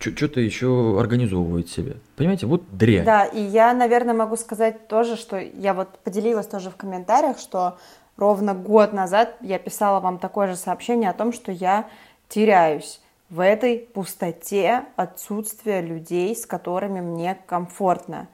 что-то 0.00 0.40
еще 0.40 0.98
организовывает 0.98 1.70
себе. 1.70 1.98
Понимаете, 2.16 2.46
вот 2.46 2.64
дрянь. 2.72 3.04
Да, 3.04 3.24
и 3.24 3.40
я, 3.40 3.72
наверное, 3.72 4.14
могу 4.14 4.34
сказать 4.34 4.88
тоже, 4.88 5.16
что 5.16 5.38
я 5.38 5.74
вот 5.74 6.00
поделилась 6.00 6.48
тоже 6.48 6.70
в 6.70 6.76
комментариях, 6.76 7.38
что 7.38 7.78
ровно 8.16 8.52
год 8.52 8.92
назад 8.92 9.36
я 9.42 9.60
писала 9.60 10.00
вам 10.00 10.18
такое 10.18 10.48
же 10.48 10.56
сообщение 10.56 11.10
о 11.10 11.14
том, 11.14 11.32
что 11.32 11.52
я 11.52 11.88
теряюсь 12.28 13.00
в 13.30 13.38
этой 13.38 13.78
пустоте 13.78 14.86
отсутствия 14.96 15.82
людей, 15.82 16.34
с 16.34 16.46
которыми 16.46 17.00
мне 17.00 17.38
комфортно. 17.46 18.26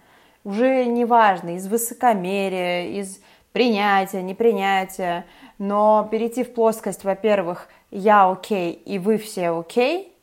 Уже 0.43 0.87
неважно, 0.87 1.57
из 1.57 1.67
высокомерия, 1.67 2.99
из 2.99 3.21
принятие, 3.53 4.23
непринятие, 4.23 5.27
но 5.59 6.09
перейти 6.11 6.45
в 6.45 6.55
плоскость, 6.55 7.05
во-первых, 7.05 7.69
я 7.91 8.31
окей 8.31 8.73
и 8.73 8.99
вы 8.99 9.19
все 9.19 9.51
окей, 9.51 10.17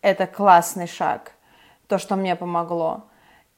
это 0.00 0.26
классный 0.26 0.86
шаг, 0.86 1.32
то, 1.88 1.98
что 1.98 2.16
мне 2.16 2.36
помогло. 2.36 3.04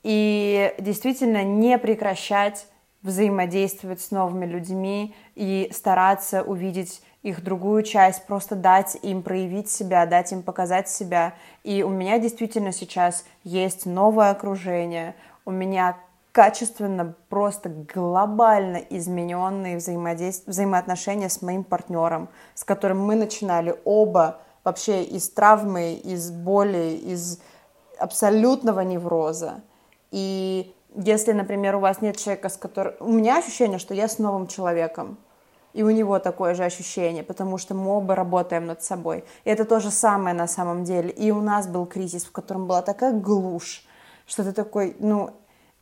И 0.02 0.74
действительно 0.78 1.44
не 1.44 1.78
прекращать 1.78 2.66
взаимодействовать 3.02 4.00
с 4.00 4.10
новыми 4.10 4.46
людьми 4.46 5.14
и 5.34 5.70
стараться 5.72 6.42
увидеть 6.42 7.02
их 7.22 7.42
другую 7.42 7.82
часть, 7.82 8.26
просто 8.26 8.54
дать 8.54 8.96
им 9.02 9.22
проявить 9.22 9.70
себя, 9.70 10.06
дать 10.06 10.32
им 10.32 10.42
показать 10.42 10.88
себя. 10.88 11.34
И 11.64 11.82
у 11.82 11.90
меня 11.90 12.18
действительно 12.18 12.72
сейчас 12.72 13.26
есть 13.44 13.84
новое 13.84 14.30
окружение, 14.30 15.14
у 15.44 15.50
меня 15.50 15.98
качественно, 16.32 17.14
просто 17.28 17.68
глобально 17.68 18.76
измененные 18.76 19.76
взаимодействия, 19.76 20.50
взаимоотношения 20.50 21.28
с 21.28 21.42
моим 21.42 21.64
партнером, 21.64 22.28
с 22.54 22.64
которым 22.64 23.04
мы 23.04 23.16
начинали 23.16 23.78
оба 23.84 24.40
вообще 24.64 25.02
из 25.02 25.28
травмы, 25.30 25.94
из 25.94 26.30
боли, 26.30 27.00
из 27.02 27.40
абсолютного 27.98 28.80
невроза. 28.80 29.62
И 30.10 30.74
если, 30.94 31.32
например, 31.32 31.76
у 31.76 31.80
вас 31.80 32.00
нет 32.00 32.16
человека, 32.16 32.48
с 32.48 32.56
которым... 32.56 32.94
У 33.00 33.12
меня 33.12 33.38
ощущение, 33.38 33.78
что 33.78 33.94
я 33.94 34.08
с 34.08 34.18
новым 34.18 34.46
человеком. 34.46 35.18
И 35.72 35.84
у 35.84 35.90
него 35.90 36.18
такое 36.18 36.54
же 36.54 36.64
ощущение, 36.64 37.22
потому 37.22 37.56
что 37.56 37.74
мы 37.74 37.92
оба 37.92 38.16
работаем 38.16 38.66
над 38.66 38.82
собой. 38.82 39.24
И 39.44 39.50
это 39.50 39.64
то 39.64 39.78
же 39.78 39.90
самое 39.90 40.34
на 40.34 40.48
самом 40.48 40.82
деле. 40.82 41.10
И 41.10 41.30
у 41.30 41.40
нас 41.40 41.68
был 41.68 41.86
кризис, 41.86 42.24
в 42.24 42.32
котором 42.32 42.66
была 42.66 42.82
такая 42.82 43.12
глушь, 43.12 43.86
что 44.26 44.42
ты 44.42 44.52
такой, 44.52 44.96
ну, 44.98 45.30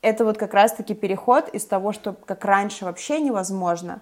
это 0.02 0.24
вот 0.24 0.38
как 0.38 0.54
раз-таки 0.54 0.94
переход 0.94 1.48
из 1.48 1.64
того, 1.64 1.92
что 1.92 2.12
как 2.12 2.44
раньше 2.44 2.84
вообще 2.84 3.20
невозможно, 3.20 4.00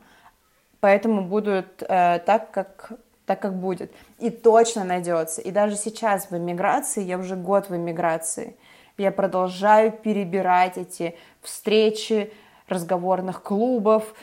поэтому 0.80 1.22
будут 1.22 1.82
э, 1.82 2.20
так, 2.24 2.50
как 2.50 2.92
так 3.26 3.40
как 3.40 3.54
будет. 3.56 3.92
И 4.20 4.30
точно 4.30 4.84
найдется. 4.84 5.40
И 5.40 5.50
даже 5.50 5.76
сейчас 5.76 6.30
в 6.30 6.36
эмиграции, 6.36 7.02
я 7.02 7.18
уже 7.18 7.34
год 7.34 7.68
в 7.68 7.76
эмиграции, 7.76 8.56
я 8.96 9.10
продолжаю 9.10 9.90
перебирать 9.90 10.78
эти 10.78 11.16
встречи 11.42 12.32
разговорных 12.68 13.42
клубов, 13.42 14.14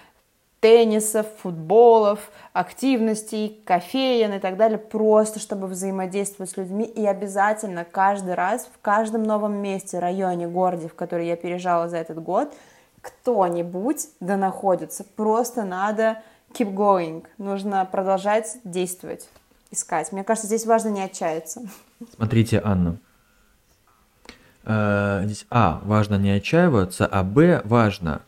теннисов, 0.63 1.27
футболов, 1.41 2.31
активностей, 2.53 3.61
кофеен 3.65 4.31
и 4.31 4.39
так 4.39 4.55
далее, 4.55 4.77
просто 4.77 5.41
чтобы 5.41 5.67
взаимодействовать 5.67 6.51
с 6.51 6.57
людьми. 6.57 6.85
И 6.85 7.05
обязательно 7.05 7.83
каждый 7.83 8.35
раз 8.35 8.69
в 8.73 8.81
каждом 8.81 9.23
новом 9.23 9.55
месте, 9.55 9.99
районе, 9.99 10.47
городе, 10.47 10.87
в 10.87 10.95
который 10.95 11.27
я 11.27 11.35
переезжала 11.35 11.89
за 11.89 11.97
этот 11.97 12.23
год, 12.23 12.53
кто-нибудь 13.01 14.07
да 14.21 14.37
находится. 14.37 15.03
Просто 15.03 15.65
надо 15.65 16.21
keep 16.53 16.73
going, 16.73 17.25
нужно 17.37 17.83
продолжать 17.83 18.55
действовать, 18.63 19.27
искать. 19.69 20.13
Мне 20.13 20.23
кажется, 20.23 20.47
здесь 20.47 20.65
важно 20.65 20.87
не 20.87 21.01
отчаяться. 21.01 21.61
Смотрите, 22.15 22.61
Анна, 22.63 22.95
э, 24.63 25.23
здесь 25.25 25.45
А, 25.49 25.81
важно 25.83 26.15
не 26.15 26.31
отчаиваться, 26.31 27.05
а 27.05 27.21
Б, 27.23 27.61
важно 27.65 28.21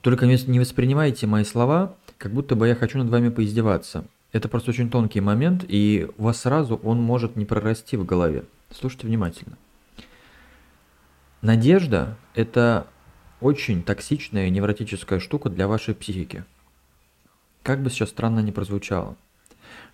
только 0.00 0.26
не 0.26 0.58
воспринимайте 0.58 1.26
мои 1.26 1.44
слова, 1.44 1.96
как 2.18 2.32
будто 2.32 2.54
бы 2.54 2.68
я 2.68 2.74
хочу 2.74 2.98
над 2.98 3.08
вами 3.08 3.28
поиздеваться. 3.28 4.04
Это 4.32 4.48
просто 4.48 4.70
очень 4.70 4.90
тонкий 4.90 5.20
момент, 5.20 5.64
и 5.66 6.08
у 6.16 6.24
вас 6.24 6.40
сразу 6.40 6.76
он 6.76 7.00
может 7.00 7.36
не 7.36 7.44
прорасти 7.44 7.96
в 7.96 8.04
голове. 8.04 8.44
Слушайте 8.70 9.06
внимательно. 9.06 9.56
Надежда– 11.42 12.16
это 12.34 12.86
очень 13.40 13.82
токсичная 13.82 14.50
невротическая 14.50 15.18
штука 15.18 15.48
для 15.48 15.66
вашей 15.66 15.94
психики. 15.94 16.44
Как 17.62 17.82
бы 17.82 17.90
сейчас 17.90 18.10
странно 18.10 18.40
ни 18.40 18.50
прозвучало. 18.50 19.16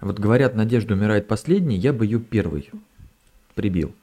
Вот 0.01 0.19
говорят, 0.19 0.55
надежда 0.55 0.95
умирает 0.95 1.29
последней, 1.29 1.77
я 1.77 1.93
бы 1.93 2.05
ее 2.05 2.21
первый 2.21 2.71
прибил. 3.55 3.95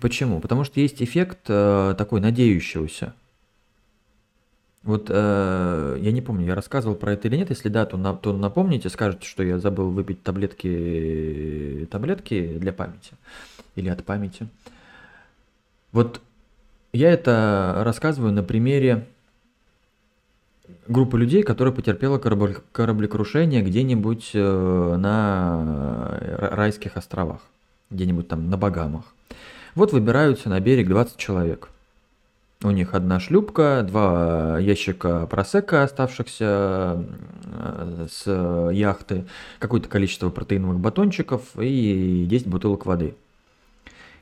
Почему? 0.00 0.40
Потому 0.40 0.64
что 0.64 0.80
есть 0.80 1.02
эффект 1.02 1.40
э, 1.48 1.94
такой 1.96 2.20
надеющегося. 2.20 3.14
Вот 4.82 5.08
э, 5.10 5.98
я 6.00 6.10
не 6.12 6.22
помню, 6.22 6.46
я 6.46 6.54
рассказывал 6.54 6.96
про 6.96 7.12
это 7.12 7.28
или 7.28 7.36
нет. 7.36 7.50
Если 7.50 7.68
да, 7.68 7.84
то, 7.84 7.98
на, 7.98 8.14
то 8.14 8.32
напомните, 8.32 8.88
скажете, 8.88 9.26
что 9.26 9.42
я 9.42 9.58
забыл 9.58 9.90
выпить 9.90 10.22
таблетки, 10.22 11.86
таблетки 11.90 12.56
для 12.58 12.72
памяти 12.72 13.12
или 13.76 13.90
от 13.90 14.04
памяти. 14.04 14.48
Вот 15.92 16.22
я 16.94 17.12
это 17.12 17.82
рассказываю 17.84 18.32
на 18.32 18.42
примере 18.42 19.06
группы 20.88 21.18
людей, 21.18 21.42
которая 21.42 21.74
потерпела 21.74 22.18
кораблекрушение 22.18 23.60
где-нибудь 23.60 24.30
э, 24.32 24.96
на 24.96 26.18
райских 26.38 26.96
островах, 26.96 27.42
где-нибудь 27.90 28.28
там 28.28 28.48
на 28.48 28.56
Багамах. 28.56 29.04
Вот 29.74 29.92
выбираются 29.92 30.48
на 30.48 30.58
берег 30.58 30.88
20 30.88 31.18
человек– 31.18 31.68
у 32.62 32.70
них 32.70 32.94
одна 32.94 33.20
шлюпка, 33.20 33.82
два 33.86 34.58
ящика 34.58 35.26
просека, 35.26 35.82
оставшихся 35.82 37.06
э, 37.44 38.06
с 38.10 38.70
яхты, 38.72 39.26
какое-то 39.58 39.88
количество 39.88 40.28
протеиновых 40.28 40.78
батончиков 40.78 41.42
и 41.58 42.26
10 42.28 42.48
бутылок 42.48 42.84
воды. 42.84 43.14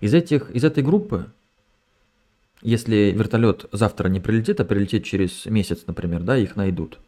Из, 0.01 0.15
этих, 0.15 0.51
из 0.53 0.63
этой 0.63 0.85
группы, 0.85 1.27
если 2.63 3.13
вертолет 3.17 3.67
завтра 3.73 4.09
не 4.09 4.21
прилетит, 4.21 4.61
а 4.61 4.65
прилетит 4.65 5.05
через 5.05 5.47
месяц, 5.47 5.83
например, 5.89 6.23
да, 6.23 6.37
их 6.37 6.55
найдут, 6.55 6.99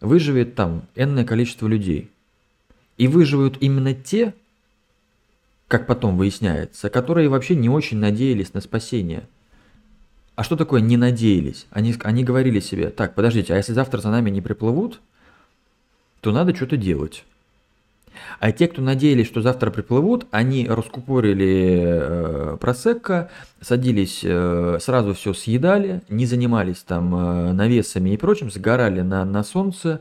выживет 0.00 0.56
там 0.56 0.86
энное 0.96 1.24
количество 1.24 1.68
людей. 1.68 2.10
И 2.96 3.06
выживут 3.06 3.58
именно 3.60 3.94
те, 3.94 4.34
как 5.68 5.86
потом 5.86 6.18
выясняется, 6.18 6.90
которые 6.90 7.28
вообще 7.28 7.54
не 7.54 7.68
очень 7.68 7.98
надеялись 7.98 8.54
на 8.54 8.60
спасение– 8.60 9.28
а 10.40 10.42
что 10.42 10.56
такое 10.56 10.80
не 10.80 10.96
надеялись? 10.96 11.66
Они, 11.70 11.94
они 12.02 12.24
говорили 12.24 12.60
себе, 12.60 12.88
так, 12.88 13.14
подождите, 13.14 13.52
а 13.52 13.58
если 13.58 13.74
завтра 13.74 14.00
за 14.00 14.08
нами 14.08 14.30
не 14.30 14.40
приплывут, 14.40 15.02
то 16.22 16.32
надо 16.32 16.56
что-то 16.56 16.78
делать. 16.78 17.26
А 18.38 18.50
те, 18.50 18.66
кто 18.66 18.80
надеялись, 18.80 19.26
что 19.26 19.42
завтра 19.42 19.70
приплывут, 19.70 20.26
они 20.30 20.66
раскупорили 20.66 21.82
э, 21.84 22.56
просекко, 22.58 23.30
садились, 23.60 24.20
э, 24.24 24.78
сразу 24.80 25.12
все 25.12 25.34
съедали, 25.34 26.00
не 26.08 26.24
занимались 26.24 26.78
там 26.78 27.14
э, 27.14 27.52
навесами 27.52 28.08
и 28.08 28.16
прочим, 28.16 28.50
сгорали 28.50 29.02
на, 29.02 29.26
на 29.26 29.44
солнце. 29.44 30.00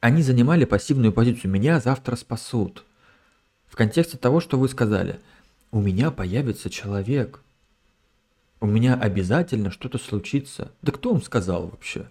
Они 0.00 0.22
занимали 0.22 0.64
пассивную 0.64 1.12
позицию. 1.12 1.50
Меня 1.50 1.78
завтра 1.80 2.16
спасут. 2.16 2.84
В 3.66 3.76
контексте 3.76 4.16
того, 4.16 4.40
что 4.40 4.58
вы 4.58 4.66
сказали. 4.66 5.20
У 5.72 5.82
меня 5.82 6.10
появится 6.10 6.70
человек– 6.70 7.42
у 8.60 8.66
меня 8.66 8.94
обязательно 8.94 9.70
что-то 9.70 9.98
случится. 9.98 10.72
Да 10.82 10.92
кто 10.92 11.12
вам 11.12 11.22
сказал 11.22 11.68
вообще? 11.68 12.08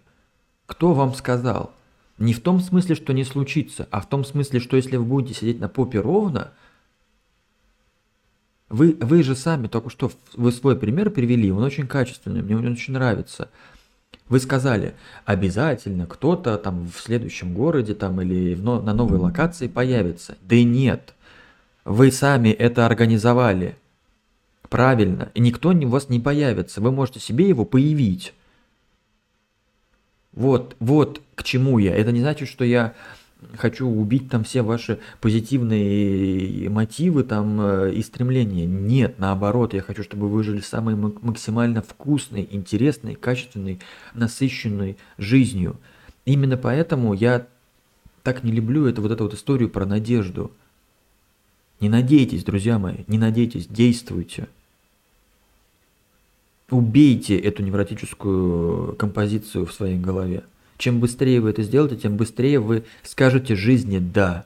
Кто 0.65 0.93
вам 0.93 1.13
сказал? 1.13 1.73
Не 2.17 2.33
в 2.33 2.41
том 2.41 2.59
смысле, 2.59 2.95
что 2.95 3.13
не 3.13 3.23
случится, 3.23 3.87
а 3.91 4.01
в 4.01 4.09
том 4.09 4.23
смысле, 4.23 4.59
что 4.59 4.75
если 4.75 4.97
вы 4.97 5.05
будете 5.05 5.39
сидеть 5.39 5.59
на 5.59 5.69
попе 5.69 5.99
ровно, 5.99 6.51
вы, 8.69 8.97
вы 8.99 9.23
же 9.23 9.35
сами 9.35 9.67
только 9.67 9.89
что 9.89 10.11
вы 10.33 10.51
свой 10.51 10.77
пример 10.77 11.09
привели, 11.09 11.51
он 11.51 11.63
очень 11.63 11.87
качественный, 11.87 12.41
мне 12.41 12.57
он 12.57 12.71
очень 12.71 12.93
нравится. 12.93 13.49
Вы 14.29 14.39
сказали, 14.39 14.93
обязательно 15.25 16.05
кто-то 16.05 16.57
там 16.57 16.89
в 16.89 16.99
следующем 16.99 17.53
городе 17.53 17.93
там 17.93 18.19
или 18.21 18.55
в, 18.55 18.61
на 18.61 18.93
новой 18.93 19.19
локации 19.19 19.67
появится. 19.67 20.37
Да 20.41 20.61
нет, 20.61 21.13
вы 21.85 22.11
сами 22.11 22.49
это 22.49 22.85
организовали. 22.85 23.77
Правильно. 24.70 25.32
И 25.34 25.39
никто 25.39 25.70
у 25.70 25.88
вас 25.88 26.09
не 26.09 26.20
появится. 26.20 26.82
Вы 26.82 26.91
можете 26.91 27.20
себе 27.20 27.47
его 27.47 27.65
появить. 27.65 28.34
Вот, 30.34 30.76
вот 30.80 31.22
к 31.36 31.43
чему 31.43 31.80
я. 31.80 31.95
Это 31.95 32.11
не 32.11 32.20
значит, 32.20 32.47
что 32.47 32.63
я 32.63 32.93
хочу 33.55 33.88
убить 33.88 34.30
там 34.30 34.43
все 34.43 34.61
ваши 34.61 34.99
позитивные 35.22 36.70
мотивы 36.70 37.24
там 37.24 37.59
э, 37.61 37.93
и 37.93 38.01
стремления. 38.01 38.65
Нет, 38.65 39.20
наоборот, 39.20 39.74
я 39.74 39.82
хочу, 39.82 40.03
чтобы 40.03 40.30
вы 40.30 40.43
жили 40.43 40.61
самой 40.61 40.95
максимально 40.95 41.82
вкусной, 41.82 42.47
интересной, 42.51 43.15
качественной, 43.15 43.80
насыщенной 44.13 44.97
жизнью. 45.18 45.78
Именно 46.26 46.57
поэтому 46.57 47.13
я 47.13 47.47
так 48.24 48.43
не 48.43 48.51
люблю 48.51 48.86
это 48.86 49.01
вот 49.01 49.11
эту 49.11 49.24
вот 49.24 49.34
историю 49.34 49.70
про 49.70 49.86
надежду. 49.86 50.51
Не 51.80 51.89
надейтесь, 51.89 52.43
друзья 52.43 52.80
мои, 52.80 53.03
не 53.07 53.18
надейтесь, 53.18 53.68
действуйте. 53.68 54.47
Убейте 56.70 57.38
эту 57.38 57.63
невротическую 57.63 58.95
композицию 58.97 59.65
в 59.65 59.74
своей 59.74 59.97
голове. 59.97 60.43
Чем 60.78 60.99
быстрее 60.99 61.39
вы 61.39 61.51
это 61.51 61.63
сделаете, 61.63 61.95
тем 61.95 62.18
быстрее 62.18 62.59
вы 62.59 62.84
скажете 63.03 63.55
жизни 63.55 63.99
«да». 63.99 64.45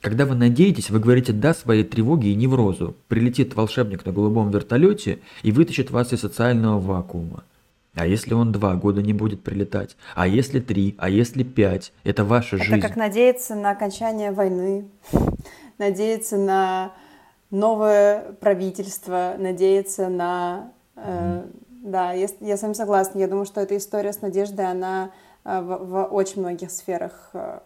Когда 0.00 0.24
вы 0.24 0.34
надеетесь, 0.34 0.90
вы 0.90 1.00
говорите 1.00 1.32
«да» 1.32 1.54
своей 1.54 1.84
тревоге 1.84 2.30
и 2.30 2.34
неврозу. 2.36 2.96
Прилетит 3.08 3.54
волшебник 3.54 4.06
на 4.06 4.12
голубом 4.12 4.50
вертолете 4.50 5.18
и 5.42 5.50
вытащит 5.50 5.90
вас 5.90 6.12
из 6.12 6.20
социального 6.20 6.78
вакуума. 6.78 7.42
А 7.94 8.06
если 8.06 8.32
он 8.32 8.52
два 8.52 8.74
года 8.74 9.02
не 9.02 9.12
будет 9.12 9.42
прилетать? 9.42 9.96
А 10.14 10.26
если 10.26 10.60
три? 10.60 10.94
А 10.98 11.10
если 11.10 11.42
пять? 11.42 11.92
Это 12.04 12.24
ваша 12.24 12.56
Это 12.56 12.64
жизнь. 12.64 12.78
Это 12.78 12.88
как 12.88 12.96
надеяться 12.96 13.54
на 13.54 13.70
окончание 13.70 14.32
войны, 14.32 14.86
надеяться 15.78 16.36
на 16.36 16.92
новое 17.52 18.32
правительство, 18.40 19.34
надеяться 19.38 20.08
на... 20.08 20.72
Э, 20.96 21.44
да, 21.68 22.12
я, 22.12 22.26
я 22.40 22.56
с 22.56 22.62
вами 22.62 22.72
согласна. 22.72 23.18
Я 23.18 23.28
думаю, 23.28 23.44
что 23.44 23.60
эта 23.60 23.76
история 23.76 24.12
с 24.12 24.22
надеждой, 24.22 24.68
она 24.68 25.12
э, 25.44 25.60
в, 25.60 25.84
в 25.84 26.04
очень 26.12 26.40
многих 26.40 26.72
сферах 26.72 27.30
э, 27.34 27.60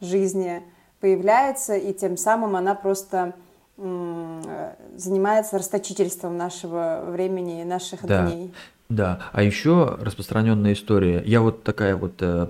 жизни 0.00 0.62
появляется, 1.00 1.76
и 1.76 1.92
тем 1.92 2.16
самым 2.16 2.56
она 2.56 2.74
просто 2.74 3.34
э, 3.76 4.72
занимается 4.96 5.58
расточительством 5.58 6.36
нашего 6.36 7.04
времени 7.06 7.60
и 7.60 7.64
наших 7.64 8.04
да. 8.04 8.26
дней. 8.26 8.52
Да, 8.90 9.20
а 9.32 9.44
еще 9.44 9.98
распространенная 10.00 10.72
история. 10.72 11.22
Я 11.24 11.42
вот 11.42 11.62
такая 11.62 11.94
вот, 11.94 12.14
э, 12.18 12.48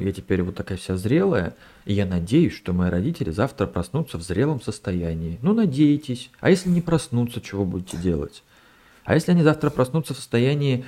я 0.00 0.12
теперь 0.12 0.42
вот 0.42 0.56
такая 0.56 0.78
вся 0.78 0.96
зрелая, 0.96 1.54
и 1.84 1.92
я 1.92 2.06
надеюсь, 2.06 2.54
что 2.54 2.72
мои 2.72 2.88
родители 2.88 3.30
завтра 3.30 3.66
проснутся 3.66 4.16
в 4.16 4.22
зрелом 4.22 4.62
состоянии. 4.62 5.38
Ну, 5.42 5.52
надейтесь. 5.52 6.30
А 6.40 6.48
если 6.48 6.70
не 6.70 6.80
проснутся, 6.80 7.42
чего 7.42 7.66
будете 7.66 7.98
делать? 7.98 8.42
А 9.04 9.12
если 9.12 9.32
они 9.32 9.42
завтра 9.42 9.68
проснутся 9.68 10.14
в 10.14 10.16
состоянии 10.16 10.86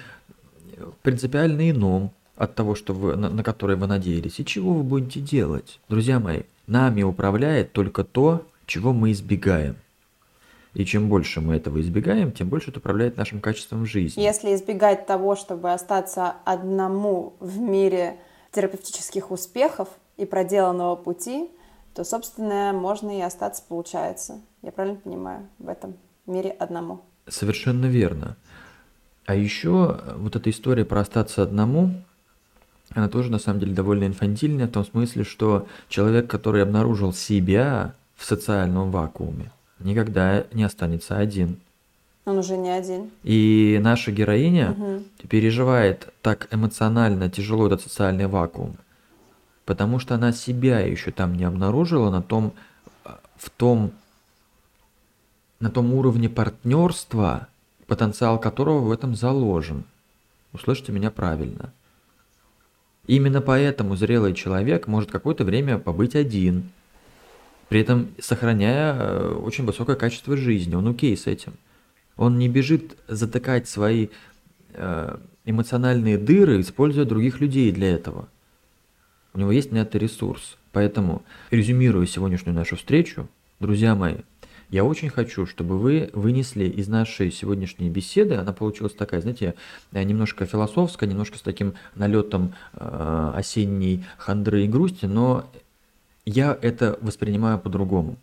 э, 0.72 0.90
принципиально 1.02 1.70
ином 1.70 2.10
от 2.36 2.54
того, 2.54 2.74
что 2.74 2.94
вы, 2.94 3.16
на, 3.16 3.28
на 3.28 3.44
которое 3.44 3.76
вы 3.76 3.86
надеялись, 3.86 4.40
и 4.40 4.46
чего 4.46 4.72
вы 4.72 4.82
будете 4.82 5.20
делать? 5.20 5.78
Друзья 5.90 6.18
мои, 6.18 6.44
нами 6.66 7.02
управляет 7.02 7.72
только 7.72 8.02
то, 8.02 8.46
чего 8.64 8.94
мы 8.94 9.12
избегаем. 9.12 9.76
И 10.74 10.84
чем 10.84 11.08
больше 11.08 11.40
мы 11.40 11.56
этого 11.56 11.80
избегаем, 11.80 12.30
тем 12.32 12.48
больше 12.48 12.70
это 12.70 12.78
управляет 12.78 13.16
нашим 13.16 13.40
качеством 13.40 13.86
жизни. 13.86 14.22
Если 14.22 14.54
избегать 14.54 15.06
того, 15.06 15.34
чтобы 15.34 15.72
остаться 15.72 16.34
одному 16.44 17.34
в 17.40 17.58
мире 17.58 18.18
терапевтических 18.52 19.30
успехов 19.30 19.88
и 20.16 20.24
проделанного 20.24 20.96
пути, 20.96 21.48
то, 21.94 22.04
собственно, 22.04 22.72
можно 22.72 23.18
и 23.18 23.20
остаться, 23.20 23.62
получается. 23.68 24.40
Я 24.62 24.70
правильно 24.70 24.98
понимаю, 24.98 25.48
в 25.58 25.68
этом 25.68 25.94
мире 26.26 26.50
одному. 26.50 27.00
Совершенно 27.26 27.86
верно. 27.86 28.36
А 29.26 29.34
еще 29.34 30.00
вот 30.16 30.36
эта 30.36 30.50
история 30.50 30.84
про 30.84 31.00
остаться 31.00 31.42
одному, 31.42 31.92
она 32.94 33.08
тоже 33.08 33.30
на 33.30 33.38
самом 33.38 33.60
деле 33.60 33.74
довольно 33.74 34.04
инфантильная 34.04 34.66
в 34.66 34.72
том 34.72 34.84
смысле, 34.84 35.24
что 35.24 35.66
человек, 35.88 36.28
который 36.28 36.62
обнаружил 36.62 37.12
себя 37.12 37.94
в 38.16 38.24
социальном 38.24 38.90
вакууме, 38.90 39.52
никогда 39.80 40.46
не 40.52 40.64
останется 40.64 41.16
один. 41.16 41.58
Он 42.24 42.38
уже 42.38 42.56
не 42.56 42.70
один. 42.70 43.10
И 43.22 43.78
наша 43.82 44.12
героиня 44.12 44.72
угу. 44.72 45.02
переживает 45.28 46.12
так 46.22 46.48
эмоционально 46.50 47.30
тяжело 47.30 47.66
этот 47.66 47.82
социальный 47.82 48.26
вакуум, 48.26 48.76
потому 49.64 49.98
что 49.98 50.14
она 50.14 50.32
себя 50.32 50.80
еще 50.80 51.10
там 51.10 51.34
не 51.34 51.44
обнаружила 51.44 52.10
на 52.10 52.22
том, 52.22 52.52
в 53.36 53.50
том, 53.50 53.92
на 55.60 55.70
том 55.70 55.94
уровне 55.94 56.28
партнерства, 56.28 57.48
потенциал 57.86 58.38
которого 58.38 58.80
в 58.80 58.92
этом 58.92 59.14
заложен. 59.14 59.84
Услышьте 60.52 60.92
меня 60.92 61.10
правильно. 61.10 61.72
Именно 63.06 63.40
поэтому 63.40 63.96
зрелый 63.96 64.34
человек 64.34 64.86
может 64.86 65.10
какое-то 65.10 65.44
время 65.44 65.78
побыть 65.78 66.14
один– 66.14 66.70
при 67.70 67.80
этом 67.80 68.08
сохраняя 68.18 68.96
э, 68.98 69.34
очень 69.34 69.64
высокое 69.64 69.94
качество 69.94 70.36
жизни. 70.36 70.74
Он 70.74 70.88
окей 70.88 71.16
с 71.16 71.28
этим. 71.28 71.52
Он 72.16 72.36
не 72.36 72.48
бежит 72.48 72.96
затыкать 73.06 73.68
свои 73.68 74.08
э, 74.74 75.16
эмоциональные 75.44 76.18
дыры, 76.18 76.60
используя 76.60 77.04
других 77.04 77.40
людей 77.40 77.70
для 77.70 77.92
этого. 77.92 78.28
У 79.34 79.38
него 79.38 79.52
есть 79.52 79.70
на 79.70 79.78
это 79.78 79.98
ресурс. 79.98 80.58
Поэтому, 80.72 81.22
резюмируя 81.52 82.06
сегодняшнюю 82.06 82.56
нашу 82.56 82.74
встречу, 82.74 83.28
друзья 83.60 83.94
мои, 83.94 84.16
я 84.70 84.82
очень 84.84 85.08
хочу, 85.08 85.46
чтобы 85.46 85.78
вы 85.78 86.10
вынесли 86.12 86.64
из 86.64 86.88
нашей 86.88 87.30
сегодняшней 87.30 87.88
беседы, 87.88 88.34
она 88.34 88.52
получилась 88.52 88.94
такая, 88.94 89.20
знаете, 89.20 89.54
э, 89.92 90.02
немножко 90.02 90.44
философская, 90.44 91.08
немножко 91.08 91.38
с 91.38 91.42
таким 91.42 91.74
налетом 91.94 92.52
осенней 92.72 94.04
хандры 94.18 94.64
и 94.64 94.68
грусти, 94.68 95.06
но 95.06 95.48
я 96.24 96.56
это 96.60 96.98
воспринимаю 97.00 97.58
по-другому. 97.58 98.16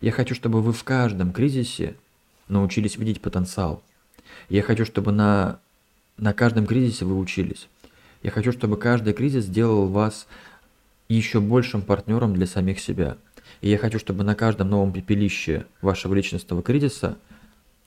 Я 0.00 0.12
хочу, 0.12 0.34
чтобы 0.34 0.62
вы 0.62 0.72
в 0.72 0.84
каждом 0.84 1.32
кризисе 1.32 1.96
научились 2.48 2.96
видеть 2.96 3.20
потенциал. 3.20 3.82
Я 4.48 4.62
хочу, 4.62 4.84
чтобы 4.84 5.12
на, 5.12 5.58
на 6.16 6.32
каждом 6.32 6.66
кризисе 6.66 7.04
вы 7.04 7.18
учились. 7.18 7.68
Я 8.22 8.30
хочу, 8.30 8.52
чтобы 8.52 8.76
каждый 8.76 9.12
кризис 9.12 9.44
сделал 9.44 9.88
вас 9.88 10.26
еще 11.08 11.40
большим 11.40 11.82
партнером 11.82 12.34
для 12.34 12.46
самих 12.46 12.80
себя. 12.80 13.16
И 13.60 13.70
я 13.70 13.78
хочу, 13.78 13.98
чтобы 13.98 14.24
на 14.24 14.34
каждом 14.34 14.70
новом 14.70 14.92
пепелище 14.92 15.66
вашего 15.80 16.14
личностного 16.14 16.62
кризиса 16.62 17.16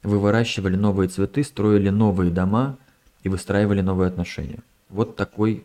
вы 0.03 0.20
выращивали 0.20 0.76
новые 0.76 1.07
цветы, 1.07 1.43
строили 1.43 1.89
новые 1.89 2.32
дома 2.32 2.78
и 3.24 3.30
выстраивали 3.30 3.82
новые 3.82 4.07
отношения. 4.07 4.59
Вот 4.89 5.16
такой 5.16 5.64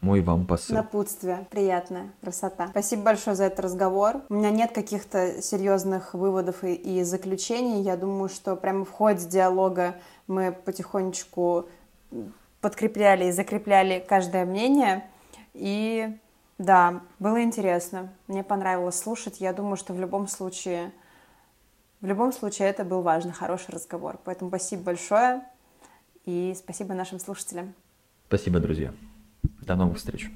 мой 0.00 0.20
вам 0.20 0.46
посыл. 0.46 0.76
Напутствие. 0.76 1.46
Приятная 1.50 2.12
красота. 2.20 2.68
Спасибо 2.68 3.02
большое 3.02 3.34
за 3.34 3.44
этот 3.44 3.60
разговор. 3.60 4.22
У 4.28 4.34
меня 4.34 4.50
нет 4.50 4.72
каких-то 4.72 5.40
серьезных 5.42 6.14
выводов 6.14 6.64
и, 6.64 6.74
и 6.74 7.02
заключений. 7.02 7.82
Я 7.82 7.96
думаю, 7.96 8.28
что 8.28 8.56
прямо 8.56 8.84
в 8.84 8.90
ходе 8.90 9.26
диалога 9.26 9.96
мы 10.26 10.52
потихонечку 10.52 11.68
подкрепляли 12.60 13.26
и 13.26 13.32
закрепляли 13.32 14.04
каждое 14.06 14.44
мнение. 14.44 15.08
И 15.54 16.14
да, 16.58 17.00
было 17.18 17.42
интересно. 17.42 18.12
Мне 18.28 18.42
понравилось 18.42 18.98
слушать. 18.98 19.40
Я 19.40 19.52
думаю, 19.52 19.76
что 19.76 19.92
в 19.92 20.00
любом 20.00 20.28
случае, 20.28 20.92
в 22.00 22.06
любом 22.06 22.32
случае 22.32 22.68
это 22.68 22.84
был 22.84 23.02
важный, 23.02 23.32
хороший 23.32 23.72
разговор. 23.74 24.18
Поэтому 24.24 24.50
спасибо 24.50 24.82
большое 24.84 25.42
и 26.24 26.54
спасибо 26.56 26.94
нашим 26.94 27.18
слушателям. 27.18 27.74
Спасибо, 28.28 28.58
друзья. 28.58 28.92
До 29.66 29.74
новых 29.74 29.96
встреч. 29.98 30.30